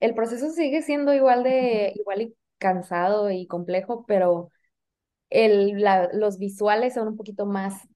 el 0.00 0.14
proceso 0.14 0.50
sigue 0.50 0.82
siendo 0.82 1.12
igual 1.14 1.42
de, 1.44 1.92
igual 1.96 2.22
y 2.22 2.36
cansado 2.58 3.30
y 3.30 3.46
complejo, 3.46 4.04
pero 4.06 4.50
el, 5.30 5.80
la, 5.82 6.10
los 6.14 6.38
visuales 6.38 6.94
son 6.94 7.08
un 7.08 7.16
poquito 7.18 7.46
más 7.46 7.88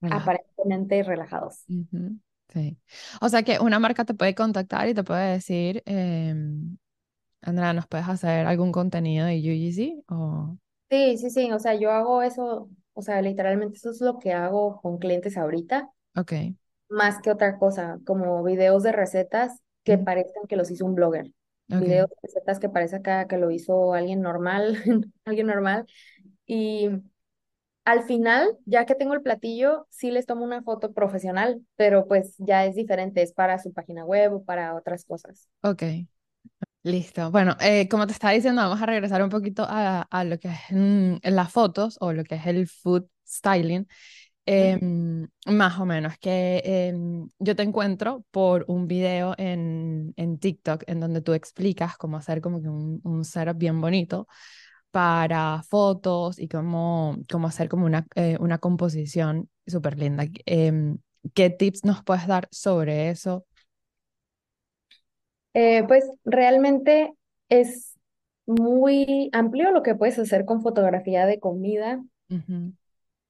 Relajado. 0.00 0.40
aparentemente 0.58 1.02
relajados. 1.02 1.68
Sí. 2.52 2.78
O 3.20 3.28
sea 3.28 3.42
que 3.42 3.58
una 3.60 3.78
marca 3.78 4.04
te 4.04 4.14
puede 4.14 4.34
contactar 4.34 4.88
y 4.88 4.94
te 4.94 5.04
puede 5.04 5.32
decir, 5.32 5.82
em, 5.86 6.78
Andrea, 7.42 7.72
¿nos 7.74 7.88
puedes 7.88 8.08
hacer 8.08 8.46
algún 8.46 8.72
contenido 8.72 9.26
de 9.26 9.38
UGC? 9.40 10.04
O... 10.14 10.58
Sí, 10.90 11.18
sí, 11.18 11.30
sí, 11.30 11.50
o 11.52 11.58
sea, 11.58 11.74
yo 11.74 11.90
hago 11.90 12.22
eso, 12.22 12.70
o 12.92 13.02
sea, 13.02 13.20
literalmente 13.20 13.76
eso 13.76 13.90
es 13.90 14.00
lo 14.00 14.18
que 14.20 14.32
hago 14.32 14.80
con 14.80 14.98
clientes 14.98 15.36
ahorita, 15.36 15.90
Ok. 16.16 16.56
más 16.88 17.20
que 17.22 17.30
otra 17.30 17.58
cosa, 17.58 17.98
como 18.06 18.42
videos 18.44 18.82
de 18.82 18.92
recetas 18.92 19.60
que 19.84 19.98
parezcan 19.98 20.46
que 20.48 20.56
los 20.56 20.70
hizo 20.70 20.84
un 20.86 20.94
blogger, 20.94 21.32
videos 21.68 22.08
de 22.10 22.16
recetas 22.22 22.60
que 22.60 22.68
parece 22.68 22.96
acá 22.96 23.26
que 23.28 23.38
lo 23.38 23.50
hizo 23.50 23.94
alguien 23.94 24.20
normal, 24.22 24.76
alguien 25.24 25.46
normal, 25.48 25.86
y 26.46 26.90
al 27.86 28.02
final, 28.02 28.58
ya 28.66 28.84
que 28.84 28.94
tengo 28.94 29.14
el 29.14 29.22
platillo, 29.22 29.86
sí 29.90 30.10
les 30.10 30.26
tomo 30.26 30.44
una 30.44 30.62
foto 30.62 30.92
profesional, 30.92 31.62
pero 31.76 32.06
pues 32.06 32.34
ya 32.38 32.66
es 32.66 32.74
diferente, 32.74 33.22
es 33.22 33.32
para 33.32 33.58
su 33.58 33.72
página 33.72 34.04
web 34.04 34.34
o 34.34 34.44
para 34.44 34.74
otras 34.74 35.04
cosas. 35.06 35.48
Ok. 35.62 35.82
Listo. 36.82 37.30
Bueno, 37.32 37.56
eh, 37.60 37.88
como 37.88 38.06
te 38.06 38.12
estaba 38.12 38.32
diciendo, 38.32 38.62
vamos 38.62 38.80
a 38.80 38.86
regresar 38.86 39.22
un 39.22 39.30
poquito 39.30 39.64
a, 39.68 40.02
a 40.02 40.24
lo 40.24 40.38
que 40.38 40.48
es 40.48 40.60
mm, 40.70 41.16
las 41.24 41.50
fotos 41.52 41.96
o 42.00 42.12
lo 42.12 42.22
que 42.24 42.36
es 42.36 42.46
el 42.46 42.68
food 42.68 43.06
styling. 43.26 43.88
Em, 44.46 45.28
más 45.46 45.80
o 45.80 45.86
menos, 45.86 46.18
que 46.18 46.62
em, 46.64 47.28
yo 47.40 47.56
te 47.56 47.64
encuentro 47.64 48.24
por 48.30 48.64
un 48.68 48.86
video 48.88 49.34
en, 49.38 50.14
en 50.16 50.38
TikTok 50.38 50.84
en 50.86 51.00
donde 51.00 51.20
tú 51.22 51.34
explicas 51.34 51.96
cómo 51.96 52.16
hacer 52.16 52.40
como 52.40 52.62
que 52.62 52.68
un, 52.68 53.00
un 53.04 53.24
setup 53.24 53.58
bien 53.58 53.80
bonito 53.80 54.28
para 54.96 55.62
fotos 55.62 56.38
y 56.38 56.48
cómo, 56.48 57.18
cómo 57.30 57.48
hacer 57.48 57.68
como 57.68 57.84
una, 57.84 58.06
eh, 58.14 58.38
una 58.40 58.56
composición 58.56 59.50
súper 59.66 59.98
linda. 59.98 60.24
Em, 60.46 60.96
¿qué 61.34 61.50
tips 61.50 61.84
nos 61.84 62.02
puedes 62.02 62.26
dar 62.26 62.48
sobre 62.50 63.10
eso? 63.10 63.44
Eh, 65.52 65.84
pues 65.86 66.10
realmente 66.24 67.12
es 67.50 67.94
muy 68.46 69.28
amplio 69.34 69.70
lo 69.70 69.82
que 69.82 69.94
puedes 69.94 70.18
hacer 70.18 70.46
con 70.46 70.62
fotografía 70.62 71.26
de 71.26 71.40
comida. 71.40 72.02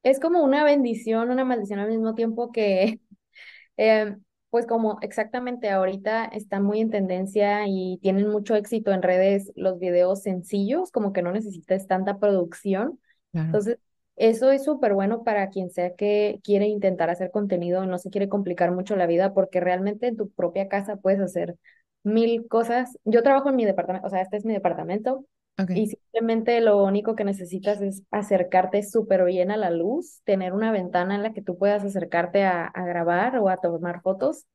Es 0.05 0.21
como 0.21 0.45
una 0.45 0.63
bendición, 0.63 1.31
una 1.31 1.45
maldición 1.45 1.81
al 1.81 1.91
mismo 1.91 2.15
tiempo 2.15 2.53
que, 2.53 3.01
eh, 3.77 4.15
pues 4.57 4.67
como 4.67 4.97
exactamente 5.03 5.69
ahorita 5.69 6.25
están 6.25 6.63
muy 6.63 6.81
en 6.81 6.89
tendencia 6.89 7.67
y 7.67 7.99
tienen 8.01 8.27
mucho 8.31 8.55
éxito 8.55 8.91
en 8.91 9.03
redes 9.03 9.53
los 9.55 9.79
videos 9.79 10.23
sencillos, 10.23 10.91
como 10.91 11.13
que 11.13 11.21
no 11.21 11.31
necesitas 11.31 11.87
tanta 11.87 12.19
producción. 12.19 12.99
claro. 13.33 13.49
Entonces, 13.49 13.79
eso 14.17 14.51
es 14.51 14.65
súper 14.65 14.95
bueno 14.95 15.25
para 15.25 15.51
quien 15.51 15.69
sea 15.69 15.95
que 15.95 16.41
quiere 16.43 16.69
intentar 16.69 17.11
hacer 17.11 17.31
contenido 17.31 17.85
no 17.85 17.99
se 17.99 18.09
quiere 18.09 18.31
complicar 18.31 18.73
mucho 18.73 18.97
la 18.97 19.07
vida, 19.07 19.35
porque 19.35 19.61
realmente 19.61 20.07
en 20.07 20.17
tu 20.17 20.31
propia 20.31 20.69
casa 20.69 20.97
puedes 20.97 21.21
hacer 21.21 21.57
mil 22.03 22.49
cosas. 22.49 22.97
Yo 23.05 23.23
trabajo 23.23 23.51
en 23.51 23.57
mi 23.57 23.67
departamento, 23.67 24.07
o 24.07 24.11
sea, 24.11 24.23
este 24.23 24.39
es 24.39 24.47
mi 24.47 24.55
departamento, 24.55 25.27
Y 25.73 25.89
simplemente 25.89 26.61
lo 26.61 26.83
único 26.83 27.15
que 27.17 27.25
necesitas 27.25 27.81
es 27.83 28.03
acercarte 28.11 28.83
súper 28.83 29.25
bien 29.25 29.51
a 29.51 29.57
la 29.59 29.71
luz, 29.71 30.21
tener 30.25 30.53
una 30.55 30.73
ventana 30.73 31.15
en 31.17 31.23
la 31.23 31.33
que 31.35 31.43
tú 31.43 31.59
puedas 31.59 31.85
acercarte 31.85 32.45
a, 32.45 32.67
a 32.67 32.87
grabar 32.87 33.39
o 33.39 33.49
a 33.49 33.59
tomar 33.59 34.01
fotos. 34.03 34.47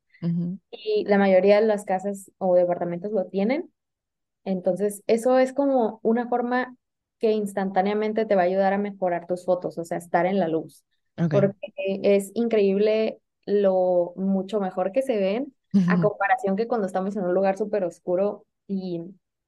Y 0.72 1.06
la 1.08 1.18
mayoría 1.18 1.62
de 1.62 1.68
las 1.68 1.86
casas 1.86 2.32
o 2.39 2.56
departamentos 2.56 3.12
lo 3.12 3.26
tienen. 3.26 3.72
Entonces, 4.43 5.04
eso 5.08 5.39
es 5.39 5.54
como 5.54 5.99
una 6.04 6.28
forma 6.28 6.76
que 7.20 7.32
instantáneamente 7.32 8.26
te 8.26 8.36
va 8.36 8.43
a 8.43 8.45
ayudar 8.45 8.74
a 8.74 8.78
mejorar 8.80 9.28
tus 9.28 9.45
fotos, 9.45 9.78
o 9.78 9.84
sea, 9.86 9.97
estar 9.97 10.26
en 10.26 10.39
la 10.39 10.47
luz, 10.47 10.84
porque 11.30 11.56
es 12.04 12.32
increíble 12.34 13.20
lo 13.45 14.14
mucho 14.16 14.60
mejor 14.60 14.91
que 14.91 15.04
se 15.04 15.18
ven 15.18 15.54
a 15.86 15.99
comparación 15.99 16.56
que 16.56 16.68
cuando 16.68 16.88
estamos 16.88 17.16
en 17.16 17.24
un 17.24 17.34
lugar 17.34 17.58
súper 17.58 17.84
oscuro. 17.84 18.45
Y 18.68 19.02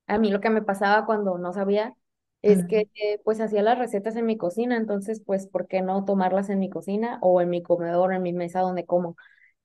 a 0.07 0.17
mí 0.17 0.31
lo 0.31 0.41
que 0.41 0.49
me 0.49 0.61
pasaba 0.61 1.05
cuando 1.05 1.37
no 1.37 1.53
sabía 1.53 1.93
es 2.41 2.65
que 2.65 2.89
eh, 2.95 3.21
pues 3.23 3.39
hacía 3.39 3.61
las 3.63 3.79
recetas 3.79 4.17
en 4.17 4.25
mi 4.25 4.35
cocina, 4.35 4.75
entonces 4.75 5.21
pues, 5.25 5.47
¿por 5.47 5.67
qué 5.67 5.81
no 5.81 6.03
tomarlas 6.03 6.49
en 6.49 6.59
mi 6.59 6.69
cocina 6.69 7.17
o 7.21 7.39
en 7.39 7.49
mi 7.49 7.63
comedor, 7.63 8.13
en 8.13 8.21
mi 8.21 8.33
mesa 8.33 8.59
donde 8.59 8.85
como? 8.85 9.15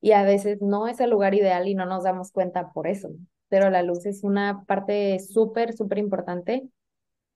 Y 0.01 0.13
a 0.13 0.23
veces 0.23 0.63
no 0.63 0.87
es 0.87 1.01
el 1.01 1.11
lugar 1.11 1.35
ideal 1.35 1.67
y 1.67 1.75
no 1.75 1.87
nos 1.87 2.05
damos 2.05 2.31
cuenta 2.31 2.73
por 2.73 2.87
eso 2.87 3.11
pero 3.49 3.71
la 3.71 3.83
luz 3.83 4.07
es 4.07 4.25
una 4.25 4.65
parte 4.67 5.19
súper, 5.19 5.75
súper 5.75 5.99
importante. 5.99 6.69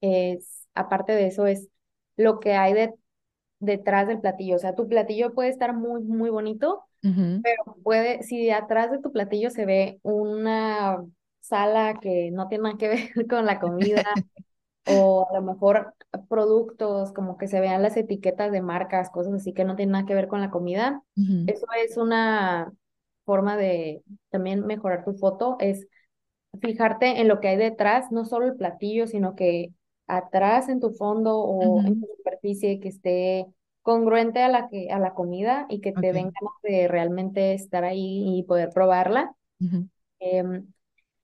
Es, 0.00 0.68
aparte 0.74 1.12
de 1.12 1.26
eso, 1.28 1.46
es 1.46 1.68
lo 2.16 2.40
que 2.40 2.54
hay 2.54 2.74
de, 2.74 2.94
detrás 3.58 4.08
del 4.08 4.20
platillo. 4.20 4.56
O 4.56 4.58
sea, 4.58 4.74
tu 4.74 4.88
platillo 4.88 5.34
puede 5.34 5.48
estar 5.48 5.74
muy, 5.74 6.02
muy 6.02 6.30
bonito, 6.30 6.84
pero 7.00 7.76
puede, 7.82 8.22
si 8.22 8.50
atrás 8.50 8.90
de 8.92 9.00
tu 9.00 9.10
platillo 9.10 9.50
se 9.50 9.66
ve 9.66 9.98
una 10.02 11.04
sala 11.42 12.00
que 12.00 12.30
no 12.32 12.48
tiene 12.48 12.64
nada 12.64 12.78
que 12.78 12.88
ver 12.88 13.00
con 13.30 13.46
la 13.46 13.60
comida, 13.60 14.02
o 14.84 15.26
a 15.30 15.34
lo 15.34 15.42
mejor 15.42 15.94
productos 16.28 17.12
como 17.12 17.38
que 17.38 17.48
se 17.48 17.60
vean 17.60 17.82
las 17.82 17.96
etiquetas 17.96 18.52
de 18.52 18.62
marcas, 18.62 19.10
cosas 19.10 19.34
así 19.34 19.52
que 19.54 19.64
no 19.64 19.76
tienen 19.76 19.92
nada 19.92 20.06
que 20.06 20.14
ver 20.14 20.28
con 20.28 20.40
la 20.40 20.50
comida, 20.50 21.02
eso 21.46 21.66
es 21.84 21.96
una 21.96 22.72
forma 23.24 23.56
de 23.56 24.02
también 24.30 24.66
mejorar 24.66 25.04
tu 25.04 25.14
foto, 25.14 25.56
es 25.60 25.86
fijarte 26.60 27.20
en 27.20 27.28
lo 27.28 27.40
que 27.40 27.48
hay 27.48 27.56
detrás, 27.56 28.10
no 28.12 28.24
solo 28.24 28.46
el 28.46 28.56
platillo, 28.56 29.06
sino 29.06 29.34
que 29.34 29.72
atrás 30.06 30.68
en 30.68 30.80
tu 30.80 30.90
fondo 30.92 31.38
o 31.40 31.82
en 31.86 31.94
tu 31.96 32.06
superficie 32.16 32.80
que 32.80 32.88
esté 32.88 33.46
congruente 33.82 34.42
a 34.42 34.48
la 34.48 34.68
que 34.68 34.90
a 34.92 34.98
la 34.98 35.14
comida 35.14 35.66
y 35.68 35.80
que 35.80 35.92
te 35.92 36.12
den 36.12 36.26
Ok. 36.26 36.34
ganas 36.40 36.54
de 36.62 36.88
realmente 36.88 37.54
estar 37.54 37.84
ahí 37.84 38.38
y 38.38 38.42
poder 38.44 38.70
probarla. 38.70 39.34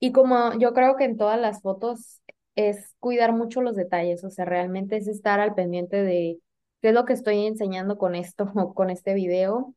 Y 0.01 0.12
como 0.12 0.55
yo 0.59 0.72
creo 0.74 0.96
que 0.96 1.05
en 1.05 1.16
todas 1.16 1.40
las 1.40 1.62
fotos 1.62 2.20
es 2.57 2.94
cuidar 3.01 3.32
mucho 3.32 3.62
los 3.62 3.76
detalles, 3.76 4.24
o 4.24 4.30
sea, 4.30 4.44
realmente 4.44 4.96
es 4.96 5.09
estar 5.09 5.40
al 5.40 5.55
pendiente 5.55 6.03
de 6.03 6.38
qué 6.82 6.88
es 6.88 6.94
lo 6.94 7.05
que 7.05 7.12
estoy 7.14 7.46
enseñando 7.46 7.99
con 7.99 8.14
esto 8.14 8.44
o 8.55 8.74
con 8.74 8.90
este 8.90 9.14
video, 9.14 9.74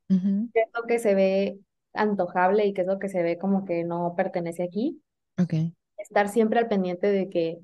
qué 0.53 0.61
es 0.61 0.69
lo 0.75 0.83
que 0.87 0.99
se 0.99 1.15
ve 1.15 1.59
antojable 1.93 2.65
y 2.65 2.73
qué 2.73 2.81
es 2.81 2.87
lo 2.87 2.99
que 2.99 3.09
se 3.09 3.23
ve 3.23 3.37
como 3.39 3.65
que 3.65 3.83
no 3.85 4.15
pertenece 4.17 4.63
aquí 4.63 5.01
Ok. 5.37 5.53
estar 5.97 6.29
siempre 6.29 6.59
al 6.59 6.67
pendiente 6.67 7.07
de 7.11 7.29
que 7.29 7.59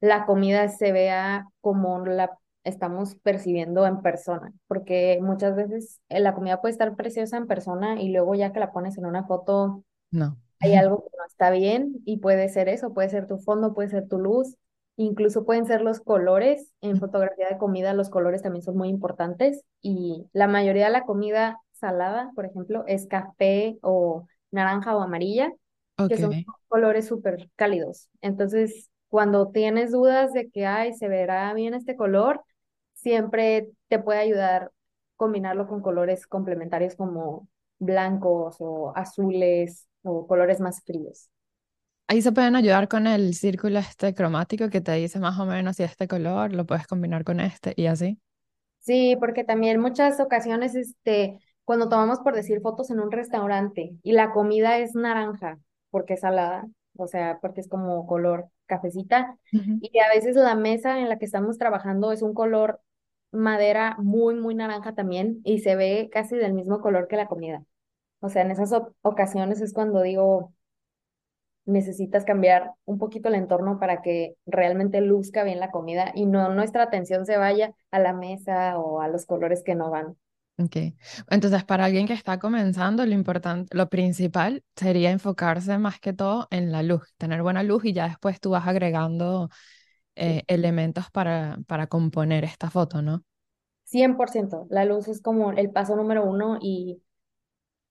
la 0.00 0.26
comida 0.26 0.68
se 0.68 0.92
vea 0.92 1.46
como 1.60 2.04
la 2.06 2.38
estamos 2.64 3.16
percibiendo 3.16 3.86
en 3.86 4.02
persona, 4.02 4.52
porque 4.68 5.18
muchas 5.22 5.56
veces 5.56 6.00
eh, 6.10 6.20
la 6.20 6.34
comida 6.34 6.60
puede 6.60 6.72
estar 6.72 6.96
preciosa 6.96 7.36
en 7.38 7.46
persona 7.48 8.00
y 8.00 8.10
luego 8.12 8.34
ya 8.34 8.52
que 8.52 8.60
la 8.60 8.72
pones 8.72 8.98
en 8.98 9.06
una 9.06 9.24
foto 9.26 9.84
No. 10.12 10.38
Hay 10.60 10.74
algo 10.74 11.04
que 11.04 11.16
no 11.16 11.24
está 11.26 11.50
bien 11.50 11.94
y 12.04 12.18
puede 12.18 12.48
ser 12.48 12.68
eso, 12.68 12.92
puede 12.94 13.08
ser 13.10 13.26
tu 13.26 13.38
fondo, 13.38 13.74
puede 13.74 13.88
ser 13.90 14.08
tu 14.08 14.18
luz, 14.18 14.56
incluso 14.96 15.44
pueden 15.44 15.66
ser 15.66 15.82
los 15.82 16.00
colores. 16.00 16.72
En 16.80 16.98
fotografía 16.98 17.48
de 17.48 17.58
comida 17.58 17.94
los 17.94 18.10
colores 18.10 18.42
también 18.42 18.62
son 18.62 18.76
muy 18.76 18.88
importantes 18.88 19.62
y 19.80 20.26
la 20.32 20.48
mayoría 20.48 20.86
de 20.86 20.92
la 20.92 21.04
comida 21.04 21.58
salada, 21.72 22.32
por 22.34 22.44
ejemplo, 22.46 22.84
es 22.86 23.06
café 23.06 23.78
o 23.82 24.26
naranja 24.50 24.96
o 24.96 25.00
amarilla, 25.02 25.52
que 26.08 26.16
son 26.16 26.34
colores 26.68 27.06
súper 27.06 27.50
cálidos. 27.56 28.08
Entonces, 28.20 28.90
cuando 29.08 29.48
tienes 29.50 29.92
dudas 29.92 30.32
de 30.32 30.50
que, 30.50 30.66
ay, 30.66 30.94
se 30.94 31.08
verá 31.08 31.52
bien 31.54 31.74
este 31.74 31.96
color, 31.96 32.42
siempre 32.94 33.68
te 33.88 33.98
puede 33.98 34.20
ayudar 34.20 34.70
combinarlo 35.16 35.66
con 35.68 35.82
colores 35.82 36.26
complementarios 36.26 36.94
como 36.96 37.48
blancos 37.78 38.56
o 38.60 38.92
azules 38.96 39.86
o 40.02 40.26
colores 40.26 40.60
más 40.60 40.82
fríos. 40.82 41.28
Ahí 42.06 42.22
se 42.22 42.32
pueden 42.32 42.56
ayudar 42.56 42.88
con 42.88 43.06
el 43.06 43.34
círculo 43.34 43.78
este 43.78 44.14
cromático 44.14 44.70
que 44.70 44.80
te 44.80 44.92
dice 44.92 45.20
más 45.20 45.38
o 45.38 45.44
menos 45.44 45.76
si 45.76 45.82
este 45.82 46.08
color 46.08 46.54
lo 46.54 46.64
puedes 46.64 46.86
combinar 46.86 47.22
con 47.22 47.38
este 47.40 47.74
y 47.76 47.86
así. 47.86 48.18
Sí, 48.78 49.16
porque 49.20 49.44
también 49.44 49.80
muchas 49.80 50.18
ocasiones, 50.18 50.74
este, 50.74 51.38
cuando 51.64 51.90
tomamos 51.90 52.20
por 52.20 52.34
decir 52.34 52.62
fotos 52.62 52.90
en 52.90 53.00
un 53.00 53.12
restaurante 53.12 53.92
y 54.02 54.12
la 54.12 54.30
comida 54.30 54.78
es 54.78 54.94
naranja 54.94 55.58
porque 55.90 56.14
es 56.14 56.20
salada, 56.20 56.66
o 56.96 57.06
sea, 57.06 57.38
porque 57.42 57.60
es 57.60 57.68
como 57.68 58.06
color 58.06 58.48
cafecita, 58.66 59.36
y 59.52 59.98
a 59.98 60.08
veces 60.14 60.36
la 60.36 60.54
mesa 60.54 61.00
en 61.00 61.08
la 61.08 61.18
que 61.18 61.24
estamos 61.24 61.58
trabajando 61.58 62.12
es 62.12 62.22
un 62.22 62.34
color 62.34 62.80
madera 63.32 63.96
muy, 63.98 64.34
muy 64.36 64.54
naranja 64.54 64.94
también 64.94 65.40
y 65.44 65.60
se 65.60 65.76
ve 65.76 66.08
casi 66.12 66.36
del 66.36 66.54
mismo 66.54 66.80
color 66.80 67.08
que 67.08 67.16
la 67.16 67.26
comida. 67.26 67.64
O 68.20 68.28
sea, 68.28 68.42
en 68.42 68.50
esas 68.50 68.72
ocasiones 69.02 69.60
es 69.60 69.72
cuando 69.72 70.02
digo, 70.02 70.52
necesitas 71.66 72.24
cambiar 72.24 72.72
un 72.86 72.98
poquito 72.98 73.28
el 73.28 73.34
entorno 73.34 73.78
para 73.78 74.00
que 74.02 74.34
realmente 74.46 75.00
luzca 75.00 75.44
bien 75.44 75.60
la 75.60 75.70
comida 75.70 76.12
y 76.14 76.26
no 76.26 76.48
nuestra 76.54 76.84
atención 76.84 77.26
se 77.26 77.36
vaya 77.36 77.74
a 77.90 77.98
la 77.98 78.12
mesa 78.12 78.78
o 78.78 79.00
a 79.00 79.08
los 79.08 79.26
colores 79.26 79.62
que 79.62 79.74
no 79.74 79.90
van. 79.90 80.16
Ok. 80.58 80.76
Entonces, 81.30 81.62
para 81.64 81.84
alguien 81.84 82.08
que 82.08 82.14
está 82.14 82.40
comenzando, 82.40 83.06
lo 83.06 83.12
importante, 83.12 83.76
lo 83.76 83.88
principal 83.88 84.64
sería 84.74 85.12
enfocarse 85.12 85.78
más 85.78 86.00
que 86.00 86.12
todo 86.12 86.48
en 86.50 86.72
la 86.72 86.82
luz, 86.82 87.14
tener 87.16 87.42
buena 87.42 87.62
luz 87.62 87.84
y 87.84 87.92
ya 87.92 88.08
después 88.08 88.40
tú 88.40 88.50
vas 88.50 88.66
agregando. 88.66 89.50
Eh, 90.18 90.44
elementos 90.48 91.10
para, 91.10 91.58
para 91.66 91.86
componer 91.88 92.44
esta 92.44 92.70
foto, 92.70 93.02
¿no? 93.02 93.24
100%. 93.84 94.66
La 94.70 94.84
luz 94.84 95.08
es 95.08 95.20
como 95.22 95.52
el 95.52 95.70
paso 95.72 95.96
número 95.96 96.24
uno 96.24 96.58
y 96.60 97.02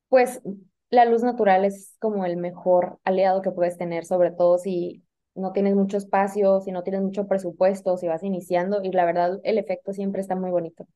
pues 0.10 0.42
la 0.90 1.06
luz 1.06 1.24
natural 1.24 1.66
es 1.66 1.96
como 2.00 2.26
el 2.26 2.38
mejor 2.38 3.00
aliado 3.04 3.42
que 3.42 3.52
puedes 3.52 3.78
tener, 3.78 4.06
sobre 4.06 4.32
todo 4.32 4.58
si 4.58 5.04
no 5.36 5.52
tienes 5.54 5.76
mucho 5.76 5.98
espacio, 5.98 6.62
si 6.62 6.72
no 6.72 6.84
tienes 6.84 7.02
mucho 7.02 7.28
presupuesto, 7.28 7.98
si 7.98 8.08
vas 8.08 8.24
iniciando 8.24 8.82
y 8.84 8.92
la 8.92 9.06
verdad 9.06 9.40
el 9.44 9.58
efecto 9.58 9.94
siempre 9.94 10.22
está 10.22 10.36
muy 10.36 10.52
bonito. 10.52 10.88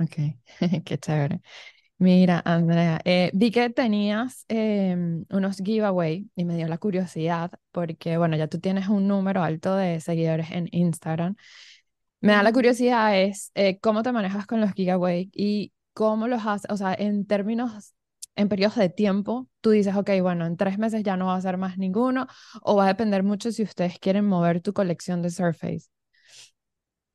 Ok, 0.00 0.14
qué 0.84 0.98
chévere. 0.98 1.40
Mira, 1.98 2.42
Andrea, 2.44 3.00
eh, 3.06 3.30
vi 3.32 3.50
que 3.50 3.70
tenías 3.70 4.44
em, 4.48 5.24
unos 5.30 5.56
giveaway 5.58 6.28
y 6.36 6.44
me 6.44 6.56
dio 6.56 6.68
la 6.68 6.76
curiosidad 6.76 7.50
porque, 7.72 8.18
bueno, 8.18 8.36
ya 8.36 8.48
tú 8.48 8.60
tienes 8.60 8.88
un 8.88 9.08
número 9.08 9.42
alto 9.42 9.74
de 9.74 10.00
seguidores 10.00 10.50
en 10.50 10.68
Instagram. 10.72 11.36
Me 12.20 12.32
da 12.32 12.42
la 12.42 12.52
curiosidad 12.52 13.18
es 13.20 13.52
eh, 13.54 13.78
cómo 13.80 14.02
te 14.02 14.12
manejas 14.12 14.46
con 14.46 14.60
los 14.60 14.72
giveaway 14.72 15.30
y 15.32 15.72
cómo 15.94 16.28
los 16.28 16.44
haces, 16.46 16.70
o 16.70 16.76
sea, 16.76 16.94
en 16.94 17.26
términos, 17.26 17.94
en 18.36 18.48
periodos 18.50 18.76
de 18.76 18.90
tiempo, 18.90 19.48
tú 19.62 19.70
dices, 19.70 19.96
ok, 19.96 20.10
bueno, 20.22 20.46
en 20.46 20.56
tres 20.58 20.78
meses 20.78 21.02
ya 21.02 21.16
no 21.16 21.26
va 21.26 21.34
a 21.34 21.38
hacer 21.38 21.56
más 21.56 21.78
ninguno 21.78 22.26
o 22.62 22.76
va 22.76 22.84
a 22.84 22.88
depender 22.88 23.22
mucho 23.22 23.52
si 23.52 23.62
ustedes 23.62 23.98
quieren 23.98 24.26
mover 24.26 24.60
tu 24.60 24.74
colección 24.74 25.22
de 25.22 25.30
Surface. 25.30 25.88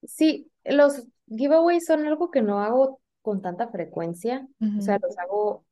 Sí, 0.03 0.51
los 0.63 1.03
giveaways 1.27 1.85
son 1.85 2.05
algo 2.07 2.31
que 2.31 2.41
no 2.41 2.61
hago 2.61 3.00
con 3.21 3.41
tanta 3.41 3.67
frecuencia, 3.69 4.47
o 4.77 4.81
sea, 4.81 4.99
los 5.01 5.17
hago, 5.17 5.65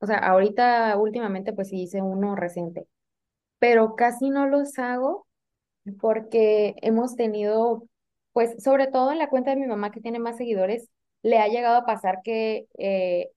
o 0.00 0.06
sea, 0.06 0.18
ahorita 0.18 0.96
últimamente 0.98 1.52
pues 1.52 1.68
sí 1.68 1.82
hice 1.82 2.02
uno 2.02 2.34
reciente, 2.36 2.86
pero 3.58 3.96
casi 3.96 4.30
no 4.30 4.46
los 4.46 4.78
hago 4.78 5.26
porque 6.00 6.74
hemos 6.82 7.16
tenido, 7.16 7.84
pues 8.32 8.62
sobre 8.62 8.86
todo 8.86 9.12
en 9.12 9.18
la 9.18 9.28
cuenta 9.30 9.50
de 9.50 9.56
mi 9.56 9.66
mamá 9.66 9.90
que 9.90 10.00
tiene 10.00 10.18
más 10.18 10.36
seguidores, 10.36 10.88
le 11.22 11.38
ha 11.38 11.48
llegado 11.48 11.76
a 11.76 11.86
pasar 11.86 12.20
que 12.22 12.66
eh, 12.78 13.30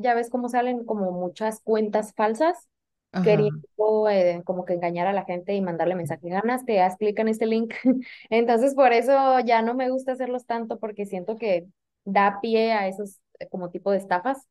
ya 0.00 0.14
ves 0.14 0.30
cómo 0.30 0.48
salen 0.48 0.84
como 0.84 1.12
muchas 1.12 1.60
cuentas 1.60 2.14
falsas 2.14 2.68
Ajá. 3.12 3.24
queriendo 3.24 4.08
eh, 4.08 4.42
como 4.44 4.64
que 4.64 4.74
engañar 4.74 5.06
a 5.06 5.12
la 5.12 5.24
gente 5.24 5.54
y 5.54 5.60
mandarle 5.60 5.94
mensaje, 5.94 6.28
ganaste, 6.28 6.80
haz 6.80 6.96
clic 6.96 7.18
en 7.18 7.28
este 7.28 7.46
link. 7.46 7.74
Entonces 8.30 8.74
por 8.74 8.92
eso 8.92 9.40
ya 9.40 9.62
no 9.62 9.74
me 9.74 9.90
gusta 9.90 10.12
hacerlos 10.12 10.46
tanto 10.46 10.78
porque 10.78 11.04
siento 11.04 11.36
que 11.36 11.66
da 12.04 12.40
pie 12.40 12.72
a 12.72 12.88
esos 12.88 13.20
eh, 13.38 13.48
como 13.48 13.70
tipo 13.70 13.90
de 13.90 13.98
estafas, 13.98 14.46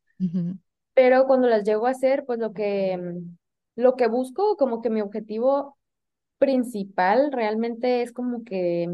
pero 0.94 1.26
cuando 1.26 1.48
las 1.48 1.64
llego 1.64 1.86
a 1.86 1.90
hacer, 1.90 2.24
pues 2.26 2.38
lo 2.38 2.52
que, 2.52 2.96
mm, 2.98 3.36
lo 3.76 3.96
que 3.96 4.06
busco, 4.08 4.56
como 4.56 4.82
que 4.82 4.90
mi 4.90 5.00
objetivo 5.00 5.76
principal 6.38 7.32
realmente 7.32 8.02
es 8.02 8.12
como 8.12 8.44
que 8.44 8.88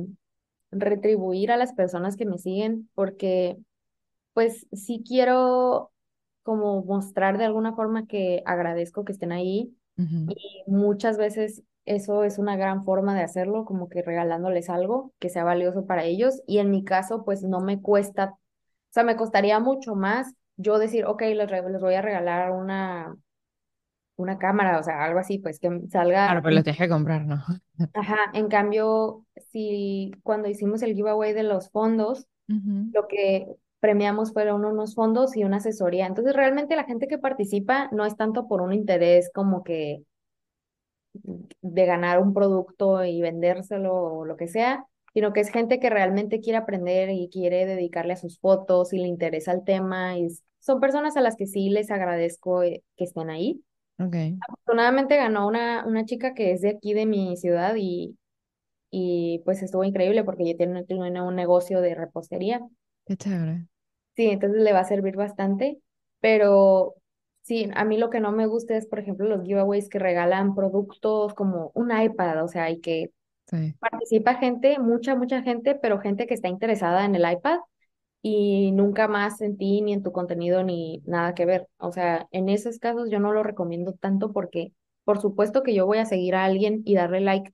retribuir 0.70 1.50
a 1.52 1.56
las 1.56 1.72
personas 1.74 2.16
que 2.16 2.26
me 2.26 2.38
siguen, 2.38 2.90
porque 2.94 3.56
pues 4.32 4.66
sí 4.72 5.02
quiero 5.06 5.92
como 6.42 6.82
mostrar 6.84 7.38
de 7.38 7.44
alguna 7.44 7.74
forma 7.74 8.06
que 8.06 8.42
agradezco 8.46 9.04
que 9.04 9.12
estén 9.12 9.32
ahí 9.32 9.74
y 10.26 10.64
muchas 10.66 11.18
veces 11.18 11.62
eso 11.84 12.24
es 12.24 12.38
una 12.38 12.56
gran 12.56 12.84
forma 12.84 13.14
de 13.14 13.22
hacerlo, 13.22 13.64
como 13.64 13.88
que 13.88 14.02
regalándoles 14.02 14.68
algo 14.70 15.12
que 15.18 15.30
sea 15.30 15.44
valioso 15.44 15.86
para 15.86 16.04
ellos 16.04 16.42
y 16.46 16.58
en 16.58 16.70
mi 16.70 16.84
caso 16.84 17.24
pues 17.24 17.42
no 17.42 17.60
me 17.60 17.80
cuesta, 17.82 18.36
o 18.90 18.92
sea, 18.92 19.04
me 19.04 19.16
costaría 19.16 19.60
mucho 19.60 19.94
más 19.94 20.34
yo 20.56 20.78
decir, 20.78 21.04
ok, 21.06 21.22
les, 21.22 21.80
voy 21.80 21.94
a 21.94 22.02
regalar 22.02 22.50
una, 22.50 23.14
una 24.16 24.38
cámara, 24.38 24.78
o 24.78 24.82
sea, 24.82 25.04
algo 25.04 25.20
así, 25.20 25.38
pues 25.38 25.60
que 25.60 25.68
Claro, 25.68 25.88
salga 25.90 26.40
pero 26.42 26.54
lo 26.56 26.62
tienes 26.62 26.78
que 26.78 26.88
comprar, 26.88 27.24
¿no? 27.24 27.44
Ajá, 27.94 28.16
en 28.34 28.48
cambio, 28.48 29.24
si 29.52 30.12
cuando 30.22 30.48
hicimos 30.48 30.82
el 30.82 30.94
giveaway 30.94 31.32
de 31.32 31.44
los 31.44 31.70
fondos, 31.70 32.26
lo 32.48 33.06
que 33.08 33.46
premiamos 33.80 34.32
fueron 34.32 34.64
unos 34.64 34.94
fondos 34.94 35.36
y 35.36 35.44
una 35.44 35.58
asesoría. 35.58 36.06
Entonces, 36.06 36.34
realmente 36.34 36.76
la 36.76 36.84
gente 36.84 37.06
que 37.06 37.18
participa 37.18 37.88
no 37.92 38.04
es 38.04 38.16
tanto 38.16 38.48
por 38.48 38.62
un 38.62 38.72
interés 38.72 39.30
como 39.32 39.62
que 39.62 40.02
de 41.60 41.86
ganar 41.86 42.20
un 42.20 42.34
producto 42.34 43.04
y 43.04 43.20
vendérselo 43.20 43.94
o 43.94 44.24
lo 44.24 44.36
que 44.36 44.48
sea, 44.48 44.86
sino 45.14 45.32
que 45.32 45.40
es 45.40 45.50
gente 45.50 45.80
que 45.80 45.90
realmente 45.90 46.40
quiere 46.40 46.58
aprender 46.58 47.10
y 47.10 47.28
quiere 47.30 47.66
dedicarle 47.66 48.14
a 48.14 48.16
sus 48.16 48.38
fotos 48.40 48.92
y 48.92 48.98
le 48.98 49.08
interesa 49.08 49.52
el 49.52 49.64
tema. 49.64 50.18
Y 50.18 50.28
son 50.60 50.80
personas 50.80 51.16
a 51.16 51.20
las 51.22 51.36
que 51.36 51.46
sí 51.46 51.70
les 51.70 51.90
agradezco 51.90 52.62
eh, 52.62 52.82
que 52.96 53.04
estén 53.04 53.30
ahí. 53.30 53.62
Ok, 53.98 54.16
Afortunadamente 54.40 55.16
ganó 55.16 55.46
una, 55.48 55.84
una 55.86 56.04
chica 56.06 56.34
que 56.34 56.52
es 56.52 56.60
de 56.62 56.70
aquí 56.70 56.94
de 56.94 57.06
mi 57.06 57.36
ciudad 57.36 57.74
y 57.76 58.16
y 58.90 59.40
pues 59.44 59.62
estuvo 59.62 59.84
increíble 59.84 60.24
porque 60.24 60.44
ella 60.44 60.56
tiene, 60.58 60.84
tiene 60.84 61.22
un 61.22 61.36
negocio 61.36 61.80
de 61.82 61.94
repostería. 61.94 62.60
qué 63.06 63.16
chévere. 63.16 63.66
Sí, 64.16 64.26
entonces 64.26 64.62
le 64.62 64.72
va 64.72 64.80
a 64.80 64.84
servir 64.84 65.14
bastante, 65.16 65.80
pero 66.20 66.94
sí, 67.42 67.70
a 67.74 67.84
mí 67.84 67.96
lo 67.98 68.10
que 68.10 68.18
no 68.20 68.32
me 68.32 68.46
gusta 68.46 68.76
es, 68.76 68.86
por 68.86 68.98
ejemplo, 68.98 69.26
los 69.28 69.44
giveaways 69.44 69.88
que 69.88 69.98
regalan 70.00 70.54
productos 70.56 71.34
como 71.34 71.70
un 71.74 71.92
iPad, 71.96 72.42
o 72.44 72.48
sea, 72.48 72.68
y 72.70 72.80
que 72.80 73.12
Sí, 73.50 73.74
participa 73.78 74.34
gente, 74.36 74.78
mucha, 74.78 75.14
mucha 75.16 75.42
gente, 75.42 75.74
pero 75.74 76.00
gente 76.00 76.26
que 76.26 76.34
está 76.34 76.48
interesada 76.48 77.04
en 77.04 77.14
el 77.14 77.30
iPad 77.30 77.58
y 78.22 78.72
nunca 78.72 79.08
más 79.08 79.40
en 79.42 79.56
ti, 79.58 79.82
ni 79.82 79.92
en 79.94 80.02
tu 80.02 80.12
contenido, 80.12 80.62
ni 80.64 81.02
nada 81.06 81.34
que 81.34 81.46
ver. 81.46 81.68
O 81.78 81.92
sea, 81.92 82.28
en 82.32 82.48
esos 82.48 82.78
casos 82.78 83.10
yo 83.10 83.20
no 83.20 83.32
lo 83.32 83.42
recomiendo 83.44 83.94
tanto 83.94 84.32
porque, 84.32 84.72
por 85.04 85.20
supuesto 85.20 85.62
que 85.62 85.74
yo 85.74 85.86
voy 85.86 85.98
a 85.98 86.06
seguir 86.06 86.34
a 86.34 86.44
alguien 86.44 86.82
y 86.84 86.94
darle 86.96 87.20
like 87.20 87.52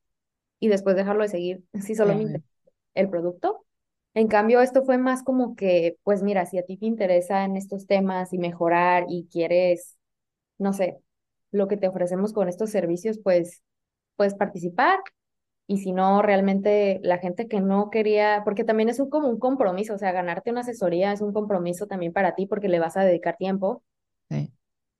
y 0.61 0.68
después 0.68 0.97
dejarlo 0.97 1.22
de 1.24 1.28
seguir 1.30 1.64
si 1.74 1.82
sí, 1.82 1.95
solo 1.97 2.14
me 2.14 2.24
interesa 2.24 2.47
el 2.95 3.11
producto. 3.11 3.64
En 4.14 4.28
cambio, 4.28 4.61
esto 4.62 4.84
fue 4.84 4.99
más 4.99 5.22
como 5.24 5.57
que, 5.57 5.99
pues 6.05 6.22
mira, 6.22 6.47
si 6.47 6.59
a 6.59 6.64
ti 6.64 6.76
te 6.78 6.86
interesa 6.86 7.45
en 7.45 7.57
estos 7.57 7.86
temas 7.86 8.32
y 8.32 8.38
mejorar 8.38 9.07
y 9.09 9.28
quieres, 9.30 9.97
no 10.59 10.72
sé, 10.72 10.99
lo 11.53 11.68
que 11.68 11.76
te 11.78 11.88
ofrecemos 11.88 12.32
con 12.32 12.49
estos 12.49 12.70
servicios, 12.70 13.18
pues 13.22 13.62
puedes 14.16 14.34
participar. 14.34 15.01
Y 15.67 15.79
si 15.79 15.93
no, 15.93 16.23
realmente 16.23 17.01
la 17.03 17.19
gente 17.19 17.49
que 17.49 17.61
no 17.61 17.91
quería, 17.91 18.43
porque 18.45 18.65
también 18.65 18.89
es 18.91 19.01
un, 19.01 19.09
como 19.11 19.29
un 19.29 19.39
compromiso, 19.39 19.95
o 19.95 19.99
sea, 19.99 20.12
ganarte 20.12 20.51
una 20.51 20.61
asesoría 20.61 21.12
es 21.12 21.21
un 21.23 21.33
compromiso 21.33 21.87
también 21.87 22.12
para 22.12 22.35
ti 22.35 22.47
porque 22.47 22.69
le 22.69 22.81
vas 22.81 22.97
a 22.99 23.05
dedicar 23.05 23.37
tiempo, 23.39 23.83
Sí. 24.31 24.53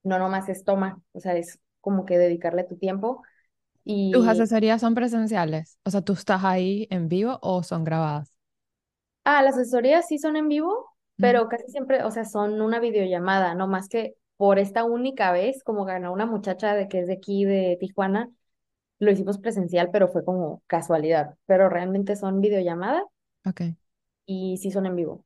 no 0.03 0.19
nomás 0.19 0.49
es 0.49 0.65
toma, 0.65 1.01
o 1.13 1.21
sea, 1.21 1.37
es 1.37 1.61
como 1.81 2.05
que 2.07 2.19
dedicarle 2.19 2.65
tu 2.65 2.77
tiempo. 2.77 3.23
¿Tus 4.11 4.27
Y 4.27 4.29
asesorías 4.29 4.81
son 4.81 4.95
presenciales? 4.95 5.79
O 5.85 5.91
sea, 5.91 6.01
¿tú 6.03 6.13
estás 6.15 6.43
ahí 6.45 6.87
en 6.91 7.09
vivo 7.09 7.39
o 7.43 7.63
son 7.63 7.85
grabadas? 7.85 8.33
Ah, 9.25 9.43
las 9.43 9.55
asesorías 9.57 10.07
sí 10.07 10.19
son 10.19 10.37
en 10.37 10.49
vivo, 10.49 10.91
pero 11.19 11.49
casi 11.49 11.65
siempre, 11.69 12.03
o 12.05 12.11
sea, 12.11 12.25
son 12.25 12.61
una 12.61 12.79
videollamada, 12.81 13.55
no 13.55 13.67
más 13.67 13.89
que 13.89 14.15
por 14.37 14.59
esta 14.59 14.85
única 14.85 15.33
vez, 15.33 15.63
como 15.65 15.85
ganó 15.85 16.13
una 16.13 16.27
muchacha 16.27 16.75
de 16.75 16.89
que 16.89 17.01
es 17.01 17.07
de 17.07 17.15
aquí, 17.15 17.45
de 17.45 17.77
Tijuana, 17.81 18.31
lo 18.99 19.11
hicimos 19.13 19.39
presencial, 19.39 19.91
pero 19.93 20.09
fue 20.09 20.25
como 20.25 20.63
casualidad, 20.67 21.37
pero 21.47 21.69
realmente 21.69 22.17
son 22.17 22.41
videollamadas 22.41 23.05
Ok, 23.45 23.61
y 24.27 24.57
sí 24.59 24.71
son 24.71 24.87
en 24.87 24.97
vivo, 24.97 25.25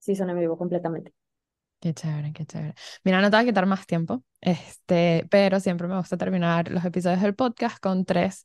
sí 0.00 0.16
son 0.16 0.30
en 0.30 0.40
vivo 0.40 0.58
completamente. 0.58 1.14
qué 1.80 1.94
chévere, 1.94 2.32
qué 2.32 2.44
chévere. 2.46 2.74
Mira, 3.04 3.20
no 3.20 3.30
te 3.30 3.36
voy 3.36 3.44
a 3.44 3.46
quitar 3.48 3.66
más 3.66 3.86
tiempo, 3.86 4.24
este, 4.40 5.26
pero 5.30 5.60
siempre 5.60 5.88
me 5.88 5.96
gusta 5.96 6.16
terminar 6.16 6.70
los 6.70 6.84
episodios 6.84 7.22
del 7.22 7.34
podcast 7.34 7.78
con 7.80 8.04
tres 8.04 8.44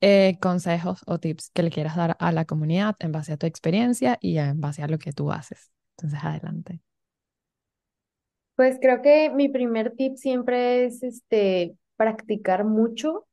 eh, 0.00 0.38
consejos 0.40 1.00
o 1.06 1.18
tips 1.18 1.50
que 1.54 1.62
le 1.62 1.70
quieras 1.70 1.96
dar 1.96 2.16
a 2.20 2.32
la 2.32 2.44
comunidad 2.44 2.96
en 3.00 3.12
base 3.12 3.32
a 3.32 3.36
tu 3.38 3.46
experiencia 3.46 4.18
y 4.20 4.38
en 4.38 4.60
base 4.60 4.82
a 4.82 4.88
lo 4.88 4.98
que 4.98 5.12
tú 5.12 5.32
haces. 5.32 5.70
Entonces, 5.96 6.20
adelante. 6.22 6.80
Pues 8.54 8.78
creo 8.80 9.02
que 9.02 9.30
mi 9.30 9.48
primer 9.48 9.92
tip 9.96 10.16
siempre 10.16 10.86
es 10.86 11.02
este 11.02 11.76
practicar 11.96 12.64
mucho, 12.64 13.25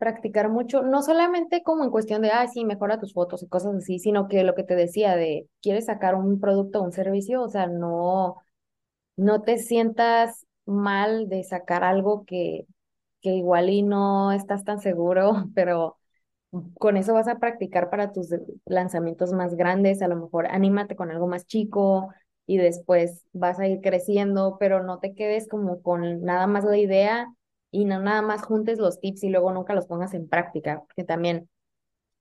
practicar 0.00 0.48
mucho, 0.50 0.82
no 0.82 1.02
solamente 1.02 1.62
como 1.62 1.84
en 1.84 1.90
cuestión 1.92 2.22
de, 2.22 2.30
ah, 2.32 2.48
sí, 2.48 2.64
mejora 2.64 2.98
tus 3.00 3.12
fotos 3.12 3.42
y 3.44 3.48
cosas 3.48 3.76
así, 3.76 3.98
sino 4.00 4.28
que 4.28 4.44
lo 4.44 4.54
que 4.56 4.64
te 4.64 4.74
decía 4.76 5.14
de, 5.16 5.46
quieres 5.62 5.86
sacar 5.86 6.14
un 6.16 6.40
producto 6.40 6.80
o 6.80 6.84
un 6.84 6.92
servicio, 6.92 7.42
o 7.42 7.50
sea, 7.50 7.66
no, 7.68 8.36
no 9.16 9.42
te 9.42 9.58
sientas 9.58 10.46
mal 10.66 11.28
de 11.28 11.44
sacar 11.44 11.84
algo 11.84 12.24
que, 12.26 12.66
que 13.22 13.30
igual 13.30 13.70
y 13.70 13.82
no 13.82 14.32
estás 14.32 14.64
tan 14.64 14.80
seguro, 14.80 15.46
pero 15.54 15.98
con 16.78 16.96
eso 16.96 17.14
vas 17.14 17.28
a 17.28 17.38
practicar 17.38 17.90
para 17.90 18.12
tus 18.12 18.28
lanzamientos 18.66 19.32
más 19.32 19.54
grandes, 19.56 20.02
a 20.02 20.08
lo 20.08 20.16
mejor 20.16 20.46
anímate 20.48 20.96
con 20.96 21.10
algo 21.10 21.26
más 21.28 21.46
chico 21.46 22.08
y 22.46 22.56
después 22.58 23.24
vas 23.32 23.60
a 23.60 23.68
ir 23.68 23.80
creciendo, 23.80 24.56
pero 24.58 24.82
no 24.82 24.98
te 24.98 25.14
quedes 25.14 25.48
como 25.48 25.82
con 25.82 26.22
nada 26.22 26.46
más 26.46 26.64
la 26.64 26.78
idea 26.78 27.28
y 27.70 27.84
no 27.84 28.00
nada 28.00 28.22
más 28.22 28.42
juntes 28.42 28.78
los 28.78 29.00
tips 29.00 29.24
y 29.24 29.28
luego 29.28 29.52
nunca 29.52 29.74
los 29.74 29.86
pongas 29.86 30.14
en 30.14 30.28
práctica, 30.28 30.82
porque 30.86 31.04
también 31.04 31.48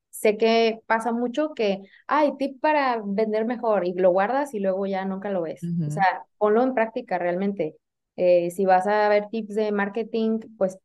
sé 0.10 0.38
que 0.38 0.82
pasa 0.86 1.12
mucho 1.12 1.54
que, 1.54 1.82
hay 2.08 2.36
tip 2.38 2.60
para 2.60 3.02
vender 3.04 3.46
mejor 3.46 3.86
y 3.86 3.94
lo 3.94 4.12
guardas 4.12 4.54
y 4.54 4.60
luego 4.60 4.86
ya 4.86 5.06
nunca 5.06 5.30
lo 5.30 5.42
ves. 5.42 5.62
O 5.86 5.92
sea, 5.92 6.24
ponlo 6.38 6.64
en 6.64 6.74
práctica 6.74 7.18
realmente. 7.18 7.76
Eh, 8.16 8.52
si 8.52 8.66
vas 8.66 8.86
a 8.88 9.08
ver 9.10 9.28
tips 9.30 9.56
de 9.56 9.72
marketing, 9.72 10.40
pues 10.58 10.78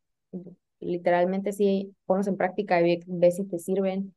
literalmente 0.79 1.51
sí, 1.51 1.93
ponlos 2.05 2.27
en 2.27 2.37
práctica 2.37 2.81
y 2.81 3.03
ve 3.07 3.31
si 3.31 3.45
te 3.45 3.59
sirven. 3.59 4.15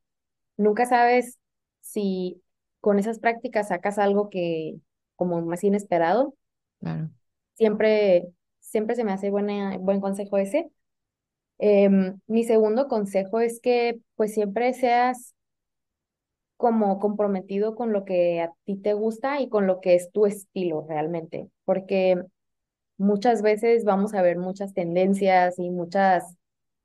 Nunca 0.57 0.87
sabes 0.87 1.39
si 1.81 2.43
con 2.81 2.99
esas 2.99 3.19
prácticas 3.19 3.69
sacas 3.69 3.99
algo 3.99 4.31
que 4.31 4.77
como 5.17 5.41
más 5.43 5.65
inesperado. 5.65 6.35
Claro. 6.81 7.11
Siempre, 7.55 8.29
siempre 8.71 8.97
se 8.97 9.05
me 9.05 9.13
hace 9.13 9.31
buena, 9.31 9.77
buen 9.79 10.01
consejo 10.01 10.39
ese. 10.39 10.71
Em, 11.59 12.21
mi 12.27 12.45
segundo 12.45 12.89
consejo 12.89 13.41
es 13.41 13.61
que 13.61 14.01
pues 14.17 14.35
siempre 14.35 14.73
seas 14.75 15.35
como 16.57 16.99
comprometido 16.99 17.75
con 17.77 17.93
lo 17.93 18.05
que 18.05 18.41
a 18.43 18.53
ti 18.65 18.77
te 18.77 18.93
gusta 18.95 19.41
y 19.41 19.49
con 19.49 19.67
lo 19.67 19.81
que 19.81 19.95
es 19.95 20.11
tu 20.13 20.27
estilo 20.27 20.85
realmente, 20.89 21.49
porque 21.65 22.21
muchas 22.99 23.43
veces 23.43 23.85
vamos 23.85 24.15
a 24.15 24.23
ver 24.23 24.39
muchas 24.39 24.75
tendencias 24.75 25.59
y 25.59 25.71
muchas, 25.71 26.37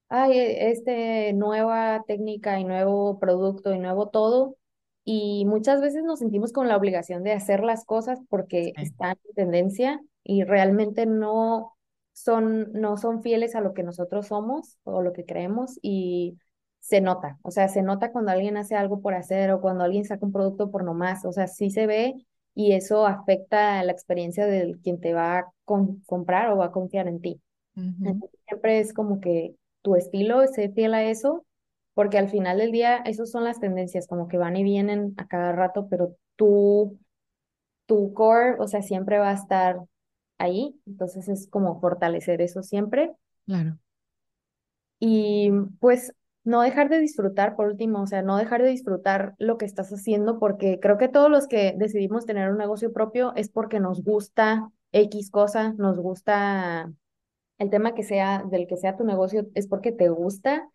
ay, 0.09 0.33
este 0.37 1.33
nueva 1.33 2.03
técnica 2.07 2.59
y 2.59 2.65
nuevo 2.65 3.19
producto 3.19 3.73
y 3.73 3.79
nuevo 3.79 4.09
todo, 4.09 4.57
y 5.05 5.45
muchas 5.45 5.81
veces 5.81 6.03
nos 6.03 6.19
sentimos 6.19 6.53
con 6.53 6.67
la 6.67 6.77
obligación 6.77 7.23
de 7.23 7.33
hacer 7.33 7.63
las 7.63 7.85
cosas 7.85 8.19
porque 8.29 8.73
están 8.77 9.17
en 9.25 9.35
tendencia 9.35 10.01
y 10.23 10.43
realmente 10.43 11.05
no 11.05 11.72
son, 12.13 12.71
no 12.73 12.97
son 12.97 13.21
fieles 13.21 13.55
a 13.55 13.61
lo 13.61 13.73
que 13.73 13.83
nosotros 13.83 14.27
somos 14.27 14.77
o 14.83 15.01
lo 15.01 15.13
que 15.13 15.25
creemos 15.25 15.79
y 15.81 16.37
se 16.79 17.01
nota, 17.01 17.39
o 17.43 17.51
sea, 17.51 17.69
se 17.69 17.81
nota 17.81 18.11
cuando 18.11 18.31
alguien 18.31 18.57
hace 18.57 18.75
algo 18.75 19.01
por 19.01 19.13
hacer 19.13 19.51
o 19.51 19.61
cuando 19.61 19.83
alguien 19.83 20.05
saca 20.05 20.25
un 20.25 20.33
producto 20.33 20.69
por 20.69 20.83
nomás, 20.83 21.25
o 21.25 21.31
sea, 21.31 21.47
sí 21.47 21.69
se 21.69 21.87
ve 21.87 22.13
y 22.55 22.73
eso 22.73 23.07
afecta 23.07 23.81
la 23.83 23.91
experiencia 23.91 24.45
de 24.45 24.77
quien 24.83 24.99
te 24.99 25.13
va 25.13 25.39
a 25.39 25.51
comprar 26.05 26.51
o 26.51 26.57
va 26.57 26.65
a 26.65 26.71
confiar 26.71 27.07
en 27.07 27.21
ti. 27.21 27.41
siempre 28.47 28.79
es 28.79 28.93
como 28.93 29.19
que 29.19 29.55
tu 29.81 29.95
estilo, 29.95 30.45
sé 30.47 30.69
fiel 30.69 30.93
a 30.93 31.03
eso, 31.03 31.45
porque 31.93 32.17
al 32.17 32.29
final 32.29 32.57
del 32.57 32.71
día, 32.71 32.97
esas 33.05 33.31
son 33.31 33.43
las 33.43 33.59
tendencias, 33.59 34.07
como 34.07 34.27
que 34.27 34.37
van 34.37 34.55
y 34.55 34.63
vienen 34.63 35.13
a 35.17 35.27
cada 35.27 35.51
rato, 35.51 35.87
pero 35.89 36.15
tú, 36.35 36.99
tu 37.85 38.13
core, 38.13 38.55
o 38.59 38.67
sea, 38.67 38.81
siempre 38.81 39.19
va 39.19 39.29
a 39.29 39.35
estar 39.35 39.79
ahí, 40.43 40.79
entonces 40.85 41.27
es 41.29 41.47
como 41.47 41.79
fortalecer 41.79 42.41
eso 42.41 42.63
siempre. 42.63 43.11
Claro. 43.45 43.77
Y 44.99 45.51
pues 45.79 46.13
no 46.43 46.61
dejar 46.61 46.89
de 46.89 46.99
disfrutar, 46.99 47.55
por 47.55 47.67
último, 47.67 48.01
o 48.01 48.07
sea, 48.07 48.21
no 48.21 48.37
dejar 48.37 48.61
de 48.61 48.69
disfrutar 48.69 49.35
lo 49.37 49.57
que 49.57 49.65
estás 49.65 49.91
haciendo, 49.91 50.39
porque 50.39 50.79
creo 50.79 50.97
que 50.97 51.07
todos 51.07 51.29
los 51.29 51.47
que 51.47 51.73
decidimos 51.77 52.25
tener 52.25 52.51
un 52.51 52.57
negocio 52.57 52.91
propio 52.91 53.33
es 53.35 53.49
porque 53.49 53.79
nos 53.79 54.03
gusta 54.03 54.69
X 54.91 55.31
cosa, 55.31 55.73
nos 55.73 55.99
gusta 55.99 56.91
el 57.57 57.69
tema 57.69 57.93
que 57.93 58.03
sea, 58.03 58.43
del 58.49 58.67
que 58.67 58.77
sea 58.77 58.97
tu 58.97 59.03
negocio, 59.05 59.47
es 59.55 59.67
porque 59.67 59.91
te 59.91 60.09
gusta 60.09 60.69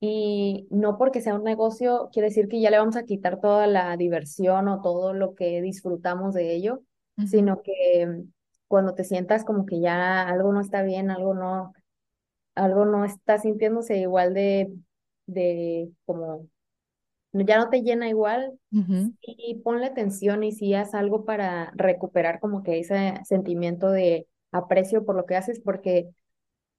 y 0.00 0.66
no 0.70 0.96
porque 0.96 1.20
sea 1.20 1.34
un 1.34 1.44
negocio 1.44 2.08
quiere 2.10 2.28
decir 2.28 2.48
que 2.48 2.60
ya 2.60 2.70
le 2.70 2.78
vamos 2.78 2.96
a 2.96 3.04
quitar 3.04 3.38
toda 3.40 3.66
la 3.66 3.96
diversión 3.98 4.68
o 4.68 4.80
todo 4.80 5.12
lo 5.12 5.34
que 5.34 5.60
disfrutamos 5.60 6.32
de 6.32 6.54
ello, 6.54 6.82
sino 7.26 7.60
que 7.60 8.24
cuando 8.70 8.94
te 8.94 9.04
sientas 9.04 9.44
como 9.44 9.66
que 9.66 9.80
ya 9.80 10.22
algo 10.28 10.52
no 10.54 10.62
está 10.62 10.82
bien, 10.84 11.10
algo 11.10 11.34
no, 11.34 11.74
algo 12.54 12.84
no 12.86 13.04
está 13.04 13.38
sintiéndose 13.38 13.98
igual 13.98 14.34
de, 14.34 14.72
de 15.26 15.90
como 16.06 16.48
ya 17.32 17.58
no 17.58 17.70
te 17.70 17.82
llena 17.82 18.08
igual 18.08 18.58
y 19.22 19.56
ponle 19.64 19.86
atención 19.86 20.44
y 20.44 20.52
si 20.52 20.74
haz 20.74 20.94
algo 20.94 21.24
para 21.24 21.72
recuperar 21.76 22.40
como 22.40 22.62
que 22.62 22.80
ese 22.80 23.14
sentimiento 23.24 23.90
de 23.90 24.26
aprecio 24.52 25.04
por 25.04 25.16
lo 25.16 25.26
que 25.26 25.36
haces 25.36 25.60
porque 25.60 26.08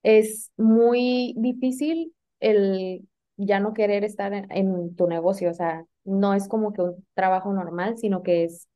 es 0.04 0.52
muy 0.58 1.34
difícil 1.38 2.14
el 2.40 3.08
ya 3.38 3.60
no 3.60 3.74
querer 3.74 4.04
estar 4.04 4.34
en, 4.34 4.48
en 4.52 4.96
tu 4.96 5.08
negocio, 5.08 5.52
o 5.52 5.54
sea, 5.54 5.86
no 6.04 6.34
es 6.34 6.48
como 6.48 6.74
que 6.74 6.82
un 6.82 7.06
trabajo 7.16 7.54
normal, 7.54 7.98
sino 7.98 8.24
que 8.24 8.44
es 8.46 8.68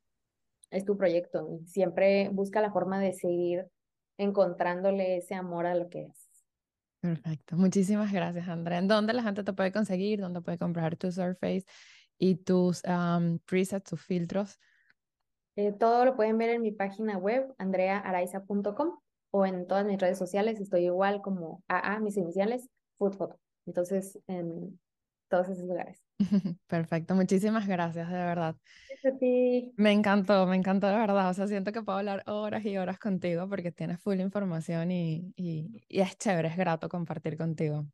es 0.76 0.86
tu 0.86 0.98
proyecto. 0.98 1.60
Siempre 1.66 2.30
busca 2.30 2.62
la 2.62 2.72
forma 2.72 3.00
de 3.00 3.14
seguir 3.14 3.66
encontrándole 4.18 5.18
ese 5.18 5.34
amor 5.36 5.66
a 5.66 5.76
lo 5.76 5.90
que 5.90 6.04
es. 6.04 6.30
Perfecto. 7.00 7.56
Muchísimas 7.56 8.12
gracias, 8.12 8.48
Andrea. 8.48 8.80
¿En 8.80 8.88
dónde 8.88 9.14
la 9.14 9.24
gente 9.24 9.44
te 9.44 9.54
puede 9.54 9.72
conseguir? 9.72 10.20
¿Dónde 10.20 10.42
puede 10.42 10.58
comprar 10.58 10.96
tu 10.96 11.12
Surface 11.12 11.66
y 12.18 12.36
tus 12.36 12.82
presets, 13.46 13.90
tus 13.90 14.02
filtros? 14.02 14.60
Eh, 15.56 15.72
todo 15.72 16.04
lo 16.04 16.16
pueden 16.16 16.38
ver 16.38 16.50
en 16.50 16.62
mi 16.62 16.72
página 16.72 17.18
web, 17.18 17.54
andreaaraiza.com 17.58 19.00
o 19.32 19.46
en 19.46 19.68
todas 19.68 19.86
mis 19.86 20.00
redes 20.00 20.18
sociales. 20.18 20.60
Estoy 20.60 20.86
igual 20.86 21.22
como 21.22 21.64
AA, 21.68 22.00
mis 22.00 22.18
iniciales, 22.18 22.70
Food 22.98 23.14
Photo. 23.14 23.40
Entonces, 23.66 24.20
en 24.28 24.80
todos 25.30 25.50
esos 25.50 25.66
lugares. 25.66 26.05
Perfecto. 26.68 27.16
Muchísimas 27.16 27.68
gracias, 27.68 28.10
de 28.10 28.16
verdad. 28.16 28.56
Sí. 29.20 29.76
Me 29.78 29.92
encantó, 29.92 30.46
me 30.48 30.56
encantó 30.56 30.88
de 30.88 30.96
verdad. 30.96 31.30
O 31.30 31.34
sea, 31.34 31.48
siento 31.48 31.72
que 31.74 31.82
puedo 31.84 31.98
hablar 31.98 32.24
horas 32.28 32.64
y 32.66 32.78
horas 32.78 32.98
contigo 32.98 33.50
porque 33.50 33.72
tienes 33.74 34.00
full 34.02 34.20
información 34.22 34.90
y, 34.92 35.34
y, 35.36 35.86
y 35.90 36.00
es 36.02 36.18
chévere, 36.18 36.48
es 36.48 36.56
grato 36.58 36.88
compartir 36.88 37.38
contigo. 37.38 37.86